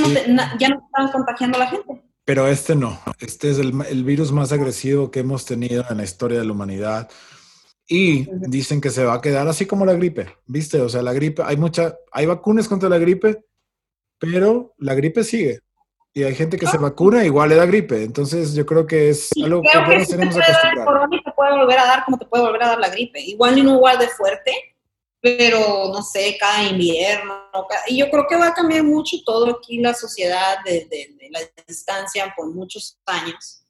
[0.60, 2.04] ya no estaban contagiando a la gente.
[2.24, 6.04] Pero este no, este es el, el virus más agresivo que hemos tenido en la
[6.04, 7.10] historia de la humanidad.
[7.88, 10.80] Y dicen que se va a quedar así como la gripe, ¿viste?
[10.80, 13.44] O sea, la gripe, hay mucha, hay vacunas contra la gripe,
[14.20, 15.58] pero la gripe sigue.
[16.12, 18.02] Y hay gente que se vacuna igual le da gripe.
[18.02, 21.08] Entonces yo creo que es algo que, que tenemos que acostumbrar.
[21.24, 23.20] te puede volver a dar como te puede volver a dar la gripe.
[23.20, 24.52] Igual y no igual de fuerte,
[25.20, 27.48] pero no sé, cada invierno.
[27.86, 31.30] y yo creo que va a cambiar mucho todo aquí la sociedad de, de, de
[31.30, 33.64] la distancia por muchos años.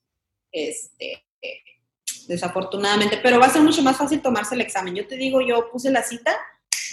[0.51, 1.25] Este,
[2.27, 4.95] desafortunadamente, pero va a ser mucho más fácil tomarse el examen.
[4.95, 6.37] Yo te digo, yo puse la cita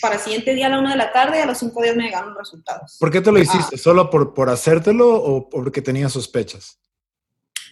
[0.02, 2.04] para el siguiente día a la una de la tarde a los cinco días me
[2.04, 2.98] llegaron los resultados.
[3.00, 3.76] ¿Por qué te lo hiciste?
[3.76, 3.78] Ah.
[3.78, 6.80] ¿Solo por, por hacértelo o porque tenías sospechas?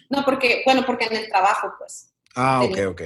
[0.10, 2.14] No, porque, bueno, porque en el trabajo, pues.
[2.36, 3.02] Ah, ok, ok.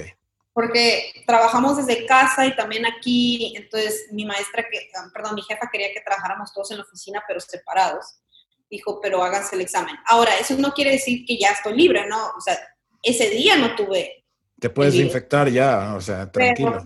[0.52, 5.68] Porque trabajamos desde casa y también aquí, entonces mi maestra, que, ah, perdón, mi jefa
[5.70, 8.20] quería que trabajáramos todos en la oficina, pero separados.
[8.68, 9.96] Dijo, pero háganse el examen.
[10.06, 12.28] Ahora, eso no quiere decir que ya estoy libre, ¿no?
[12.36, 12.58] O sea,
[13.02, 14.20] ese día no tuve
[14.60, 16.82] te puedes infectar ya, o sea, tranquilo.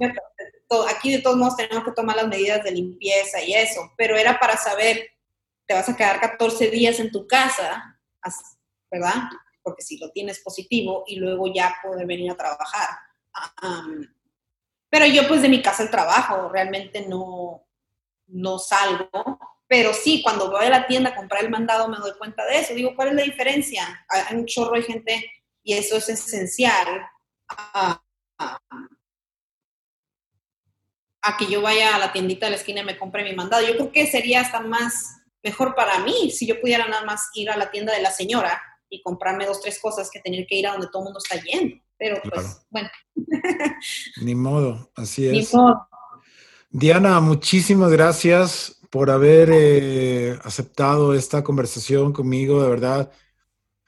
[0.83, 4.39] Aquí de todos modos tenemos que tomar las medidas de limpieza y eso, pero era
[4.39, 5.11] para saber,
[5.67, 7.99] te vas a quedar 14 días en tu casa,
[8.91, 9.15] ¿verdad?
[9.62, 12.89] Porque si lo tienes positivo y luego ya poder venir a trabajar.
[14.89, 17.67] pero yo pues de mi casa al trabajo, realmente no,
[18.27, 22.12] no salgo, pero sí, cuando voy a la tienda a comprar el mandado me doy
[22.19, 22.75] cuenta de eso.
[22.75, 24.07] Digo, ¿cuál es la diferencia?
[24.09, 27.07] Hay un chorro de gente y eso es esencial
[31.25, 33.67] a que yo vaya a la tiendita de la esquina y me compre mi mandado.
[33.67, 37.51] Yo creo que sería hasta más mejor para mí si yo pudiera nada más ir
[37.51, 40.67] a la tienda de la señora y comprarme dos, tres cosas que tener que ir
[40.67, 41.77] a donde todo el mundo está yendo.
[41.97, 42.89] Pero pues, bueno.
[44.23, 45.33] Ni modo, así es.
[45.33, 45.89] Ni modo.
[46.70, 53.12] Diana, muchísimas gracias por haber eh, aceptado esta conversación conmigo, de verdad.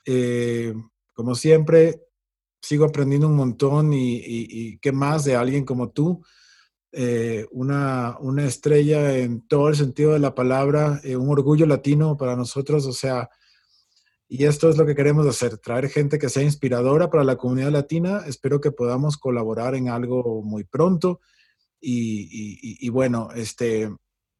[0.04, 0.74] Eh,
[1.12, 2.02] como siempre,
[2.60, 6.24] sigo aprendiendo un montón y, qué más de alguien como tú.
[6.98, 12.36] Eh, una, una, estrella en todo el sentido de la palabra, un orgullo latino para
[12.36, 13.28] nosotros, o sea,
[14.28, 17.70] y esto es lo que queremos hacer, traer gente que sea inspiradora para la comunidad
[17.70, 18.22] latina.
[18.26, 21.20] Espero que podamos colaborar en algo muy pronto.
[21.80, 23.94] Y, bueno, este,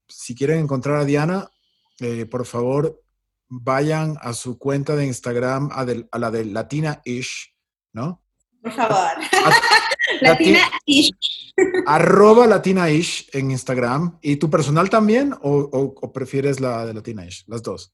[0.08, 1.48] si quieren encontrar a Diana,
[2.00, 3.00] eh, por favor,
[3.48, 7.54] vayan a su cuenta de Instagram, a, la de Latina-ish,
[7.92, 8.24] ¿no?
[8.60, 9.12] Por favor.
[10.20, 11.10] Latina-ish.
[11.86, 14.18] Arroba Latina-ish en Instagram.
[14.22, 17.44] ¿Y tu personal también o prefieres la de Latina-ish?
[17.46, 17.92] Las dos.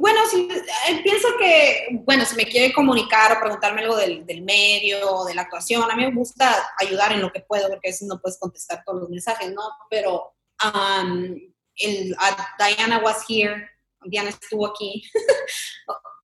[0.00, 4.40] Bueno, si, eh, pienso que, bueno, si me quiere comunicar o preguntarme algo del, del,
[4.40, 7.88] medio o de la actuación, a mí me gusta ayudar en lo que puedo, porque
[7.88, 9.60] a veces no puedes contestar todos los mensajes, ¿no?
[9.90, 11.36] Pero um,
[11.76, 12.16] el,
[12.58, 13.68] Diana was here,
[14.06, 15.02] Diana estuvo aquí,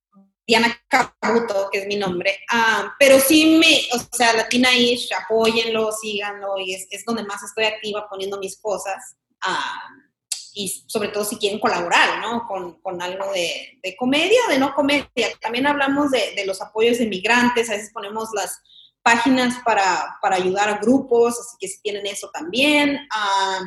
[0.47, 5.91] Diana Cabuto, que es mi nombre, um, pero sí me, o sea, Latina Ish, apóyenlo,
[5.91, 9.17] síganlo, y es, es donde más estoy activa poniendo mis cosas.
[9.45, 10.07] Um,
[10.53, 12.47] y sobre todo si quieren colaborar, ¿no?
[12.47, 15.05] Con, con algo de, de, comedia o de no comedia.
[15.39, 18.59] También hablamos de, de, los apoyos de migrantes, a veces ponemos las
[19.03, 23.07] páginas para, para ayudar a grupos, así que si tienen eso también.
[23.11, 23.61] Ah,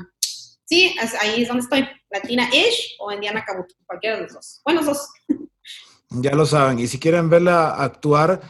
[0.64, 4.60] sí, ahí es donde estoy, Latina Ish o Indiana Cabuto, cualquiera de los dos.
[4.64, 5.08] Bueno, dos.
[6.10, 8.40] Ya lo saben, y si quieren verla actuar,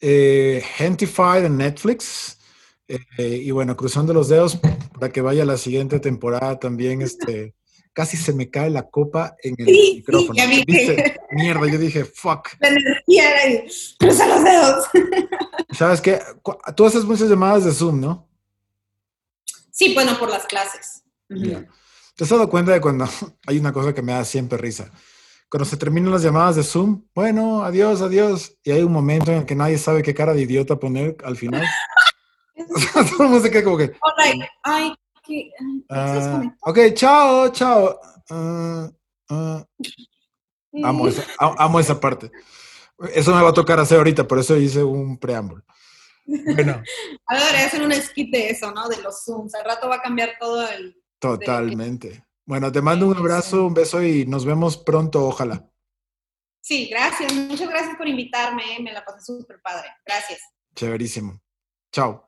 [0.00, 2.38] eh, Gentified en Netflix.
[2.86, 4.58] Eh, y bueno, cruzando los dedos
[4.98, 7.54] para que vaya la siguiente temporada también, este,
[7.92, 10.34] casi se me cae la copa en el micrófono.
[10.34, 10.96] Sí,
[11.32, 12.48] Mierda, yo dije, fuck.
[12.60, 13.66] La energía ahí,
[13.98, 14.84] cruza los dedos.
[15.72, 16.20] ¿Sabes qué?
[16.76, 18.28] Tú haces muchas llamadas de Zoom, ¿no?
[19.70, 21.02] Sí, bueno, por las clases.
[21.28, 23.06] ¿Te has dado cuenta de cuando
[23.46, 24.90] hay una cosa que me da siempre risa?
[25.50, 29.38] Cuando se terminan las llamadas de Zoom, bueno, adiós, adiós, y hay un momento en
[29.38, 31.66] el que nadie sabe qué cara de idiota poner al final.
[32.92, 33.92] Todo el mundo se queda como que...
[34.62, 34.94] ay,
[35.28, 38.00] Uh, ok, chao, chao.
[38.30, 38.88] Uh,
[39.30, 39.64] uh.
[40.84, 42.30] Amo, esa, amo esa parte.
[43.14, 45.64] Eso me va a tocar hacer ahorita, por eso hice un preámbulo.
[46.26, 46.82] Bueno.
[47.26, 48.88] Ahora hacen un skit de eso, ¿no?
[48.88, 49.54] De los Zooms.
[49.54, 50.96] Al rato va a cambiar todo el...
[51.18, 52.24] Totalmente.
[52.48, 55.70] Bueno, te mando un abrazo, un beso y nos vemos pronto, ojalá.
[56.62, 57.30] Sí, gracias.
[57.34, 58.62] Muchas gracias por invitarme.
[58.80, 59.88] Me la pasé súper padre.
[60.06, 60.40] Gracias.
[60.74, 61.42] Chéverísimo.
[61.92, 62.27] Chao.